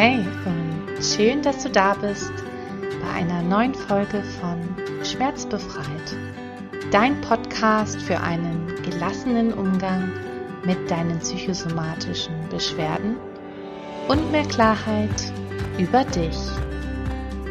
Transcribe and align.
Hey 0.00 0.24
und 0.44 1.04
schön, 1.04 1.42
dass 1.42 1.64
du 1.64 1.70
da 1.70 1.92
bist 1.94 2.32
bei 3.02 3.10
einer 3.18 3.42
neuen 3.42 3.74
Folge 3.74 4.22
von 4.40 4.60
Schmerzbefreit. 5.02 6.16
Dein 6.92 7.20
Podcast 7.20 8.00
für 8.02 8.20
einen 8.20 8.80
gelassenen 8.84 9.52
Umgang 9.52 10.12
mit 10.64 10.88
deinen 10.88 11.18
psychosomatischen 11.18 12.32
Beschwerden 12.48 13.16
und 14.06 14.30
mehr 14.30 14.44
Klarheit 14.44 15.32
über 15.78 16.04
dich. 16.04 16.38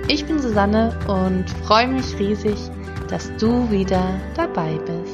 Ich 0.08 0.26
bin 0.26 0.40
Susanne 0.40 0.98
und 1.10 1.50
freue 1.66 1.90
mich 1.90 2.18
riesig, 2.18 2.58
dass 3.10 3.30
du 3.36 3.70
wieder 3.70 4.22
dabei 4.38 4.80
bist. 4.86 5.07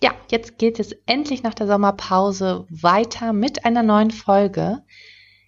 Ja, 0.00 0.12
jetzt 0.30 0.58
geht 0.58 0.78
es 0.78 0.92
endlich 1.06 1.42
nach 1.42 1.54
der 1.54 1.66
Sommerpause 1.66 2.66
weiter 2.70 3.32
mit 3.32 3.64
einer 3.64 3.82
neuen 3.82 4.12
Folge. 4.12 4.82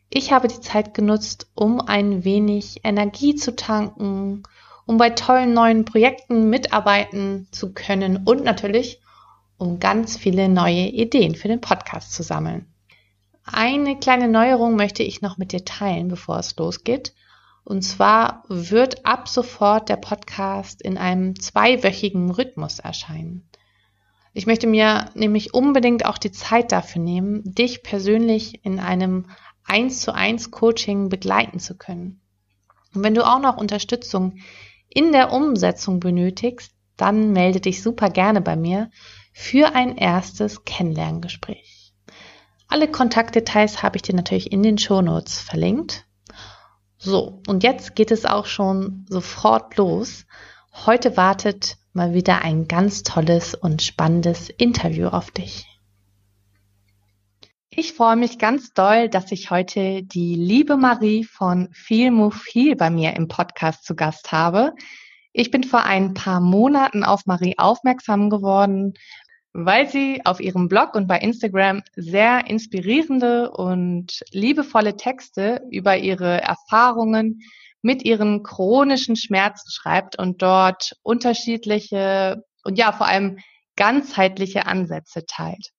Ich 0.08 0.32
habe 0.32 0.48
die 0.48 0.60
Zeit 0.60 0.92
genutzt, 0.92 1.48
um 1.54 1.80
ein 1.80 2.24
wenig 2.24 2.80
Energie 2.82 3.36
zu 3.36 3.54
tanken, 3.54 4.42
um 4.86 4.96
bei 4.96 5.10
tollen 5.10 5.54
neuen 5.54 5.84
Projekten 5.84 6.50
mitarbeiten 6.50 7.46
zu 7.52 7.72
können 7.72 8.24
und 8.24 8.42
natürlich, 8.42 9.00
um 9.56 9.78
ganz 9.78 10.16
viele 10.16 10.48
neue 10.48 10.88
Ideen 10.88 11.36
für 11.36 11.46
den 11.46 11.60
Podcast 11.60 12.12
zu 12.12 12.24
sammeln. 12.24 12.66
Eine 13.44 13.98
kleine 14.00 14.26
Neuerung 14.26 14.74
möchte 14.74 15.04
ich 15.04 15.22
noch 15.22 15.38
mit 15.38 15.52
dir 15.52 15.64
teilen, 15.64 16.08
bevor 16.08 16.38
es 16.38 16.56
losgeht. 16.56 17.14
Und 17.62 17.82
zwar 17.82 18.42
wird 18.48 19.06
ab 19.06 19.28
sofort 19.28 19.88
der 19.88 19.96
Podcast 19.96 20.82
in 20.82 20.98
einem 20.98 21.38
zweiwöchigen 21.38 22.30
Rhythmus 22.32 22.80
erscheinen. 22.80 23.48
Ich 24.32 24.46
möchte 24.46 24.66
mir 24.66 25.10
nämlich 25.14 25.54
unbedingt 25.54 26.06
auch 26.06 26.18
die 26.18 26.30
Zeit 26.30 26.72
dafür 26.72 27.02
nehmen, 27.02 27.42
dich 27.44 27.82
persönlich 27.82 28.64
in 28.64 28.78
einem 28.78 29.26
1 29.64 30.00
zu 30.00 30.14
1 30.14 30.50
Coaching 30.50 31.08
begleiten 31.08 31.58
zu 31.58 31.76
können. 31.76 32.20
Und 32.94 33.02
wenn 33.02 33.14
du 33.14 33.26
auch 33.26 33.40
noch 33.40 33.56
Unterstützung 33.56 34.38
in 34.88 35.12
der 35.12 35.32
Umsetzung 35.32 36.00
benötigst, 36.00 36.72
dann 36.96 37.32
melde 37.32 37.60
dich 37.60 37.82
super 37.82 38.10
gerne 38.10 38.40
bei 38.40 38.56
mir 38.56 38.90
für 39.32 39.74
ein 39.74 39.96
erstes 39.96 40.64
Kennenlerngespräch. 40.64 41.92
Alle 42.68 42.88
Kontaktdetails 42.88 43.82
habe 43.82 43.96
ich 43.96 44.02
dir 44.02 44.14
natürlich 44.14 44.52
in 44.52 44.62
den 44.62 44.78
Shownotes 44.78 45.40
verlinkt. 45.40 46.06
So, 46.98 47.40
und 47.48 47.64
jetzt 47.64 47.96
geht 47.96 48.10
es 48.10 48.26
auch 48.26 48.46
schon 48.46 49.06
sofort 49.08 49.76
los. 49.76 50.26
Heute 50.86 51.16
wartet 51.16 51.78
mal 51.92 52.14
wieder 52.14 52.42
ein 52.42 52.68
ganz 52.68 53.02
tolles 53.02 53.54
und 53.54 53.82
spannendes 53.82 54.50
Interview 54.50 55.08
auf 55.08 55.30
dich. 55.30 55.66
Ich 57.70 57.92
freue 57.92 58.16
mich 58.16 58.38
ganz 58.38 58.72
doll, 58.72 59.08
dass 59.08 59.30
ich 59.32 59.50
heute 59.50 60.02
die 60.02 60.34
liebe 60.34 60.76
Marie 60.76 61.24
von 61.24 61.68
Feel 61.72 62.10
Move 62.10 62.36
Heal 62.52 62.76
bei 62.76 62.90
mir 62.90 63.14
im 63.14 63.28
Podcast 63.28 63.84
zu 63.84 63.94
Gast 63.94 64.32
habe. 64.32 64.72
Ich 65.32 65.52
bin 65.52 65.62
vor 65.62 65.84
ein 65.84 66.12
paar 66.12 66.40
Monaten 66.40 67.04
auf 67.04 67.26
Marie 67.26 67.56
aufmerksam 67.58 68.28
geworden, 68.28 68.94
weil 69.52 69.88
sie 69.88 70.20
auf 70.24 70.40
ihrem 70.40 70.68
Blog 70.68 70.94
und 70.94 71.06
bei 71.06 71.18
Instagram 71.18 71.82
sehr 71.94 72.48
inspirierende 72.48 73.50
und 73.50 74.20
liebevolle 74.32 74.96
Texte 74.96 75.62
über 75.70 75.96
ihre 75.96 76.40
Erfahrungen 76.40 77.40
mit 77.82 78.04
ihren 78.04 78.42
chronischen 78.42 79.16
Schmerzen 79.16 79.70
schreibt 79.70 80.18
und 80.18 80.42
dort 80.42 80.92
unterschiedliche 81.02 82.42
und 82.64 82.78
ja, 82.78 82.92
vor 82.92 83.06
allem 83.06 83.38
ganzheitliche 83.76 84.66
Ansätze 84.66 85.24
teilt. 85.26 85.70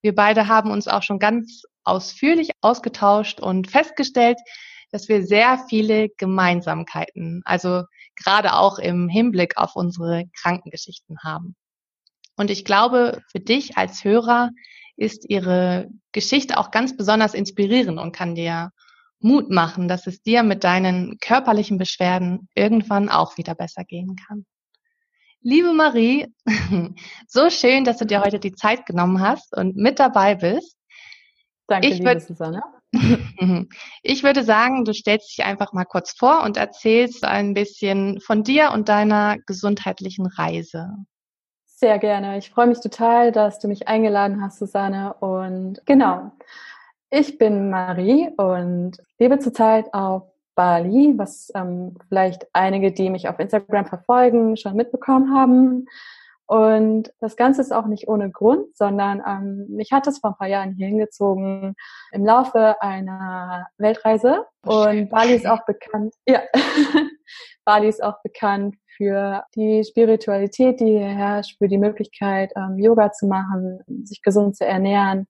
Wir 0.00 0.14
beide 0.14 0.48
haben 0.48 0.70
uns 0.70 0.88
auch 0.88 1.02
schon 1.02 1.18
ganz 1.18 1.62
ausführlich 1.82 2.50
ausgetauscht 2.62 3.40
und 3.40 3.70
festgestellt, 3.70 4.38
dass 4.90 5.08
wir 5.08 5.26
sehr 5.26 5.64
viele 5.68 6.08
Gemeinsamkeiten, 6.18 7.42
also 7.44 7.82
gerade 8.16 8.54
auch 8.54 8.78
im 8.78 9.08
Hinblick 9.08 9.56
auf 9.56 9.76
unsere 9.76 10.24
Krankengeschichten 10.40 11.18
haben. 11.22 11.56
Und 12.36 12.50
ich 12.50 12.64
glaube, 12.64 13.22
für 13.30 13.40
dich 13.40 13.76
als 13.76 14.04
Hörer 14.04 14.50
ist 14.96 15.28
ihre 15.28 15.88
Geschichte 16.12 16.58
auch 16.58 16.70
ganz 16.70 16.96
besonders 16.96 17.34
inspirierend 17.34 17.98
und 17.98 18.12
kann 18.12 18.34
dir 18.34 18.70
Mut 19.24 19.50
machen, 19.50 19.88
dass 19.88 20.06
es 20.06 20.22
dir 20.22 20.42
mit 20.42 20.64
deinen 20.64 21.18
körperlichen 21.18 21.78
Beschwerden 21.78 22.48
irgendwann 22.54 23.08
auch 23.08 23.38
wieder 23.38 23.54
besser 23.54 23.82
gehen 23.82 24.16
kann. 24.16 24.44
Liebe 25.40 25.72
Marie, 25.72 26.32
so 27.26 27.48
schön, 27.48 27.84
dass 27.84 27.96
du 27.96 28.04
dir 28.04 28.22
heute 28.22 28.38
die 28.38 28.52
Zeit 28.52 28.86
genommen 28.86 29.20
hast 29.20 29.56
und 29.56 29.76
mit 29.76 29.98
dabei 29.98 30.34
bist. 30.34 30.76
Danke, 31.66 31.88
ich 31.88 31.98
liebe 31.98 32.20
Susanne. 32.20 32.62
Ich 34.02 34.22
würde 34.22 34.44
sagen, 34.44 34.84
du 34.84 34.92
stellst 34.92 35.36
dich 35.36 35.44
einfach 35.44 35.72
mal 35.72 35.84
kurz 35.84 36.12
vor 36.16 36.44
und 36.44 36.56
erzählst 36.56 37.24
ein 37.24 37.54
bisschen 37.54 38.20
von 38.20 38.44
dir 38.44 38.70
und 38.72 38.88
deiner 38.88 39.38
gesundheitlichen 39.46 40.26
Reise. 40.26 40.90
Sehr 41.64 41.98
gerne. 41.98 42.38
Ich 42.38 42.50
freue 42.50 42.68
mich 42.68 42.80
total, 42.80 43.32
dass 43.32 43.58
du 43.58 43.66
mich 43.66 43.88
eingeladen 43.88 44.40
hast, 44.42 44.58
Susanne. 44.58 45.14
Und 45.14 45.84
genau, 45.86 46.30
ich 47.14 47.38
bin 47.38 47.70
Marie 47.70 48.28
und 48.36 48.98
lebe 49.18 49.38
zurzeit 49.38 49.92
auf 49.94 50.24
Bali, 50.56 51.14
was 51.16 51.50
ähm, 51.54 51.96
vielleicht 52.08 52.46
einige, 52.52 52.92
die 52.92 53.08
mich 53.08 53.28
auf 53.28 53.38
Instagram 53.38 53.86
verfolgen, 53.86 54.56
schon 54.56 54.74
mitbekommen 54.74 55.32
haben. 55.32 55.86
Und 56.46 57.12
das 57.20 57.36
Ganze 57.36 57.60
ist 57.60 57.72
auch 57.72 57.86
nicht 57.86 58.08
ohne 58.08 58.30
Grund, 58.30 58.76
sondern 58.76 59.22
ähm, 59.26 59.66
mich 59.68 59.92
hat 59.92 60.06
es 60.08 60.18
vor 60.18 60.30
ein 60.30 60.36
paar 60.36 60.48
Jahren 60.48 60.74
hier 60.74 60.88
hingezogen 60.88 61.74
im 62.10 62.26
Laufe 62.26 62.80
einer 62.82 63.68
Weltreise. 63.78 64.44
Und 64.66 65.08
Bali 65.08 65.34
ist 65.34 65.46
auch 65.46 65.64
bekannt, 65.66 66.14
ja, 66.26 66.42
Bali 67.64 67.88
ist 67.88 68.02
auch 68.02 68.20
bekannt 68.22 68.76
für 68.96 69.44
die 69.54 69.84
Spiritualität, 69.84 70.80
die 70.80 70.98
hier 70.98 71.06
herrscht, 71.06 71.58
für 71.58 71.68
die 71.68 71.78
Möglichkeit, 71.78 72.52
ähm, 72.56 72.78
Yoga 72.78 73.12
zu 73.12 73.26
machen, 73.26 73.80
sich 74.04 74.20
gesund 74.20 74.56
zu 74.56 74.66
ernähren. 74.66 75.26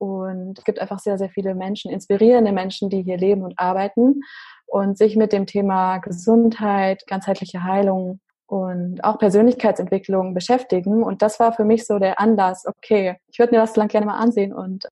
Und 0.00 0.58
es 0.58 0.64
gibt 0.64 0.80
einfach 0.80 0.98
sehr, 0.98 1.18
sehr 1.18 1.28
viele 1.28 1.54
Menschen, 1.54 1.90
inspirierende 1.90 2.52
Menschen, 2.52 2.88
die 2.88 3.02
hier 3.02 3.18
leben 3.18 3.42
und 3.42 3.58
arbeiten 3.58 4.22
und 4.66 4.96
sich 4.96 5.14
mit 5.14 5.30
dem 5.30 5.44
Thema 5.44 5.98
Gesundheit, 5.98 7.06
ganzheitliche 7.06 7.64
Heilung 7.64 8.18
und 8.46 9.04
auch 9.04 9.18
Persönlichkeitsentwicklung 9.18 10.32
beschäftigen. 10.32 11.02
Und 11.02 11.20
das 11.20 11.38
war 11.38 11.52
für 11.52 11.64
mich 11.64 11.86
so 11.86 11.98
der 11.98 12.18
Anlass, 12.18 12.66
okay, 12.66 13.16
ich 13.30 13.38
würde 13.38 13.54
mir 13.54 13.60
das 13.60 13.76
Land 13.76 13.92
gerne 13.92 14.06
mal 14.06 14.16
ansehen 14.16 14.54
und 14.54 14.88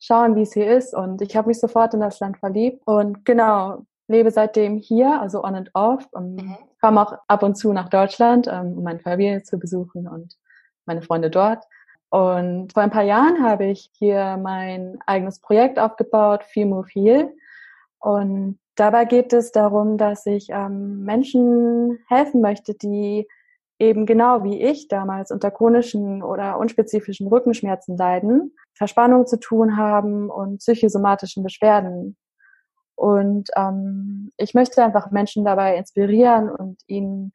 schauen, 0.00 0.34
wie 0.34 0.42
es 0.42 0.54
hier 0.54 0.76
ist. 0.76 0.92
Und 0.92 1.22
ich 1.22 1.36
habe 1.36 1.46
mich 1.46 1.60
sofort 1.60 1.94
in 1.94 2.00
das 2.00 2.18
Land 2.18 2.38
verliebt. 2.38 2.82
Und 2.84 3.24
genau, 3.24 3.84
lebe 4.08 4.32
seitdem 4.32 4.76
hier, 4.76 5.20
also 5.20 5.44
on 5.44 5.54
and 5.54 5.70
off. 5.74 6.04
Und 6.10 6.42
mhm. 6.42 6.56
komme 6.80 7.00
auch 7.00 7.16
ab 7.28 7.44
und 7.44 7.54
zu 7.54 7.72
nach 7.72 7.90
Deutschland, 7.90 8.48
ähm, 8.48 8.76
um 8.76 8.82
meine 8.82 8.98
Familie 8.98 9.44
zu 9.44 9.56
besuchen 9.56 10.08
und 10.08 10.36
meine 10.84 11.02
Freunde 11.02 11.30
dort. 11.30 11.64
Und 12.10 12.72
vor 12.72 12.82
ein 12.82 12.90
paar 12.90 13.02
Jahren 13.02 13.42
habe 13.42 13.66
ich 13.66 13.90
hier 13.92 14.38
mein 14.42 14.98
eigenes 15.06 15.40
Projekt 15.40 15.78
aufgebaut, 15.78 16.44
Feel 16.44 16.66
Move 16.66 16.88
Heal. 16.90 17.34
Und 17.98 18.58
dabei 18.76 19.04
geht 19.04 19.32
es 19.32 19.52
darum, 19.52 19.98
dass 19.98 20.24
ich 20.24 20.48
ähm, 20.50 21.02
Menschen 21.04 21.98
helfen 22.08 22.40
möchte, 22.40 22.74
die 22.74 23.26
eben 23.78 24.06
genau 24.06 24.42
wie 24.42 24.60
ich 24.62 24.88
damals 24.88 25.30
unter 25.30 25.50
chronischen 25.50 26.22
oder 26.22 26.58
unspezifischen 26.58 27.28
Rückenschmerzen 27.28 27.96
leiden, 27.96 28.56
Verspannung 28.74 29.26
zu 29.26 29.38
tun 29.38 29.76
haben 29.76 30.30
und 30.30 30.58
psychosomatischen 30.58 31.42
Beschwerden. 31.42 32.16
Und 32.96 33.50
ähm, 33.54 34.32
ich 34.36 34.54
möchte 34.54 34.82
einfach 34.82 35.10
Menschen 35.10 35.44
dabei 35.44 35.76
inspirieren 35.76 36.50
und 36.50 36.80
ihnen 36.86 37.32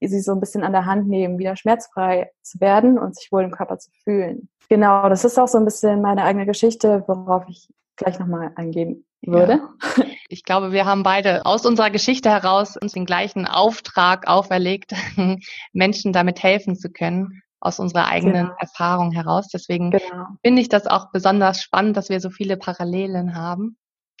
sie 0.00 0.20
so 0.20 0.32
ein 0.32 0.40
bisschen 0.40 0.64
an 0.64 0.72
der 0.72 0.86
Hand 0.86 1.08
nehmen, 1.08 1.38
wieder 1.38 1.56
schmerzfrei 1.56 2.30
zu 2.42 2.60
werden 2.60 2.98
und 2.98 3.16
sich 3.16 3.30
wohl 3.32 3.44
im 3.44 3.50
Körper 3.50 3.78
zu 3.78 3.90
fühlen. 4.04 4.48
Genau, 4.68 5.08
das 5.08 5.24
ist 5.24 5.38
auch 5.38 5.48
so 5.48 5.58
ein 5.58 5.64
bisschen 5.64 6.00
meine 6.02 6.24
eigene 6.24 6.46
Geschichte, 6.46 7.04
worauf 7.06 7.44
ich 7.48 7.68
gleich 7.96 8.18
nochmal 8.18 8.52
eingehen 8.56 9.04
würde. 9.22 9.60
Ja. 9.96 10.04
Ich 10.28 10.42
glaube, 10.42 10.72
wir 10.72 10.86
haben 10.86 11.04
beide 11.04 11.46
aus 11.46 11.64
unserer 11.64 11.90
Geschichte 11.90 12.28
heraus 12.28 12.76
uns 12.76 12.94
den 12.94 13.06
gleichen 13.06 13.46
Auftrag 13.46 14.26
auferlegt, 14.26 14.92
Menschen 15.72 16.12
damit 16.12 16.42
helfen 16.42 16.74
zu 16.74 16.90
können, 16.90 17.42
aus 17.60 17.78
unserer 17.78 18.08
eigenen 18.08 18.46
genau. 18.46 18.56
Erfahrung 18.58 19.12
heraus. 19.12 19.46
Deswegen 19.46 19.92
genau. 19.92 20.26
finde 20.44 20.62
ich 20.62 20.68
das 20.68 20.88
auch 20.88 21.12
besonders 21.12 21.62
spannend, 21.62 21.96
dass 21.96 22.08
wir 22.08 22.18
so 22.18 22.30
viele 22.30 22.56
Parallelen 22.56 23.36
haben. 23.36 23.76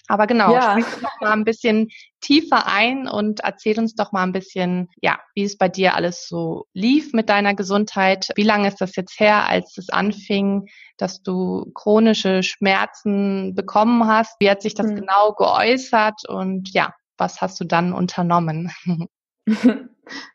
Aber 0.08 0.26
genau, 0.26 0.52
ja. 0.52 0.70
sprich 0.70 0.86
doch 1.02 1.20
mal 1.20 1.32
ein 1.32 1.44
bisschen 1.44 1.88
tiefer 2.20 2.66
ein 2.66 3.08
und 3.08 3.40
erzähl 3.40 3.78
uns 3.78 3.94
doch 3.94 4.12
mal 4.12 4.22
ein 4.22 4.32
bisschen, 4.32 4.88
ja, 5.00 5.18
wie 5.34 5.44
es 5.44 5.58
bei 5.58 5.68
dir 5.68 5.94
alles 5.94 6.26
so 6.28 6.66
lief 6.72 7.12
mit 7.12 7.28
deiner 7.28 7.54
Gesundheit. 7.54 8.28
Wie 8.36 8.42
lange 8.42 8.68
ist 8.68 8.80
das 8.80 8.94
jetzt 8.96 9.18
her, 9.18 9.48
als 9.48 9.76
es 9.78 9.90
anfing, 9.90 10.66
dass 10.96 11.22
du 11.22 11.70
chronische 11.74 12.42
Schmerzen 12.42 13.54
bekommen 13.54 14.06
hast? 14.06 14.36
Wie 14.38 14.50
hat 14.50 14.62
sich 14.62 14.74
das 14.74 14.88
hm. 14.88 14.96
genau 14.96 15.32
geäußert? 15.32 16.28
Und 16.28 16.72
ja, 16.72 16.92
was 17.18 17.40
hast 17.40 17.60
du 17.60 17.64
dann 17.64 17.92
unternommen? 17.92 18.70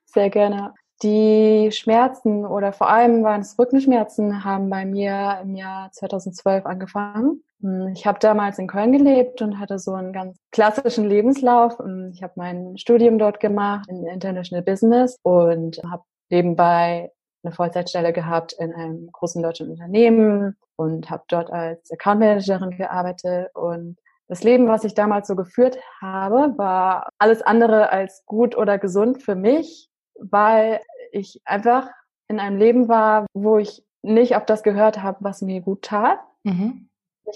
Sehr 0.06 0.30
gerne. 0.30 0.74
Die 1.04 1.70
Schmerzen 1.72 2.46
oder 2.46 2.74
vor 2.74 2.90
allem 2.90 3.24
waren 3.24 3.42
es 3.42 3.58
Rückenschmerzen, 3.58 4.44
haben 4.44 4.70
bei 4.70 4.86
mir 4.86 5.40
im 5.42 5.56
Jahr 5.56 5.92
2012 5.92 6.66
angefangen. 6.66 7.44
Hm, 7.62 7.94
ich 7.94 8.06
habe 8.06 8.20
damals 8.20 8.60
in 8.60 8.68
Köln 8.68 8.92
gelebt 8.92 9.42
und 9.42 9.60
hatte 9.60 9.80
so 9.80 9.94
einen 9.94 10.14
ganz 10.14 10.38
klassischen 10.52 11.08
Lebenslauf. 11.08 11.78
Ich 12.14 12.24
habe 12.24 12.34
mein 12.36 12.78
Studium 12.78 13.18
dort 13.18 13.40
gemacht 13.40 13.88
in 13.90 14.06
International 14.06 14.64
Business 14.64 15.18
und 15.24 15.82
habe 15.90 16.04
nebenbei 16.30 17.12
eine 17.44 17.54
Vollzeitstelle 17.54 18.14
gehabt 18.14 18.54
in 18.54 18.74
einem 18.74 19.12
großen 19.12 19.42
deutschen 19.42 19.72
Unternehmen 19.72 20.56
und 20.76 21.10
habe 21.10 21.24
dort 21.28 21.52
als 21.52 21.92
Account 21.92 22.20
Managerin 22.20 22.78
gearbeitet 22.78 23.50
und 23.56 23.98
das 24.28 24.44
Leben, 24.44 24.70
was 24.70 24.86
ich 24.86 24.94
damals 24.94 25.28
so 25.28 25.36
geführt 25.36 25.78
habe, 26.00 26.58
war 26.58 27.10
alles 27.18 27.42
andere 27.42 27.92
als 27.92 28.24
gut 28.26 28.56
oder 28.56 28.80
gesund 28.80 29.22
für 29.22 29.36
mich, 29.36 29.90
weil 30.18 30.80
ich 31.12 31.42
einfach 31.44 31.90
in 32.30 32.40
einem 32.40 32.56
Leben 32.56 32.88
war, 32.88 33.26
wo 33.34 33.58
ich 33.58 33.84
nicht 34.04 34.38
auf 34.38 34.46
das 34.46 34.64
gehört 34.64 35.04
habe, 35.04 35.18
was 35.20 35.42
mir 35.42 35.60
gut 35.60 35.82
tat. 35.82 36.20
Mhm. 36.44 36.88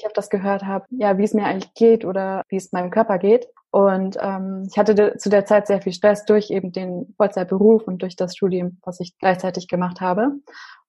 Auf 0.05 0.13
das 0.13 0.29
gehört 0.29 0.65
habe, 0.65 0.85
ja, 0.89 1.17
wie 1.17 1.23
es 1.23 1.33
mir 1.33 1.45
eigentlich 1.45 1.73
geht 1.73 2.05
oder 2.05 2.41
wie 2.49 2.57
es 2.57 2.71
meinem 2.71 2.89
Körper 2.89 3.19
geht. 3.19 3.47
Und 3.71 4.17
ähm, 4.21 4.67
ich 4.69 4.77
hatte 4.77 5.17
zu 5.17 5.29
der 5.29 5.45
Zeit 5.45 5.67
sehr 5.67 5.81
viel 5.81 5.93
Stress 5.93 6.25
durch 6.25 6.49
eben 6.49 6.71
den 6.71 7.13
Vollzeitberuf 7.17 7.83
und 7.83 8.01
durch 8.01 8.15
das 8.15 8.35
Studium, 8.35 8.77
was 8.83 8.99
ich 8.99 9.17
gleichzeitig 9.19 9.67
gemacht 9.67 10.01
habe. 10.01 10.31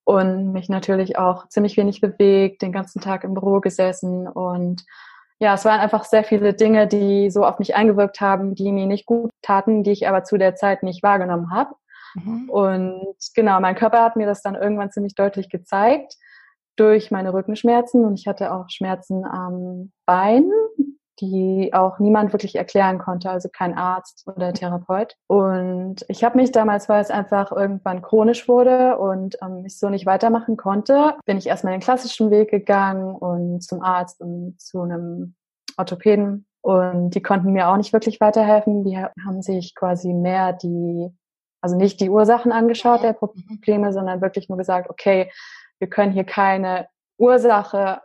Und 0.04 0.52
mich 0.52 0.68
natürlich 0.68 1.18
auch 1.18 1.48
ziemlich 1.48 1.76
wenig 1.76 2.00
bewegt, 2.00 2.62
den 2.62 2.70
ganzen 2.70 3.00
Tag 3.00 3.24
im 3.24 3.34
Büro 3.34 3.60
gesessen. 3.60 4.28
Und 4.28 4.84
ja, 5.40 5.54
es 5.54 5.64
waren 5.64 5.80
einfach 5.80 6.04
sehr 6.04 6.22
viele 6.22 6.54
Dinge, 6.54 6.86
die 6.86 7.28
so 7.30 7.44
auf 7.44 7.58
mich 7.58 7.74
eingewirkt 7.74 8.20
haben, 8.20 8.54
die 8.54 8.70
mir 8.70 8.86
nicht 8.86 9.04
gut 9.04 9.30
taten, 9.42 9.82
die 9.82 9.90
ich 9.90 10.06
aber 10.08 10.22
zu 10.22 10.38
der 10.38 10.54
Zeit 10.54 10.84
nicht 10.84 11.02
wahrgenommen 11.02 11.50
habe. 11.50 11.74
Mhm. 12.14 12.48
Und 12.48 13.16
genau, 13.34 13.60
mein 13.60 13.74
Körper 13.74 14.02
hat 14.02 14.16
mir 14.16 14.26
das 14.26 14.42
dann 14.42 14.54
irgendwann 14.54 14.92
ziemlich 14.92 15.14
deutlich 15.14 15.50
gezeigt 15.50 16.16
durch 16.76 17.10
meine 17.10 17.32
Rückenschmerzen 17.32 18.04
und 18.04 18.18
ich 18.18 18.26
hatte 18.26 18.52
auch 18.52 18.68
Schmerzen 18.68 19.24
am 19.24 19.92
Bein, 20.04 20.50
die 21.20 21.70
auch 21.72 21.98
niemand 21.98 22.32
wirklich 22.32 22.56
erklären 22.56 22.98
konnte, 22.98 23.30
also 23.30 23.48
kein 23.50 23.76
Arzt 23.76 24.26
oder 24.26 24.52
Therapeut. 24.52 25.14
Und 25.26 26.04
ich 26.08 26.24
habe 26.24 26.36
mich 26.36 26.52
damals, 26.52 26.88
weil 26.88 27.00
es 27.00 27.10
einfach 27.10 27.52
irgendwann 27.52 28.02
chronisch 28.02 28.48
wurde 28.48 28.98
und 28.98 29.36
ähm, 29.42 29.64
ich 29.64 29.78
so 29.78 29.88
nicht 29.88 30.06
weitermachen 30.06 30.56
konnte, 30.56 31.14
bin 31.24 31.38
ich 31.38 31.46
erstmal 31.46 31.72
den 31.72 31.80
klassischen 31.80 32.30
Weg 32.30 32.50
gegangen 32.50 33.14
und 33.14 33.62
zum 33.62 33.82
Arzt 33.82 34.20
und 34.20 34.60
zu 34.60 34.82
einem 34.82 35.34
Orthopäden. 35.78 36.46
Und 36.60 37.10
die 37.10 37.22
konnten 37.22 37.52
mir 37.52 37.68
auch 37.68 37.76
nicht 37.76 37.92
wirklich 37.92 38.20
weiterhelfen. 38.20 38.84
Die 38.84 38.98
haben 38.98 39.40
sich 39.40 39.74
quasi 39.74 40.12
mehr 40.12 40.52
die 40.52 41.10
also 41.66 41.76
nicht 41.76 42.00
die 42.00 42.10
Ursachen 42.10 42.52
angeschaut 42.52 43.02
der 43.02 43.12
Probleme, 43.12 43.92
sondern 43.92 44.20
wirklich 44.20 44.48
nur 44.48 44.56
gesagt, 44.56 44.88
okay, 44.88 45.32
wir 45.78 45.88
können 45.88 46.12
hier 46.12 46.24
keine 46.24 46.88
Ursache, 47.18 48.00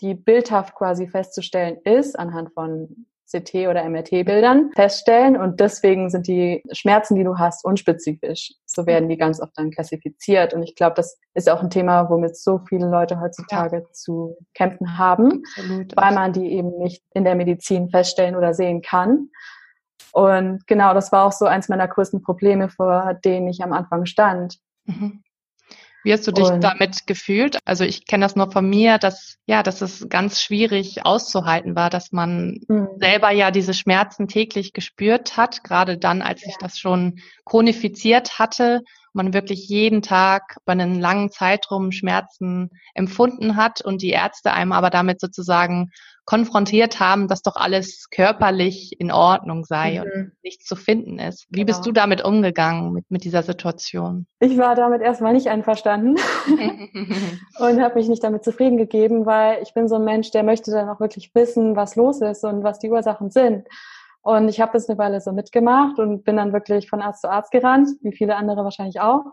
die 0.00 0.14
bildhaft 0.14 0.74
quasi 0.74 1.08
festzustellen 1.08 1.78
ist, 1.84 2.18
anhand 2.18 2.52
von 2.52 3.06
CT 3.30 3.68
oder 3.68 3.88
MRT-Bildern 3.88 4.70
feststellen 4.74 5.36
und 5.36 5.58
deswegen 5.58 6.10
sind 6.10 6.26
die 6.26 6.62
Schmerzen, 6.72 7.14
die 7.14 7.24
du 7.24 7.38
hast, 7.38 7.64
unspezifisch. 7.64 8.52
So 8.66 8.86
werden 8.86 9.08
die 9.08 9.16
ganz 9.16 9.40
oft 9.40 9.56
dann 9.56 9.70
klassifiziert 9.70 10.52
und 10.52 10.62
ich 10.62 10.74
glaube, 10.74 10.94
das 10.96 11.18
ist 11.32 11.48
auch 11.48 11.62
ein 11.62 11.70
Thema, 11.70 12.10
womit 12.10 12.36
so 12.36 12.60
viele 12.68 12.86
Leute 12.86 13.20
heutzutage 13.20 13.78
ja. 13.78 13.92
zu 13.92 14.36
kämpfen 14.52 14.98
haben, 14.98 15.42
Absolut. 15.56 15.96
weil 15.96 16.14
man 16.14 16.32
die 16.32 16.52
eben 16.52 16.78
nicht 16.78 17.02
in 17.14 17.24
der 17.24 17.34
Medizin 17.34 17.88
feststellen 17.88 18.36
oder 18.36 18.52
sehen 18.52 18.82
kann. 18.82 19.30
Und 20.12 20.66
genau, 20.66 20.94
das 20.94 21.10
war 21.10 21.24
auch 21.24 21.32
so 21.32 21.46
eins 21.46 21.68
meiner 21.68 21.88
größten 21.88 22.22
Probleme, 22.22 22.68
vor 22.68 23.14
denen 23.24 23.48
ich 23.48 23.62
am 23.62 23.72
Anfang 23.72 24.06
stand. 24.06 24.58
Mhm. 24.84 25.23
Wie 26.04 26.12
hast 26.12 26.26
du 26.26 26.32
dich 26.32 26.44
und, 26.44 26.62
damit 26.62 27.06
gefühlt? 27.06 27.58
Also 27.64 27.84
ich 27.84 28.06
kenne 28.06 28.24
das 28.24 28.36
nur 28.36 28.52
von 28.52 28.68
mir, 28.68 28.98
dass 28.98 29.38
ja, 29.46 29.62
dass 29.62 29.80
es 29.80 30.08
ganz 30.08 30.40
schwierig 30.40 31.04
auszuhalten 31.04 31.74
war, 31.74 31.90
dass 31.90 32.12
man 32.12 32.60
mhm. 32.68 32.88
selber 33.00 33.30
ja 33.30 33.50
diese 33.50 33.74
Schmerzen 33.74 34.28
täglich 34.28 34.72
gespürt 34.72 35.36
hat, 35.36 35.64
gerade 35.64 35.98
dann, 35.98 36.22
als 36.22 36.42
ja. 36.42 36.48
ich 36.50 36.56
das 36.58 36.78
schon 36.78 37.20
chronifiziert 37.44 38.38
hatte, 38.38 38.82
man 39.14 39.32
wirklich 39.32 39.68
jeden 39.68 40.02
Tag 40.02 40.56
über 40.62 40.72
einen 40.72 41.00
langen 41.00 41.30
Zeitraum 41.30 41.92
Schmerzen 41.92 42.70
empfunden 42.94 43.56
hat 43.56 43.80
und 43.80 44.02
die 44.02 44.10
Ärzte 44.10 44.52
einem 44.52 44.72
aber 44.72 44.90
damit 44.90 45.20
sozusagen 45.20 45.90
konfrontiert 46.26 47.00
haben, 47.00 47.28
dass 47.28 47.42
doch 47.42 47.56
alles 47.56 48.08
körperlich 48.10 48.98
in 48.98 49.12
Ordnung 49.12 49.64
sei 49.64 49.96
mhm. 49.96 50.00
und 50.00 50.32
nichts 50.42 50.64
zu 50.64 50.74
finden 50.74 51.18
ist. 51.18 51.46
Wie 51.50 51.60
genau. 51.60 51.66
bist 51.66 51.86
du 51.86 51.92
damit 51.92 52.24
umgegangen 52.24 52.92
mit, 52.92 53.10
mit 53.10 53.24
dieser 53.24 53.42
Situation? 53.42 54.26
Ich 54.40 54.56
war 54.56 54.74
damit 54.74 55.02
erstmal 55.02 55.34
nicht 55.34 55.48
einverstanden 55.48 56.16
und 57.58 57.80
habe 57.80 57.96
mich 57.96 58.08
nicht 58.08 58.24
damit 58.24 58.42
zufrieden 58.42 58.78
gegeben, 58.78 59.26
weil 59.26 59.62
ich 59.62 59.74
bin 59.74 59.86
so 59.86 59.96
ein 59.96 60.04
Mensch, 60.04 60.30
der 60.30 60.44
möchte 60.44 60.70
dann 60.70 60.88
auch 60.88 61.00
wirklich 61.00 61.34
wissen, 61.34 61.76
was 61.76 61.94
los 61.96 62.20
ist 62.22 62.44
und 62.44 62.62
was 62.62 62.78
die 62.78 62.90
Ursachen 62.90 63.30
sind. 63.30 63.68
Und 64.24 64.48
ich 64.48 64.58
habe 64.58 64.72
das 64.72 64.88
eine 64.88 64.98
Weile 64.98 65.20
so 65.20 65.32
mitgemacht 65.32 65.98
und 65.98 66.24
bin 66.24 66.36
dann 66.38 66.54
wirklich 66.54 66.88
von 66.88 67.02
Arzt 67.02 67.20
zu 67.20 67.30
Arzt 67.30 67.50
gerannt, 67.50 67.90
wie 68.00 68.16
viele 68.16 68.36
andere 68.36 68.64
wahrscheinlich 68.64 69.00
auch. 69.00 69.26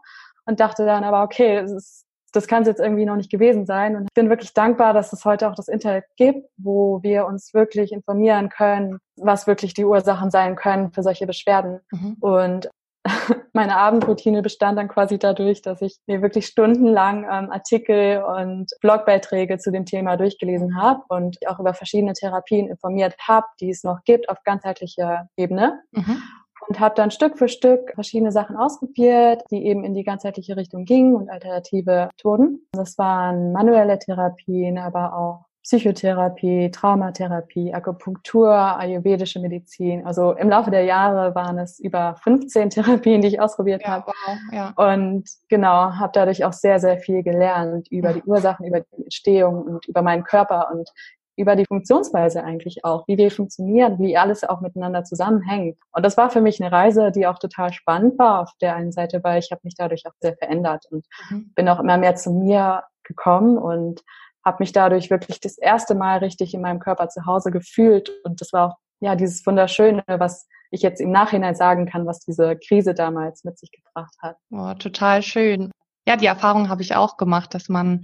Und 0.46 0.60
dachte 0.60 0.86
dann 0.86 1.06
aber, 1.06 1.24
okay, 1.24 1.62
das, 1.62 1.72
ist, 1.72 2.06
das 2.34 2.46
kann 2.46 2.64
es 2.64 2.68
jetzt 2.68 2.82
irgendwie 2.82 3.06
noch 3.06 3.16
nicht 3.16 3.32
gewesen 3.32 3.66
sein. 3.66 3.96
Und 3.96 4.04
ich 4.04 4.14
bin 4.14 4.30
wirklich 4.30 4.54
dankbar, 4.54 4.94
dass 4.94 5.14
es 5.14 5.24
heute 5.24 5.50
auch 5.50 5.56
das 5.56 5.70
Internet 5.70 6.04
gibt, 6.18 6.46
wo 6.58 7.02
wir 7.04 7.26
uns 7.26 7.54
wirklich 7.54 7.94
informieren 7.94 8.50
können, 8.50 9.00
was 9.16 9.48
wirklich 9.48 9.74
die 9.74 9.86
Ursachen 9.86 10.30
sein 10.30 10.58
können 10.58 10.92
für 10.92 11.04
solche 11.04 11.26
Beschwerden. 11.26 11.80
Mhm. 11.92 12.18
Und 12.20 12.70
meine 13.54 13.78
Abendroutine 13.78 14.42
bestand 14.42 14.78
dann 14.78 14.88
quasi 14.88 15.18
dadurch, 15.18 15.62
dass 15.62 15.82
ich 15.82 15.98
mir 16.08 16.22
wirklich 16.22 16.46
stundenlang 16.46 17.24
ähm, 17.24 17.52
Artikel 17.52 18.24
und 18.24 18.72
Blogbeiträge 18.82 19.58
zu 19.58 19.72
dem 19.72 19.86
Thema 19.86 20.18
durchgelesen 20.18 20.80
habe 20.80 21.02
und 21.10 21.38
auch 21.48 21.60
über 21.60 21.74
verschiedene 21.74 22.14
Therapien 22.14 22.68
informiert 22.68 23.16
habe, 23.28 23.48
die 23.60 23.70
es 23.70 23.84
noch 23.84 24.04
gibt 24.04 24.30
auf 24.30 24.44
ganzheitlicher 24.44 25.28
Ebene. 25.36 25.82
Mhm. 25.92 26.22
Und 26.68 26.80
habe 26.80 26.94
dann 26.96 27.10
Stück 27.10 27.40
für 27.40 27.48
Stück 27.48 27.92
verschiedene 27.96 28.32
Sachen 28.32 28.56
ausprobiert, 28.56 29.42
die 29.50 29.66
eben 29.66 29.84
in 29.84 29.96
die 29.96 30.04
ganzheitliche 30.04 30.56
Richtung 30.56 30.86
gingen 30.86 31.16
und 31.16 31.30
alternative 31.30 32.10
Methoden. 32.16 32.68
Das 32.72 33.00
waren 33.00 33.52
manuelle 33.52 33.98
Therapien, 33.98 34.78
aber 34.78 35.16
auch 35.16 35.51
Psychotherapie, 35.64 36.72
Traumatherapie, 36.72 37.74
Akupunktur, 37.74 38.52
ayurvedische 38.52 39.40
Medizin. 39.40 40.06
Also 40.06 40.32
im 40.34 40.50
Laufe 40.50 40.72
der 40.72 40.84
Jahre 40.86 41.36
waren 41.36 41.60
es 41.60 41.80
über 41.80 42.16
15 42.24 42.70
Therapien, 42.72 43.22
die 43.22 43.28
ich 43.28 43.40
ausprobiert 43.40 43.84
ja, 43.84 43.90
habe. 43.90 44.08
Wow, 44.08 44.38
ja. 44.52 44.74
Und 44.76 45.30
genau, 45.50 45.94
habe 45.94 46.12
dadurch 46.14 46.44
auch 46.46 46.54
sehr, 46.54 46.80
sehr 46.80 46.98
viel 46.98 47.22
gelernt 47.22 47.88
über 47.92 48.14
die 48.14 48.24
Ursachen, 48.24 48.66
über 48.66 48.82
die 48.82 49.04
Entstehung 49.04 49.64
und 49.64 49.88
über 49.88 50.02
meinen 50.02 50.24
Körper 50.24 50.72
und 50.74 50.90
über 51.38 51.56
die 51.56 51.66
Funktionsweise 51.66 52.44
eigentlich 52.44 52.84
auch, 52.84 53.08
wie 53.08 53.18
wir 53.18 53.32
funktionieren, 53.32 54.00
wie 54.00 54.18
alles 54.18 54.44
auch 54.44 54.62
miteinander 54.62 55.04
zusammenhängt. 55.04 55.78
Und 55.92 56.04
das 56.04 56.18
war 56.18 56.30
für 56.30 56.42
mich 56.42 56.62
eine 56.62 56.72
Reise, 56.72 57.12
die 57.12 57.28
auch 57.28 57.40
total 57.40 57.72
spannend 57.72 58.18
war 58.20 58.42
auf 58.42 58.52
der 58.62 58.76
einen 58.76 58.92
Seite, 58.92 59.24
weil 59.24 59.40
ich 59.40 59.52
habe 59.52 59.62
mich 59.64 59.76
dadurch 59.76 60.06
auch 60.06 60.14
sehr 60.20 60.36
verändert 60.36 60.86
und 60.90 61.06
mhm. 61.30 61.52
bin 61.56 61.70
auch 61.70 61.80
immer 61.80 61.98
mehr 61.98 62.16
zu 62.16 62.32
mir 62.32 62.84
gekommen 63.04 63.58
und 63.58 64.04
habe 64.44 64.58
mich 64.60 64.72
dadurch 64.72 65.10
wirklich 65.10 65.40
das 65.40 65.58
erste 65.58 65.96
Mal 65.96 66.20
richtig 66.20 66.54
in 66.54 66.62
meinem 66.62 66.80
Körper 66.80 67.10
zu 67.10 67.26
Hause 67.26 67.52
gefühlt. 67.52 68.12
Und 68.24 68.42
das 68.42 68.54
war 68.54 68.70
auch 68.70 68.78
ja 69.00 69.16
dieses 69.16 69.46
Wunderschöne, 69.46 70.04
was 70.08 70.48
ich 70.72 70.82
jetzt 70.82 71.02
im 71.02 71.12
Nachhinein 71.12 71.56
sagen 71.56 71.86
kann, 71.86 72.06
was 72.06 72.20
diese 72.20 72.56
Krise 72.58 72.94
damals 72.94 73.44
mit 73.44 73.60
sich 73.60 73.72
gebracht 73.72 74.16
hat. 74.20 74.38
Oh, 74.52 74.74
total 74.74 75.22
schön. 75.22 75.72
Ja, 76.08 76.16
die 76.16 76.26
Erfahrung 76.26 76.70
habe 76.70 76.82
ich 76.82 76.96
auch 76.96 77.18
gemacht, 77.18 77.54
dass 77.54 77.70
man 77.70 78.04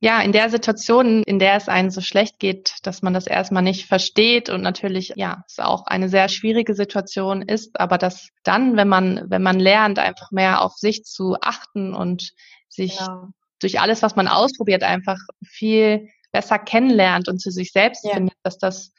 ja 0.00 0.20
in 0.20 0.32
der 0.32 0.50
Situation, 0.50 1.22
in 1.22 1.38
der 1.38 1.54
es 1.54 1.68
einem 1.68 1.90
so 1.90 2.00
schlecht 2.00 2.40
geht, 2.40 2.74
dass 2.82 3.02
man 3.02 3.14
das 3.14 3.26
erstmal 3.26 3.62
nicht 3.62 3.86
versteht 3.86 4.50
und 4.50 4.60
natürlich 4.60 5.12
ja 5.16 5.44
es 5.46 5.60
auch 5.60 5.86
eine 5.86 6.08
sehr 6.08 6.28
schwierige 6.28 6.74
Situation 6.74 7.40
ist, 7.40 7.78
aber 7.78 7.98
dass 7.98 8.30
dann, 8.42 8.76
wenn 8.76 8.88
man 8.88 9.22
wenn 9.28 9.42
man 9.42 9.60
lernt, 9.60 10.00
einfach 10.00 10.32
mehr 10.32 10.60
auf 10.62 10.72
sich 10.72 11.04
zu 11.04 11.36
achten 11.40 11.94
und 11.94 12.32
sich 12.68 12.98
genau 12.98 13.28
durch 13.62 13.80
alles, 13.80 14.02
was 14.02 14.16
man 14.16 14.28
ausprobiert, 14.28 14.82
einfach 14.82 15.18
viel 15.44 16.08
besser 16.32 16.58
kennenlernt 16.58 17.28
und 17.28 17.40
zu 17.40 17.50
sich 17.50 17.72
selbst 17.72 18.04
ja. 18.04 18.14
findet, 18.14 18.36
dass 18.42 18.58
das 18.58 18.92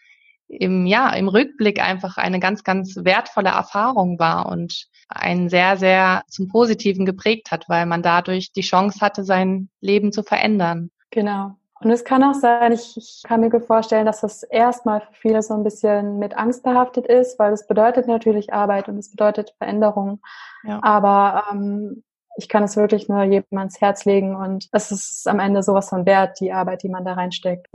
im, 0.47 0.85
ja, 0.85 1.09
im 1.13 1.27
Rückblick 1.27 1.81
einfach 1.81 2.17
eine 2.17 2.39
ganz, 2.39 2.63
ganz 2.63 2.95
wertvolle 2.97 3.49
Erfahrung 3.49 4.19
war 4.19 4.47
und 4.47 4.87
einen 5.09 5.49
sehr, 5.49 5.77
sehr 5.77 6.23
zum 6.27 6.47
Positiven 6.47 7.05
geprägt 7.05 7.51
hat, 7.51 7.65
weil 7.69 7.85
man 7.85 8.03
dadurch 8.03 8.51
die 8.51 8.61
Chance 8.61 8.99
hatte, 9.01 9.23
sein 9.23 9.69
Leben 9.81 10.11
zu 10.11 10.23
verändern. 10.23 10.91
Genau. 11.11 11.55
Und 11.79 11.91
es 11.91 12.05
kann 12.05 12.23
auch 12.23 12.33
sein, 12.33 12.71
ich, 12.71 12.95
ich 12.95 13.23
kann 13.27 13.41
mir 13.41 13.59
vorstellen, 13.59 14.05
dass 14.05 14.21
das 14.21 14.43
erstmal 14.43 15.01
für 15.01 15.13
viele 15.13 15.41
so 15.41 15.53
ein 15.53 15.63
bisschen 15.63 16.17
mit 16.17 16.37
Angst 16.37 16.63
behaftet 16.63 17.07
ist, 17.07 17.37
weil 17.39 17.51
es 17.51 17.67
bedeutet 17.67 18.07
natürlich 18.07 18.53
Arbeit 18.53 18.87
und 18.87 18.97
es 18.97 19.11
bedeutet 19.11 19.53
Veränderung. 19.57 20.21
Ja. 20.63 20.79
Aber 20.81 21.43
ähm, 21.51 22.03
ich 22.37 22.49
kann 22.49 22.63
es 22.63 22.75
wirklich 22.75 23.09
nur 23.09 23.23
jedem 23.23 23.57
ans 23.57 23.79
Herz 23.81 24.05
legen 24.05 24.35
und 24.35 24.67
es 24.71 24.91
ist 24.91 25.27
am 25.27 25.39
Ende 25.39 25.63
sowas 25.63 25.89
von 25.89 26.05
wert, 26.05 26.39
die 26.39 26.51
Arbeit, 26.51 26.83
die 26.83 26.89
man 26.89 27.05
da 27.05 27.13
reinsteckt. 27.13 27.67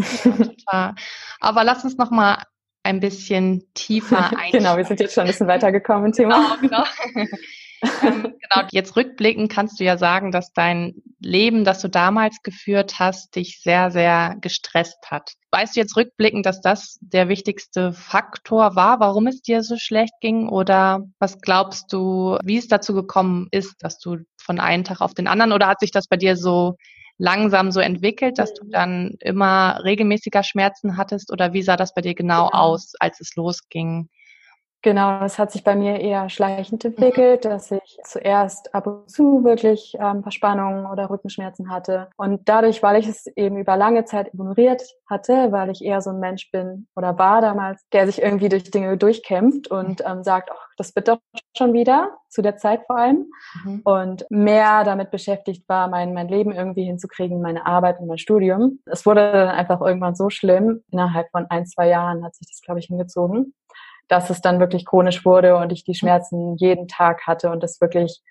Ja, 0.70 0.94
Aber 1.40 1.64
lass 1.64 1.84
uns 1.84 1.96
noch 1.96 2.10
mal 2.10 2.42
ein 2.82 3.00
bisschen 3.00 3.64
tiefer 3.74 4.30
einsteigen. 4.30 4.50
genau, 4.52 4.76
wir 4.76 4.84
sind 4.84 5.00
jetzt 5.00 5.14
schon 5.14 5.24
ein 5.24 5.28
bisschen 5.28 5.46
weitergekommen 5.46 6.06
im 6.06 6.12
Thema. 6.12 6.56
Genau, 6.60 6.84
genau. 7.12 7.26
Ähm, 8.02 8.22
genau, 8.22 8.66
jetzt 8.72 8.96
rückblickend 8.96 9.52
kannst 9.52 9.78
du 9.78 9.84
ja 9.84 9.96
sagen, 9.98 10.32
dass 10.32 10.52
dein 10.52 10.94
Leben, 11.20 11.64
das 11.64 11.80
du 11.80 11.88
damals 11.88 12.42
geführt 12.42 12.98
hast, 12.98 13.36
dich 13.36 13.60
sehr, 13.62 13.90
sehr 13.90 14.36
gestresst 14.40 15.10
hat. 15.10 15.34
Weißt 15.52 15.76
du 15.76 15.80
jetzt 15.80 15.96
rückblickend, 15.96 16.44
dass 16.44 16.60
das 16.60 16.98
der 17.00 17.28
wichtigste 17.28 17.92
Faktor 17.92 18.74
war, 18.74 19.00
warum 19.00 19.26
es 19.26 19.42
dir 19.42 19.62
so 19.62 19.76
schlecht 19.76 20.14
ging? 20.20 20.48
Oder 20.48 21.06
was 21.18 21.40
glaubst 21.40 21.92
du, 21.92 22.36
wie 22.42 22.58
es 22.58 22.68
dazu 22.68 22.94
gekommen 22.94 23.48
ist, 23.52 23.76
dass 23.80 23.98
du 23.98 24.18
von 24.48 24.60
einem 24.60 24.82
Tag 24.82 25.02
auf 25.02 25.12
den 25.12 25.26
anderen 25.26 25.52
oder 25.52 25.66
hat 25.66 25.80
sich 25.80 25.90
das 25.90 26.08
bei 26.08 26.16
dir 26.16 26.34
so 26.34 26.76
langsam 27.18 27.70
so 27.70 27.80
entwickelt, 27.80 28.38
dass 28.38 28.54
du 28.54 28.64
mhm. 28.64 28.70
dann 28.70 29.14
immer 29.20 29.80
regelmäßiger 29.84 30.42
Schmerzen 30.42 30.96
hattest 30.96 31.30
oder 31.30 31.52
wie 31.52 31.62
sah 31.62 31.76
das 31.76 31.92
bei 31.92 32.00
dir 32.00 32.14
genau 32.14 32.48
aus, 32.48 32.94
als 32.98 33.20
es 33.20 33.36
losging? 33.36 34.08
Genau, 34.82 35.18
das 35.18 35.40
hat 35.40 35.50
sich 35.50 35.64
bei 35.64 35.74
mir 35.74 36.00
eher 36.00 36.28
schleichend 36.30 36.84
entwickelt, 36.84 37.44
dass 37.44 37.72
ich 37.72 37.98
zuerst 38.04 38.74
ab 38.76 38.86
und 38.86 39.10
zu 39.10 39.42
wirklich 39.42 39.96
ähm, 39.98 40.22
Verspannungen 40.22 40.86
oder 40.86 41.10
Rückenschmerzen 41.10 41.68
hatte. 41.68 42.08
Und 42.16 42.48
dadurch, 42.48 42.80
weil 42.80 43.00
ich 43.00 43.08
es 43.08 43.26
eben 43.36 43.58
über 43.58 43.76
lange 43.76 44.04
Zeit 44.04 44.28
ignoriert 44.28 44.82
hatte, 45.10 45.50
weil 45.50 45.70
ich 45.70 45.84
eher 45.84 46.00
so 46.00 46.10
ein 46.10 46.20
Mensch 46.20 46.52
bin 46.52 46.86
oder 46.94 47.18
war 47.18 47.40
damals, 47.40 47.84
der 47.92 48.06
sich 48.06 48.22
irgendwie 48.22 48.48
durch 48.48 48.70
Dinge 48.70 48.96
durchkämpft 48.96 49.68
und 49.68 50.00
ähm, 50.06 50.22
sagt, 50.22 50.50
ach, 50.52 50.68
das 50.76 50.94
wird 50.94 51.08
doch 51.08 51.18
schon 51.56 51.72
wieder, 51.72 52.16
zu 52.28 52.40
der 52.40 52.56
Zeit 52.56 52.82
vor 52.86 52.98
allem. 52.98 53.26
Mhm. 53.64 53.80
Und 53.84 54.26
mehr 54.30 54.84
damit 54.84 55.10
beschäftigt 55.10 55.68
war, 55.68 55.88
mein, 55.88 56.14
mein 56.14 56.28
Leben 56.28 56.52
irgendwie 56.52 56.84
hinzukriegen, 56.84 57.42
meine 57.42 57.66
Arbeit 57.66 57.98
und 57.98 58.06
mein 58.06 58.18
Studium. 58.18 58.78
Es 58.86 59.04
wurde 59.04 59.32
dann 59.32 59.48
einfach 59.48 59.80
irgendwann 59.80 60.14
so 60.14 60.30
schlimm. 60.30 60.84
Innerhalb 60.92 61.28
von 61.32 61.46
ein, 61.50 61.66
zwei 61.66 61.88
Jahren 61.88 62.24
hat 62.24 62.36
sich 62.36 62.46
das, 62.46 62.60
glaube 62.60 62.78
ich, 62.78 62.86
hingezogen 62.86 63.54
dass 64.08 64.30
es 64.30 64.40
dann 64.40 64.60
wirklich 64.60 64.84
chronisch 64.86 65.24
wurde 65.24 65.56
und 65.56 65.72
ich 65.72 65.84
die 65.84 65.94
Schmerzen 65.94 66.56
jeden 66.56 66.88
Tag 66.88 67.26
hatte 67.26 67.50
und 67.50 67.62
das 67.62 67.80
wirklich 67.80 68.22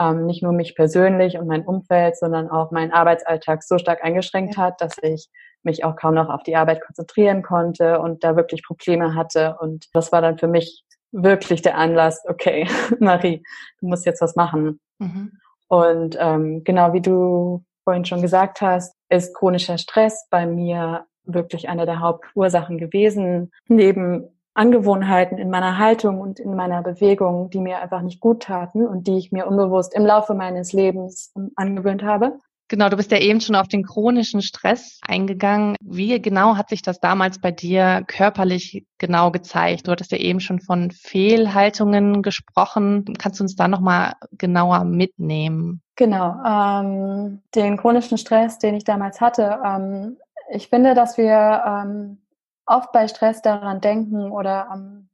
ähm, 0.00 0.26
nicht 0.26 0.42
nur 0.42 0.52
mich 0.52 0.74
persönlich 0.74 1.38
und 1.38 1.46
mein 1.46 1.64
Umfeld, 1.64 2.16
sondern 2.16 2.50
auch 2.50 2.70
meinen 2.70 2.92
Arbeitsalltag 2.92 3.62
so 3.62 3.78
stark 3.78 4.04
eingeschränkt 4.04 4.56
hat, 4.56 4.80
dass 4.80 4.96
ich 5.02 5.28
mich 5.62 5.84
auch 5.84 5.96
kaum 5.96 6.14
noch 6.14 6.28
auf 6.28 6.42
die 6.42 6.56
Arbeit 6.56 6.80
konzentrieren 6.80 7.42
konnte 7.42 8.00
und 8.00 8.22
da 8.22 8.36
wirklich 8.36 8.62
Probleme 8.62 9.14
hatte. 9.14 9.56
Und 9.60 9.86
das 9.92 10.12
war 10.12 10.22
dann 10.22 10.38
für 10.38 10.48
mich 10.48 10.84
wirklich 11.12 11.62
der 11.62 11.76
Anlass, 11.76 12.22
okay, 12.28 12.68
Marie, 13.00 13.42
du 13.80 13.88
musst 13.88 14.06
jetzt 14.06 14.20
was 14.20 14.36
machen. 14.36 14.80
Mhm. 14.98 15.32
Und 15.68 16.16
ähm, 16.20 16.62
genau 16.62 16.92
wie 16.92 17.00
du 17.00 17.64
vorhin 17.84 18.04
schon 18.04 18.22
gesagt 18.22 18.60
hast, 18.60 18.94
ist 19.08 19.34
chronischer 19.34 19.78
Stress 19.78 20.26
bei 20.30 20.46
mir 20.46 21.06
wirklich 21.24 21.68
eine 21.68 21.86
der 21.86 22.00
Hauptursachen 22.00 22.78
gewesen. 22.78 23.50
Neben 23.66 24.28
Angewohnheiten 24.56 25.38
in 25.38 25.50
meiner 25.50 25.78
Haltung 25.78 26.20
und 26.20 26.40
in 26.40 26.54
meiner 26.54 26.82
Bewegung, 26.82 27.50
die 27.50 27.60
mir 27.60 27.78
einfach 27.78 28.02
nicht 28.02 28.20
gut 28.20 28.42
taten 28.42 28.86
und 28.86 29.06
die 29.06 29.18
ich 29.18 29.32
mir 29.32 29.46
unbewusst 29.46 29.94
im 29.94 30.06
Laufe 30.06 30.34
meines 30.34 30.72
Lebens 30.72 31.32
angewöhnt 31.56 32.02
habe. 32.02 32.38
Genau, 32.68 32.88
du 32.88 32.96
bist 32.96 33.12
ja 33.12 33.18
eben 33.18 33.40
schon 33.40 33.54
auf 33.54 33.68
den 33.68 33.84
chronischen 33.84 34.42
Stress 34.42 34.98
eingegangen. 35.06 35.76
Wie 35.80 36.20
genau 36.20 36.56
hat 36.56 36.68
sich 36.68 36.82
das 36.82 36.98
damals 36.98 37.40
bei 37.40 37.52
dir 37.52 38.02
körperlich 38.08 38.84
genau 38.98 39.30
gezeigt? 39.30 39.86
Du 39.86 39.92
hattest 39.92 40.10
ja 40.10 40.18
eben 40.18 40.40
schon 40.40 40.60
von 40.60 40.90
Fehlhaltungen 40.90 42.22
gesprochen. 42.22 43.04
Kannst 43.18 43.38
du 43.38 43.44
uns 43.44 43.54
da 43.54 43.68
nochmal 43.68 44.14
genauer 44.32 44.82
mitnehmen? 44.82 45.80
Genau, 45.94 46.34
ähm, 46.44 47.40
den 47.54 47.76
chronischen 47.76 48.18
Stress, 48.18 48.58
den 48.58 48.74
ich 48.74 48.82
damals 48.82 49.20
hatte. 49.20 49.60
Ähm, 49.64 50.16
ich 50.50 50.68
finde, 50.68 50.94
dass 50.94 51.16
wir 51.18 51.62
ähm, 51.64 52.18
oft 52.66 52.92
bei 52.92 53.08
Stress 53.08 53.42
daran 53.42 53.80
denken 53.80 54.30
oder 54.30 54.68
ähm, 54.72 55.08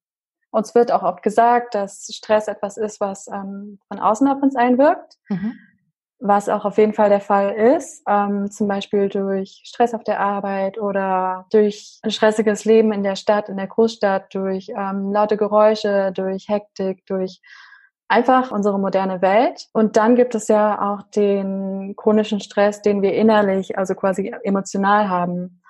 uns 0.51 0.75
wird 0.75 0.93
auch 0.93 1.03
oft 1.03 1.23
gesagt, 1.23 1.75
dass 1.75 2.09
Stress 2.13 2.47
etwas 2.49 2.77
ist, 2.77 3.01
was 3.01 3.27
ähm, 3.29 3.79
von 3.89 3.99
außen 3.99 4.29
auf 4.29 4.43
uns 4.43 4.55
einwirkt, 4.55 5.17
mhm. 5.29 5.55
was 6.19 6.49
auch 6.49 6.65
auf 6.65 6.77
jeden 6.77 6.93
Fall 6.93 7.09
der 7.09 7.21
Fall 7.21 7.53
ist, 7.53 8.03
ähm, 8.07 8.51
zum 8.51 8.69
Beispiel 8.69 9.09
durch 9.09 9.63
Stress 9.65 9.95
auf 9.95 10.05
der 10.05 10.21
Arbeit 10.21 10.79
oder 10.79 11.47
durch 11.51 11.99
ein 12.03 12.11
stressiges 12.11 12.65
Leben 12.65 12.93
in 12.93 13.03
der 13.03 13.17
Stadt, 13.17 13.49
in 13.49 13.57
der 13.57 13.67
Großstadt, 13.67 14.35
durch 14.35 14.69
ähm, 14.69 15.11
laute 15.11 15.39
Geräusche, 15.39 16.13
durch 16.13 16.49
Hektik, 16.49 17.05
durch 17.07 17.41
einfach 18.09 18.53
unsere 18.53 18.79
moderne 18.79 19.23
Welt. 19.23 19.69
Und 19.73 19.97
dann 19.97 20.17
gibt 20.17 20.35
es 20.35 20.49
ja 20.49 20.93
auch 20.93 21.03
den 21.03 21.95
chronischen 21.97 22.41
Stress, 22.41 22.83
den 22.83 23.01
wir 23.01 23.15
innerlich, 23.15 23.79
also 23.79 23.95
quasi 23.95 24.35
emotional 24.43 25.09
haben. 25.09 25.62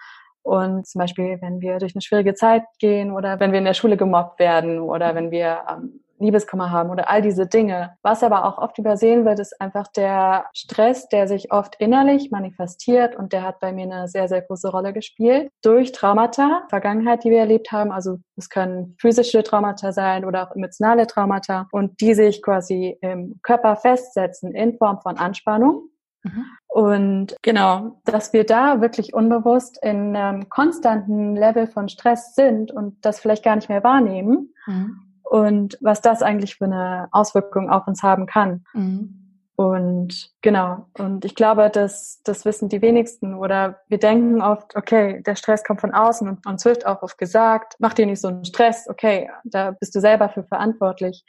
Und 0.42 0.87
zum 0.87 0.99
Beispiel, 0.99 1.38
wenn 1.40 1.61
wir 1.61 1.78
durch 1.78 1.94
eine 1.94 2.02
schwierige 2.02 2.34
Zeit 2.34 2.64
gehen 2.78 3.12
oder 3.12 3.38
wenn 3.40 3.52
wir 3.52 3.58
in 3.58 3.64
der 3.64 3.75
Schule 3.75 3.96
gemobbt 3.96 4.38
werden 4.38 4.80
oder 4.80 5.14
wenn 5.14 5.30
wir 5.30 5.62
ähm, 5.70 6.00
Liebeskummer 6.22 6.70
haben 6.70 6.90
oder 6.90 7.11
all 7.11 7.20
diese 7.20 7.46
Dinge. 7.46 7.96
Was 8.02 8.22
aber 8.22 8.44
auch 8.46 8.58
oft 8.58 8.78
übersehen 8.78 9.25
wird, 9.25 9.40
ist 9.40 9.61
einfach 9.61 9.88
der 9.88 10.46
Stress, 10.54 11.08
der 11.08 11.28
sich 11.28 11.52
oft 11.52 11.75
innerlich 11.78 12.30
manifestiert 12.30 13.16
und 13.16 13.32
der 13.32 13.42
hat 13.42 13.61
bei 13.61 13.72
mir 13.72 13.84
eine 13.84 14.08
sehr, 14.08 14.28
sehr 14.28 14.42
große 14.42 14.70
Rolle 14.70 14.92
gespielt. 14.92 15.50
Durch 15.62 15.92
Traumata, 15.92 16.62
Vergangenheit, 16.70 17.25
die 17.25 17.30
wir 17.30 17.40
erlebt 17.40 17.72
haben. 17.72 17.92
Also 17.92 18.18
es 18.37 18.49
können 18.49 18.96
physische 18.99 19.42
Traumata 19.42 19.92
sein 19.92 20.25
oder 20.25 20.49
auch 20.49 20.54
emotionale 20.54 21.06
Traumata 21.06 21.66
und 21.72 22.00
die 22.00 22.14
sich 22.14 22.42
quasi 22.42 22.96
im 23.00 23.40
Körper 23.42 23.76
festsetzen 23.76 24.54
in 24.54 24.78
Form 24.78 25.00
von 25.00 25.18
Anspannung 25.18 25.88
Mhm. 26.23 26.45
Und 26.69 27.37
genau, 27.43 28.00
dass 28.05 28.33
wir 28.33 28.45
da 28.45 28.81
wirklich 28.81 29.14
unbewusst 29.14 29.79
in 29.83 30.17
einem 30.17 30.49
konstanten 30.49 31.37
Level 31.37 31.67
von 31.67 31.88
Stress 31.88 32.35
sind 32.35 32.71
und 32.71 33.05
das 33.05 33.21
vielleicht 33.21 33.45
gar 33.45 33.57
nicht 33.57 33.69
mehr 33.69 33.85
wahrnehmen. 33.85 34.55
Mhm. 34.67 35.00
Und 35.23 35.79
was 35.81 36.00
das 36.00 36.23
eigentlich 36.23 36.57
für 36.57 36.67
eine 36.67 37.09
Auswirkung 37.12 37.71
auf 37.71 37.87
uns 37.87 38.02
haben 38.02 38.26
kann. 38.26 38.64
Mhm. 38.73 39.23
Und 39.55 40.31
genau, 40.41 40.87
und 40.99 41.25
ich 41.25 41.35
glaube, 41.35 41.71
dass 41.71 42.21
das 42.25 42.45
wissen 42.45 42.69
die 42.69 42.83
wenigsten 42.83 43.35
oder 43.35 43.81
wir 43.88 43.99
denken 43.99 44.41
oft, 44.41 44.75
okay, 44.76 45.23
der 45.23 45.37
Stress 45.37 45.62
kommt 45.62 45.81
von 45.81 45.93
außen 45.93 46.26
und 46.26 46.47
uns 46.47 46.64
wird 46.64 46.87
auch 46.87 47.02
oft 47.02 47.19
gesagt, 47.19 47.76
mach 47.79 47.93
dir 47.93 48.07
nicht 48.07 48.21
so 48.21 48.29
einen 48.29 48.45
Stress, 48.45 48.88
okay, 48.88 49.31
da 49.45 49.73
bist 49.73 49.95
du 49.95 50.00
selber 50.00 50.31
für 50.31 50.43
verantwortlich. 50.45 51.25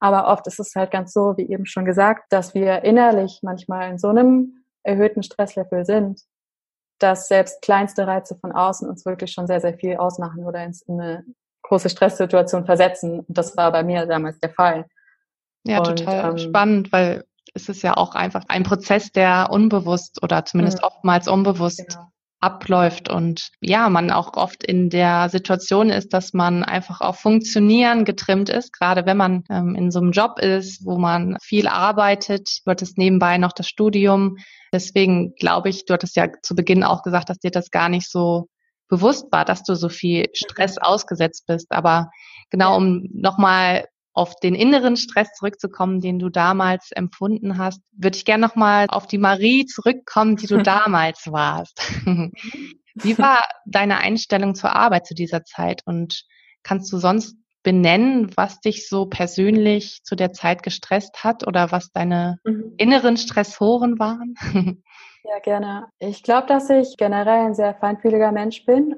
Aber 0.00 0.28
oft 0.28 0.46
ist 0.46 0.60
es 0.60 0.74
halt 0.76 0.90
ganz 0.90 1.12
so, 1.12 1.36
wie 1.36 1.50
eben 1.50 1.66
schon 1.66 1.84
gesagt, 1.84 2.32
dass 2.32 2.54
wir 2.54 2.84
innerlich 2.84 3.40
manchmal 3.42 3.90
in 3.90 3.98
so 3.98 4.08
einem 4.08 4.64
erhöhten 4.82 5.22
Stresslevel 5.22 5.84
sind, 5.84 6.22
dass 6.98 7.28
selbst 7.28 7.62
kleinste 7.62 8.06
Reize 8.06 8.36
von 8.36 8.52
außen 8.52 8.88
uns 8.88 9.04
wirklich 9.04 9.32
schon 9.32 9.46
sehr, 9.46 9.60
sehr 9.60 9.74
viel 9.74 9.96
ausmachen 9.96 10.44
oder 10.44 10.64
in 10.64 10.74
eine 10.88 11.24
große 11.62 11.90
Stresssituation 11.90 12.64
versetzen. 12.64 13.20
Und 13.20 13.36
das 13.36 13.56
war 13.56 13.72
bei 13.72 13.82
mir 13.82 14.06
damals 14.06 14.38
der 14.38 14.50
Fall. 14.50 14.86
Ja, 15.64 15.78
Und, 15.78 15.98
total 15.98 16.30
ähm, 16.30 16.38
spannend, 16.38 16.92
weil 16.92 17.24
es 17.54 17.68
ist 17.68 17.82
ja 17.82 17.96
auch 17.96 18.14
einfach 18.14 18.44
ein 18.48 18.62
Prozess, 18.62 19.10
der 19.10 19.48
unbewusst 19.50 20.22
oder 20.22 20.44
zumindest 20.44 20.78
mhm. 20.78 20.84
oftmals 20.84 21.28
unbewusst 21.28 21.88
genau 21.88 22.12
abläuft 22.40 23.08
und 23.08 23.50
ja, 23.60 23.88
man 23.88 24.10
auch 24.10 24.36
oft 24.36 24.62
in 24.62 24.90
der 24.90 25.28
Situation 25.28 25.90
ist, 25.90 26.12
dass 26.12 26.32
man 26.32 26.62
einfach 26.62 27.00
auf 27.00 27.18
Funktionieren 27.18 28.04
getrimmt 28.04 28.48
ist, 28.48 28.72
gerade 28.72 29.06
wenn 29.06 29.16
man 29.16 29.44
ähm, 29.50 29.74
in 29.74 29.90
so 29.90 29.98
einem 29.98 30.12
Job 30.12 30.38
ist, 30.38 30.84
wo 30.84 30.98
man 30.98 31.36
viel 31.42 31.66
arbeitet, 31.66 32.60
du 32.64 32.70
hattest 32.70 32.96
nebenbei 32.96 33.38
noch 33.38 33.52
das 33.52 33.68
Studium. 33.68 34.36
Deswegen 34.72 35.34
glaube 35.34 35.68
ich, 35.68 35.84
du 35.84 35.94
hattest 35.94 36.14
ja 36.16 36.28
zu 36.42 36.54
Beginn 36.54 36.84
auch 36.84 37.02
gesagt, 37.02 37.28
dass 37.28 37.38
dir 37.38 37.50
das 37.50 37.70
gar 37.70 37.88
nicht 37.88 38.08
so 38.08 38.48
bewusst 38.88 39.26
war, 39.32 39.44
dass 39.44 39.64
du 39.64 39.74
so 39.74 39.88
viel 39.88 40.26
Stress 40.32 40.78
ausgesetzt 40.78 41.44
bist. 41.46 41.66
Aber 41.70 42.10
genau, 42.50 42.76
um 42.76 43.08
nochmal 43.12 43.84
auf 44.18 44.34
den 44.36 44.56
inneren 44.56 44.96
Stress 44.96 45.32
zurückzukommen, 45.34 46.00
den 46.00 46.18
du 46.18 46.28
damals 46.28 46.90
empfunden 46.90 47.56
hast, 47.56 47.80
würde 47.92 48.16
ich 48.16 48.24
gerne 48.24 48.44
nochmal 48.44 48.86
auf 48.88 49.06
die 49.06 49.16
Marie 49.16 49.64
zurückkommen, 49.64 50.36
die 50.36 50.48
du 50.48 50.58
damals 50.62 51.30
warst. 51.30 51.80
Wie 52.94 53.16
war 53.16 53.44
deine 53.64 53.98
Einstellung 53.98 54.56
zur 54.56 54.74
Arbeit 54.74 55.06
zu 55.06 55.14
dieser 55.14 55.44
Zeit 55.44 55.82
und 55.86 56.24
kannst 56.64 56.92
du 56.92 56.98
sonst 56.98 57.36
benennen, 57.62 58.30
was 58.36 58.60
dich 58.60 58.88
so 58.88 59.06
persönlich 59.06 60.02
zu 60.02 60.16
der 60.16 60.32
Zeit 60.32 60.64
gestresst 60.64 61.22
hat 61.22 61.46
oder 61.46 61.70
was 61.70 61.92
deine 61.92 62.38
mhm. 62.44 62.74
inneren 62.76 63.16
Stressoren 63.16 64.00
waren? 64.00 64.34
ja, 65.22 65.38
gerne. 65.44 65.86
Ich 66.00 66.24
glaube, 66.24 66.48
dass 66.48 66.70
ich 66.70 66.96
generell 66.96 67.46
ein 67.46 67.54
sehr 67.54 67.74
feinfühliger 67.74 68.32
Mensch 68.32 68.64
bin. 68.64 68.96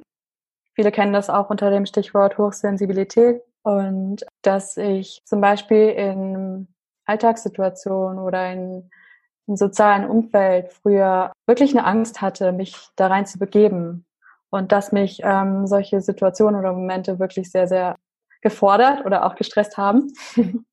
Viele 0.74 0.92
kennen 0.92 1.12
das 1.12 1.28
auch 1.28 1.50
unter 1.50 1.70
dem 1.70 1.84
Stichwort 1.84 2.38
Hochsensibilität. 2.38 3.42
Und 3.62 4.24
dass 4.42 4.76
ich 4.76 5.22
zum 5.24 5.40
Beispiel 5.40 5.88
in 5.90 6.68
Alltagssituationen 7.04 8.18
oder 8.18 8.52
in, 8.52 8.90
im 9.46 9.56
sozialen 9.56 10.08
Umfeld 10.08 10.72
früher 10.72 11.32
wirklich 11.46 11.76
eine 11.76 11.86
Angst 11.86 12.22
hatte, 12.22 12.52
mich 12.52 12.76
da 12.96 13.08
rein 13.08 13.26
zu 13.26 13.38
begeben. 13.38 14.06
Und 14.50 14.72
dass 14.72 14.92
mich 14.92 15.20
ähm, 15.22 15.66
solche 15.66 16.00
Situationen 16.00 16.58
oder 16.58 16.72
Momente 16.72 17.18
wirklich 17.18 17.50
sehr, 17.50 17.68
sehr 17.68 17.96
gefordert 18.40 19.04
oder 19.04 19.24
auch 19.26 19.36
gestresst 19.36 19.76
haben. 19.76 20.12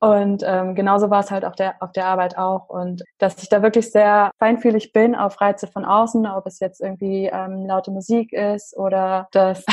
Und 0.00 0.42
ähm, 0.44 0.74
genauso 0.74 1.08
war 1.08 1.20
es 1.20 1.30
halt 1.30 1.46
auf 1.46 1.54
der, 1.54 1.82
auf 1.82 1.92
der 1.92 2.04
Arbeit 2.06 2.36
auch. 2.36 2.68
Und 2.68 3.02
dass 3.18 3.42
ich 3.42 3.48
da 3.48 3.62
wirklich 3.62 3.90
sehr 3.90 4.30
feinfühlig 4.38 4.92
bin 4.92 5.14
auf 5.14 5.40
Reize 5.40 5.66
von 5.66 5.86
außen, 5.86 6.26
ob 6.26 6.46
es 6.46 6.60
jetzt 6.60 6.82
irgendwie 6.82 7.30
ähm, 7.32 7.64
laute 7.66 7.90
Musik 7.90 8.32
ist 8.34 8.76
oder 8.76 9.28
dass 9.32 9.64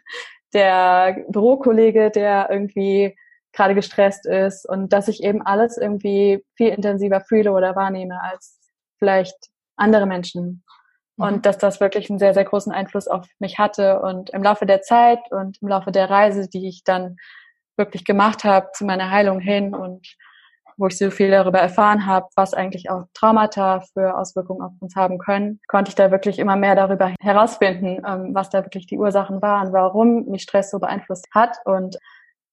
der 0.52 1.24
Bürokollege, 1.28 2.10
der 2.10 2.48
irgendwie 2.50 3.16
gerade 3.52 3.74
gestresst 3.74 4.26
ist 4.26 4.68
und 4.68 4.92
dass 4.92 5.08
ich 5.08 5.22
eben 5.22 5.42
alles 5.42 5.76
irgendwie 5.76 6.44
viel 6.54 6.68
intensiver 6.68 7.20
fühle 7.20 7.52
oder 7.52 7.74
wahrnehme 7.74 8.20
als 8.22 8.58
vielleicht 8.98 9.36
andere 9.76 10.06
Menschen. 10.06 10.62
Mhm. 11.16 11.24
Und 11.24 11.46
dass 11.46 11.58
das 11.58 11.80
wirklich 11.80 12.10
einen 12.10 12.18
sehr, 12.18 12.34
sehr 12.34 12.44
großen 12.44 12.72
Einfluss 12.72 13.08
auf 13.08 13.26
mich 13.38 13.58
hatte. 13.58 14.00
Und 14.00 14.30
im 14.30 14.42
Laufe 14.42 14.66
der 14.66 14.82
Zeit 14.82 15.20
und 15.30 15.58
im 15.60 15.68
Laufe 15.68 15.90
der 15.90 16.08
Reise, 16.08 16.48
die 16.48 16.68
ich 16.68 16.84
dann 16.84 17.16
wirklich 17.76 18.04
gemacht 18.04 18.44
habe 18.44 18.68
zu 18.72 18.84
meiner 18.84 19.10
Heilung 19.10 19.40
hin 19.40 19.74
und 19.74 20.06
wo 20.80 20.86
ich 20.86 20.96
so 20.96 21.10
viel 21.10 21.30
darüber 21.30 21.58
erfahren 21.58 22.06
habe, 22.06 22.26
was 22.36 22.54
eigentlich 22.54 22.90
auch 22.90 23.04
Traumata 23.14 23.80
für 23.92 24.16
Auswirkungen 24.16 24.62
auf 24.62 24.72
uns 24.80 24.96
haben 24.96 25.18
können, 25.18 25.60
konnte 25.68 25.90
ich 25.90 25.94
da 25.94 26.10
wirklich 26.10 26.38
immer 26.38 26.56
mehr 26.56 26.74
darüber 26.74 27.14
herausfinden, 27.20 28.02
ähm, 28.06 28.34
was 28.34 28.50
da 28.50 28.64
wirklich 28.64 28.86
die 28.86 28.98
Ursachen 28.98 29.42
waren, 29.42 29.72
warum 29.72 30.24
mich 30.26 30.42
Stress 30.42 30.70
so 30.70 30.78
beeinflusst 30.78 31.28
hat. 31.32 31.58
Und 31.66 31.98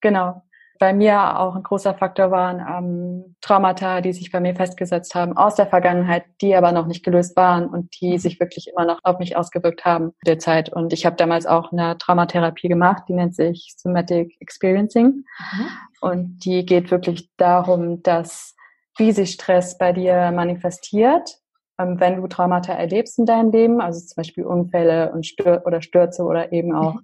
genau, 0.01 0.43
bei 0.79 0.93
mir 0.93 1.39
auch 1.39 1.55
ein 1.55 1.63
großer 1.63 1.93
Faktor 1.93 2.31
waren 2.31 2.60
ähm, 2.60 3.36
Traumata, 3.41 4.01
die 4.01 4.13
sich 4.13 4.31
bei 4.31 4.39
mir 4.39 4.55
festgesetzt 4.55 5.15
haben 5.15 5.36
aus 5.36 5.55
der 5.55 5.67
Vergangenheit, 5.67 6.25
die 6.41 6.55
aber 6.55 6.72
noch 6.72 6.88
nicht 6.88 7.03
gelöst 7.03 7.36
waren 7.36 7.67
und 7.67 8.00
die 8.00 8.13
mhm. 8.13 8.17
sich 8.17 8.39
wirklich 8.39 8.69
immer 8.69 8.86
noch 8.86 9.00
auf 9.03 9.19
mich 9.19 9.36
ausgewirkt 9.36 9.86
haben 9.86 10.13
derzeit. 10.25 10.72
Und 10.72 10.93
ich 10.93 11.05
habe 11.05 11.15
damals 11.15 11.46
auch 11.46 11.72
eine 11.72 11.98
Traumatherapie 11.98 12.67
gemacht, 12.67 13.03
die 13.07 13.13
nennt 13.13 13.36
sich 13.36 13.75
Somatic 13.77 14.36
Experiencing. 14.39 15.05
Mhm. 15.05 15.67
Und 16.01 16.46
die 16.46 16.65
geht 16.65 16.91
wirklich 16.91 17.29
darum, 17.38 18.03
dass 18.03 18.55
wie 18.98 19.12
sich 19.12 19.31
Stress 19.31 19.77
bei 19.77 19.93
dir 19.93 20.31
manifestiert, 20.31 21.38
ähm, 21.79 22.00
wenn 22.00 22.22
du 22.22 22.27
Traumata 22.27 22.74
erlebst 22.74 23.19
in 23.19 23.25
deinem 23.25 23.51
Leben, 23.51 23.81
also 23.81 24.00
zum 24.00 24.15
Beispiel 24.15 24.46
Unfälle 24.46 25.12
und 25.12 25.25
Stür 25.25 25.63
oder 25.65 25.81
Stürze 25.81 26.24
oder 26.24 26.51
eben 26.51 26.75
auch 26.75 26.96
mhm. 26.96 27.01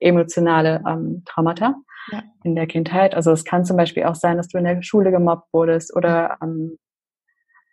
emotionale 0.00 0.82
ähm, 0.86 1.22
Traumata 1.24 1.74
ja. 2.10 2.22
in 2.42 2.54
der 2.54 2.66
Kindheit. 2.66 3.14
Also 3.14 3.32
es 3.32 3.44
kann 3.44 3.64
zum 3.64 3.76
Beispiel 3.76 4.04
auch 4.04 4.14
sein, 4.14 4.36
dass 4.36 4.48
du 4.48 4.58
in 4.58 4.64
der 4.64 4.82
Schule 4.82 5.10
gemobbt 5.10 5.52
wurdest 5.52 5.94
oder 5.94 6.38
ähm, 6.42 6.78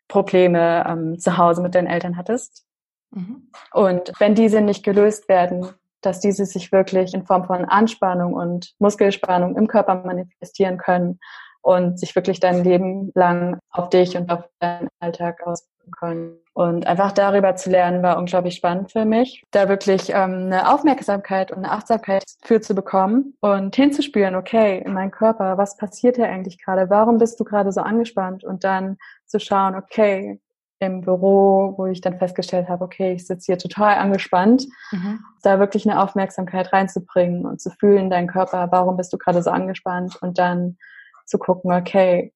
Probleme 0.08 0.86
ähm, 0.88 1.20
zu 1.20 1.38
Hause 1.38 1.62
mit 1.62 1.76
deinen 1.76 1.88
Eltern 1.88 2.18
hattest. 2.18 2.66
Mhm. 3.12 3.50
Und 3.74 4.12
wenn 4.20 4.36
diese 4.36 4.62
nicht 4.62 4.84
gelöst 4.84 5.30
werden, 5.30 5.68
dass 6.02 6.20
diese 6.20 6.46
sich 6.46 6.72
wirklich 6.72 7.14
in 7.14 7.26
Form 7.26 7.46
von 7.46 7.66
Anspannung 7.66 8.34
und 8.34 8.74
Muskelspannung 8.80 9.56
im 9.56 9.68
Körper 9.68 9.96
manifestieren 9.96 10.78
können 10.78 11.20
und 11.62 12.00
sich 12.00 12.16
wirklich 12.16 12.40
dein 12.40 12.64
Leben 12.64 13.12
lang 13.14 13.60
auf 13.70 13.90
dich 13.90 14.18
und 14.18 14.32
auf 14.32 14.44
deinen 14.60 14.90
Alltag 15.00 15.46
auswirken 15.46 15.71
können. 15.90 16.38
Und 16.54 16.86
einfach 16.86 17.12
darüber 17.12 17.56
zu 17.56 17.70
lernen, 17.70 18.04
war 18.04 18.18
unglaublich 18.18 18.56
spannend 18.56 18.92
für 18.92 19.06
mich, 19.06 19.44
da 19.52 19.70
wirklich 19.70 20.10
ähm, 20.10 20.48
eine 20.48 20.72
Aufmerksamkeit 20.72 21.52
und 21.52 21.60
eine 21.60 21.72
Achtsamkeit 21.72 22.24
für 22.44 22.62
zu 22.62 22.76
bekommen 22.76 23.36
und 23.40 23.76
hinzuspüren, 23.76 24.36
okay, 24.36 24.84
in 24.86 24.94
meinem 24.94 25.12
Körper, 25.12 25.58
was 25.58 25.78
passiert 25.78 26.18
hier 26.18 26.28
eigentlich 26.28 26.62
gerade? 26.62 26.90
Warum 26.90 27.18
bist 27.18 27.40
du 27.40 27.46
gerade 27.46 27.72
so 27.72 27.82
angespannt? 27.82 28.44
Und 28.44 28.64
dann 28.64 28.98
zu 29.26 29.40
schauen, 29.40 29.76
okay, 29.76 30.40
im 30.82 31.02
Büro, 31.02 31.76
wo 31.78 31.86
ich 31.86 32.02
dann 32.02 32.18
festgestellt 32.18 32.68
habe, 32.68 32.84
okay, 32.84 33.14
ich 33.14 33.28
sitze 33.28 33.46
hier 33.46 33.58
total 33.58 33.96
angespannt, 33.96 34.68
mhm. 34.92 35.20
da 35.44 35.60
wirklich 35.60 35.88
eine 35.88 36.02
Aufmerksamkeit 36.02 36.74
reinzubringen 36.74 37.46
und 37.46 37.62
zu 37.62 37.70
fühlen, 37.70 38.10
dein 38.10 38.28
Körper, 38.28 38.68
warum 38.72 38.98
bist 38.98 39.14
du 39.14 39.18
gerade 39.18 39.44
so 39.44 39.52
angespannt? 39.52 40.18
Und 40.22 40.40
dann 40.40 40.78
zu 41.26 41.38
gucken, 41.38 41.72
okay, 41.72 42.34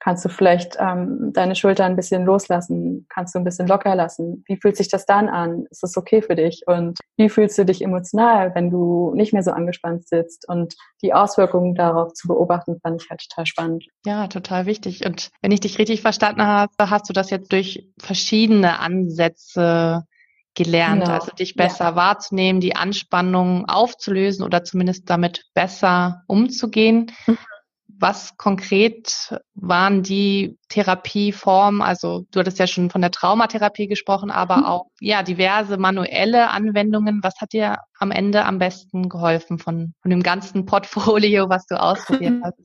kannst 0.00 0.24
du 0.24 0.30
vielleicht 0.30 0.76
ähm, 0.80 1.32
deine 1.34 1.54
Schulter 1.54 1.84
ein 1.84 1.94
bisschen 1.94 2.24
loslassen, 2.24 3.06
kannst 3.10 3.34
du 3.34 3.38
ein 3.38 3.44
bisschen 3.44 3.68
locker 3.68 3.94
lassen. 3.94 4.42
Wie 4.46 4.56
fühlt 4.56 4.76
sich 4.76 4.88
das 4.88 5.04
dann 5.04 5.28
an? 5.28 5.66
Ist 5.70 5.82
das 5.82 5.96
okay 5.96 6.22
für 6.22 6.34
dich? 6.34 6.62
Und 6.66 6.98
wie 7.16 7.28
fühlst 7.28 7.58
du 7.58 7.64
dich 7.66 7.82
emotional, 7.82 8.54
wenn 8.54 8.70
du 8.70 9.12
nicht 9.14 9.34
mehr 9.34 9.42
so 9.42 9.50
angespannt 9.52 10.08
sitzt? 10.08 10.48
Und 10.48 10.74
die 11.02 11.12
Auswirkungen 11.12 11.74
darauf 11.74 12.14
zu 12.14 12.28
beobachten, 12.28 12.80
fand 12.82 13.02
ich 13.02 13.10
halt 13.10 13.20
total 13.28 13.46
spannend. 13.46 13.84
Ja, 14.06 14.26
total 14.26 14.64
wichtig. 14.64 15.04
Und 15.04 15.30
wenn 15.42 15.52
ich 15.52 15.60
dich 15.60 15.78
richtig 15.78 16.00
verstanden 16.00 16.42
habe, 16.42 16.72
hast 16.78 17.08
du 17.08 17.12
das 17.12 17.28
jetzt 17.30 17.52
durch 17.52 17.86
verschiedene 17.98 18.78
Ansätze 18.80 20.04
gelernt, 20.54 21.04
genau. 21.04 21.14
also 21.14 21.30
dich 21.32 21.54
besser 21.54 21.84
ja. 21.84 21.96
wahrzunehmen, 21.96 22.60
die 22.60 22.74
Anspannung 22.74 23.68
aufzulösen 23.68 24.44
oder 24.44 24.64
zumindest 24.64 25.08
damit 25.08 25.44
besser 25.54 26.22
umzugehen. 26.26 27.12
Mhm 27.26 27.38
was 28.00 28.36
konkret 28.36 29.34
waren 29.54 30.02
die 30.02 30.58
Therapieformen? 30.68 31.82
Also 31.82 32.24
du 32.30 32.40
hattest 32.40 32.58
ja 32.58 32.66
schon 32.66 32.90
von 32.90 33.02
der 33.02 33.10
Traumatherapie 33.10 33.88
gesprochen, 33.88 34.30
aber 34.30 34.58
mhm. 34.58 34.64
auch 34.64 34.86
ja 35.00 35.22
diverse 35.22 35.76
manuelle 35.76 36.50
Anwendungen. 36.50 37.20
Was 37.22 37.34
hat 37.40 37.52
dir 37.52 37.76
am 37.98 38.10
Ende 38.10 38.44
am 38.44 38.58
besten 38.58 39.08
geholfen 39.08 39.58
von, 39.58 39.94
von 40.00 40.10
dem 40.10 40.22
ganzen 40.22 40.66
Portfolio, 40.66 41.48
was 41.48 41.66
du 41.66 41.80
ausprobiert 41.80 42.42
hast? 42.44 42.58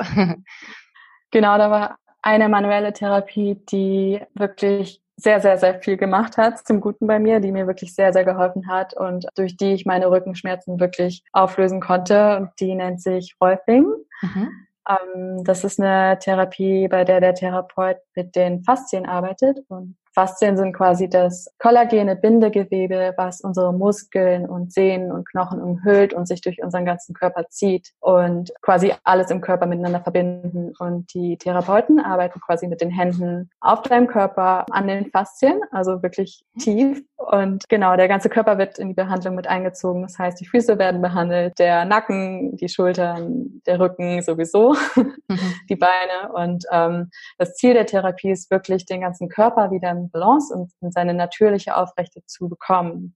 Genau, 1.31 1.57
da 1.57 1.69
war 1.69 1.97
eine 2.21 2.47
manuelle 2.49 2.93
Therapie, 2.93 3.57
die 3.69 4.21
wirklich 4.33 5.01
sehr, 5.17 5.39
sehr, 5.39 5.57
sehr 5.57 5.81
viel 5.81 5.97
gemacht 5.97 6.37
hat 6.37 6.65
zum 6.65 6.81
Guten 6.81 7.07
bei 7.07 7.19
mir, 7.19 7.39
die 7.39 7.51
mir 7.51 7.67
wirklich 7.67 7.95
sehr, 7.95 8.11
sehr 8.11 8.25
geholfen 8.25 8.67
hat 8.67 8.93
und 8.93 9.25
durch 9.35 9.55
die 9.55 9.73
ich 9.73 9.85
meine 9.85 10.09
Rückenschmerzen 10.09 10.79
wirklich 10.79 11.23
auflösen 11.31 11.79
konnte. 11.79 12.37
Und 12.37 12.49
die 12.59 12.75
nennt 12.75 13.01
sich 13.01 13.35
Rolfing. 13.41 13.85
Mhm. 14.21 14.64
Ähm, 14.87 15.43
das 15.43 15.63
ist 15.63 15.79
eine 15.79 16.19
Therapie, 16.19 16.87
bei 16.87 17.03
der 17.03 17.19
der 17.19 17.33
Therapeut 17.35 17.97
mit 18.15 18.35
den 18.35 18.63
Faszien 18.63 19.05
arbeitet 19.05 19.59
und 19.69 19.97
Faszien 20.15 20.55
sind 20.55 20.71
quasi 20.71 21.09
das 21.09 21.53
kollagene 21.59 22.15
Bindegewebe, 22.15 23.13
was 23.17 23.41
unsere 23.41 23.73
Muskeln 23.73 24.47
und 24.47 24.71
Sehnen 24.71 25.11
und 25.11 25.27
Knochen 25.27 25.61
umhüllt 25.61 26.13
und 26.13 26.25
sich 26.25 26.39
durch 26.39 26.63
unseren 26.63 26.85
ganzen 26.85 27.13
Körper 27.13 27.49
zieht 27.49 27.91
und 27.99 28.53
quasi 28.61 28.93
alles 29.03 29.29
im 29.29 29.41
Körper 29.41 29.65
miteinander 29.65 29.99
verbinden. 29.99 30.71
Und 30.79 31.13
die 31.13 31.37
Therapeuten 31.37 31.99
arbeiten 31.99 32.39
quasi 32.39 32.67
mit 32.67 32.79
den 32.79 32.91
Händen 32.91 33.49
auf 33.59 33.81
deinem 33.81 34.07
Körper 34.07 34.65
an 34.71 34.87
den 34.87 35.11
Faszien, 35.11 35.59
also 35.71 36.01
wirklich 36.01 36.45
tief. 36.59 37.03
Und 37.17 37.67
genau, 37.67 37.97
der 37.97 38.07
ganze 38.07 38.29
Körper 38.29 38.57
wird 38.57 38.79
in 38.79 38.89
die 38.89 38.93
Behandlung 38.93 39.35
mit 39.35 39.47
eingezogen. 39.47 40.03
Das 40.03 40.17
heißt, 40.17 40.39
die 40.39 40.45
Füße 40.45 40.77
werden 40.77 41.01
behandelt, 41.01 41.59
der 41.59 41.83
Nacken, 41.83 42.55
die 42.55 42.69
Schultern, 42.69 43.61
der 43.65 43.79
Rücken 43.79 44.21
sowieso, 44.21 44.75
mhm. 44.95 45.53
die 45.69 45.75
Beine. 45.75 46.31
Und 46.33 46.65
ähm, 46.71 47.09
das 47.37 47.55
Ziel 47.55 47.73
der 47.73 47.85
Therapie 47.85 48.31
ist 48.31 48.49
wirklich, 48.51 48.85
den 48.85 49.01
ganzen 49.01 49.27
Körper 49.27 49.71
wieder 49.71 50.04
Balance 50.09 50.53
und 50.53 50.71
in 50.81 50.91
seine 50.91 51.13
natürliche 51.13 51.75
Aufrechte 51.75 52.21
zu 52.25 52.49
bekommen. 52.49 53.15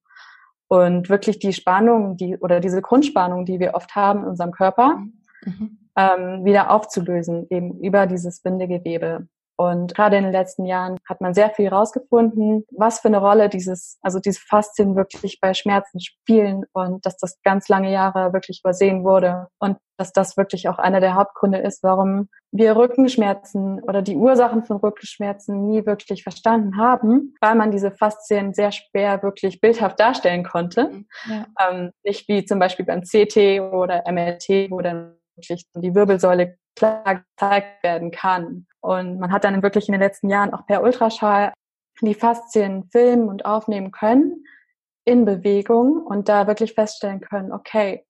Und 0.67 1.09
wirklich 1.09 1.39
die 1.39 1.53
Spannung, 1.53 2.15
die 2.15 2.37
oder 2.37 2.59
diese 2.59 2.81
Grundspannung, 2.81 3.45
die 3.45 3.59
wir 3.59 3.73
oft 3.73 3.95
haben 3.95 4.21
in 4.21 4.29
unserem 4.29 4.51
Körper, 4.51 4.99
mhm. 5.43 5.79
ähm, 5.95 6.45
wieder 6.45 6.69
aufzulösen, 6.69 7.47
eben 7.49 7.79
über 7.79 8.05
dieses 8.05 8.41
Bindegewebe. 8.41 9.27
Und 9.59 9.93
gerade 9.93 10.15
in 10.15 10.23
den 10.23 10.31
letzten 10.31 10.63
Jahren 10.63 10.97
hat 11.05 11.19
man 11.19 11.33
sehr 11.33 11.49
viel 11.49 11.65
herausgefunden, 11.65 12.63
was 12.71 13.01
für 13.01 13.09
eine 13.09 13.17
Rolle 13.17 13.49
dieses, 13.49 13.99
also 14.01 14.19
diese 14.19 14.39
Faszien 14.39 14.95
wirklich 14.95 15.41
bei 15.41 15.53
Schmerzen 15.53 15.99
spielen 15.99 16.63
und 16.71 17.05
dass 17.05 17.17
das 17.17 17.41
ganz 17.43 17.67
lange 17.67 17.91
Jahre 17.91 18.31
wirklich 18.31 18.61
übersehen 18.63 19.03
wurde 19.03 19.47
und 19.59 19.75
dass 19.97 20.13
das 20.13 20.37
wirklich 20.37 20.69
auch 20.69 20.79
einer 20.79 21.01
der 21.01 21.15
Hauptgründe 21.15 21.57
ist, 21.57 21.83
warum 21.83 22.29
wir 22.53 22.77
Rückenschmerzen 22.77 23.83
oder 23.83 24.01
die 24.01 24.15
Ursachen 24.15 24.63
von 24.63 24.77
Rückenschmerzen 24.77 25.67
nie 25.67 25.85
wirklich 25.85 26.23
verstanden 26.23 26.77
haben, 26.77 27.35
weil 27.41 27.55
man 27.55 27.71
diese 27.71 27.91
Faszien 27.91 28.53
sehr 28.53 28.71
schwer 28.71 29.21
wirklich 29.23 29.59
bildhaft 29.59 29.99
darstellen 29.99 30.45
konnte. 30.45 31.03
Ja. 31.25 31.47
Ähm, 31.59 31.91
nicht 32.05 32.29
wie 32.29 32.45
zum 32.45 32.59
Beispiel 32.59 32.85
beim 32.85 33.01
CT 33.01 33.59
oder 33.73 34.03
MRT, 34.09 34.71
wo 34.71 34.79
dann 34.79 35.17
wirklich 35.35 35.65
die 35.75 35.95
Wirbelsäule 35.95 36.57
klar 36.75 37.23
gezeigt 37.23 37.83
werden 37.83 38.11
kann. 38.11 38.67
Und 38.81 39.19
man 39.19 39.31
hat 39.31 39.43
dann 39.43 39.61
wirklich 39.63 39.87
in 39.87 39.93
den 39.93 40.01
letzten 40.01 40.29
Jahren 40.29 40.53
auch 40.53 40.65
per 40.65 40.83
Ultraschall 40.83 41.53
die 42.01 42.13
Faszien 42.13 42.85
filmen 42.91 43.27
und 43.27 43.45
aufnehmen 43.45 43.91
können 43.91 44.45
in 45.05 45.25
Bewegung 45.25 46.05
und 46.05 46.29
da 46.29 46.47
wirklich 46.47 46.73
feststellen 46.73 47.19
können, 47.19 47.51
okay, 47.51 48.05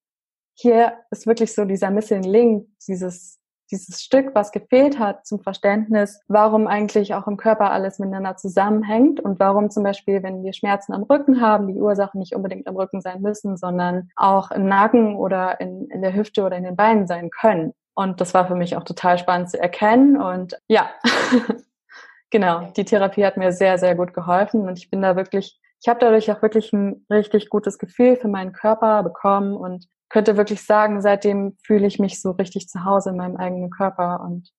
hier 0.54 0.94
ist 1.12 1.26
wirklich 1.26 1.54
so 1.54 1.64
dieser 1.64 1.90
Missing 1.90 2.24
Link, 2.24 2.68
dieses, 2.86 3.40
dieses 3.72 4.02
Stück, 4.02 4.36
was 4.36 4.52
gefehlt 4.52 5.00
hat 5.00 5.26
zum 5.26 5.40
Verständnis, 5.40 6.20
warum 6.28 6.68
eigentlich 6.68 7.14
auch 7.14 7.28
im 7.28 7.38
Körper 7.38 7.72
alles 7.72 8.00
miteinander 8.00 8.36
zusammenhängt 8.36 9.22
und 9.22 9.40
warum 9.40 9.70
zum 9.70 9.84
Beispiel, 9.84 10.22
wenn 10.22 10.44
wir 10.44 10.52
Schmerzen 10.52 10.92
am 10.92 11.04
Rücken 11.04 11.40
haben, 11.40 11.68
die 11.68 11.80
Ursachen 11.80 12.20
nicht 12.20 12.36
unbedingt 12.36 12.68
am 12.68 12.76
Rücken 12.76 13.00
sein 13.00 13.22
müssen, 13.22 13.56
sondern 13.56 14.10
auch 14.18 14.52
im 14.52 14.66
Nacken 14.66 15.16
oder 15.16 15.62
in, 15.62 15.90
in 15.90 16.02
der 16.02 16.14
Hüfte 16.14 16.44
oder 16.44 16.58
in 16.58 16.66
den 16.66 16.76
Beinen 16.76 17.08
sein 17.08 17.30
können. 17.30 17.74
Und 18.00 18.22
das 18.22 18.34
war 18.34 18.48
für 18.48 18.56
mich 18.56 18.78
auch 18.78 18.86
total 18.86 19.18
spannend 19.18 19.50
zu 19.50 19.60
erkennen. 19.60 20.16
Und 20.16 20.56
ja, 20.70 20.90
genau, 22.30 22.72
die 22.78 22.86
Therapie 22.86 23.26
hat 23.26 23.36
mir 23.36 23.52
sehr, 23.52 23.78
sehr 23.78 23.94
gut 23.94 24.14
geholfen. 24.14 24.62
Und 24.70 24.78
ich 24.78 24.90
bin 24.90 25.02
da 25.02 25.18
wirklich, 25.18 25.60
ich 25.82 25.90
habe 25.90 26.00
dadurch 26.00 26.32
auch 26.32 26.42
wirklich 26.42 26.72
ein 26.72 27.06
richtig 27.10 27.50
gutes 27.50 27.78
Gefühl 27.78 28.16
für 28.16 28.30
meinen 28.30 28.54
Körper 28.54 29.04
bekommen 29.04 29.58
und 29.58 29.90
könnte 30.08 30.38
wirklich 30.38 30.64
sagen, 30.64 31.02
seitdem 31.02 31.58
fühle 31.62 31.88
ich 31.88 32.00
mich 32.00 32.22
so 32.22 32.32
richtig 32.32 32.70
zu 32.70 32.86
Hause 32.86 33.10
in 33.10 33.18
meinem 33.18 33.36
eigenen 33.36 33.70
Körper. 33.70 34.22
Und 34.22 34.50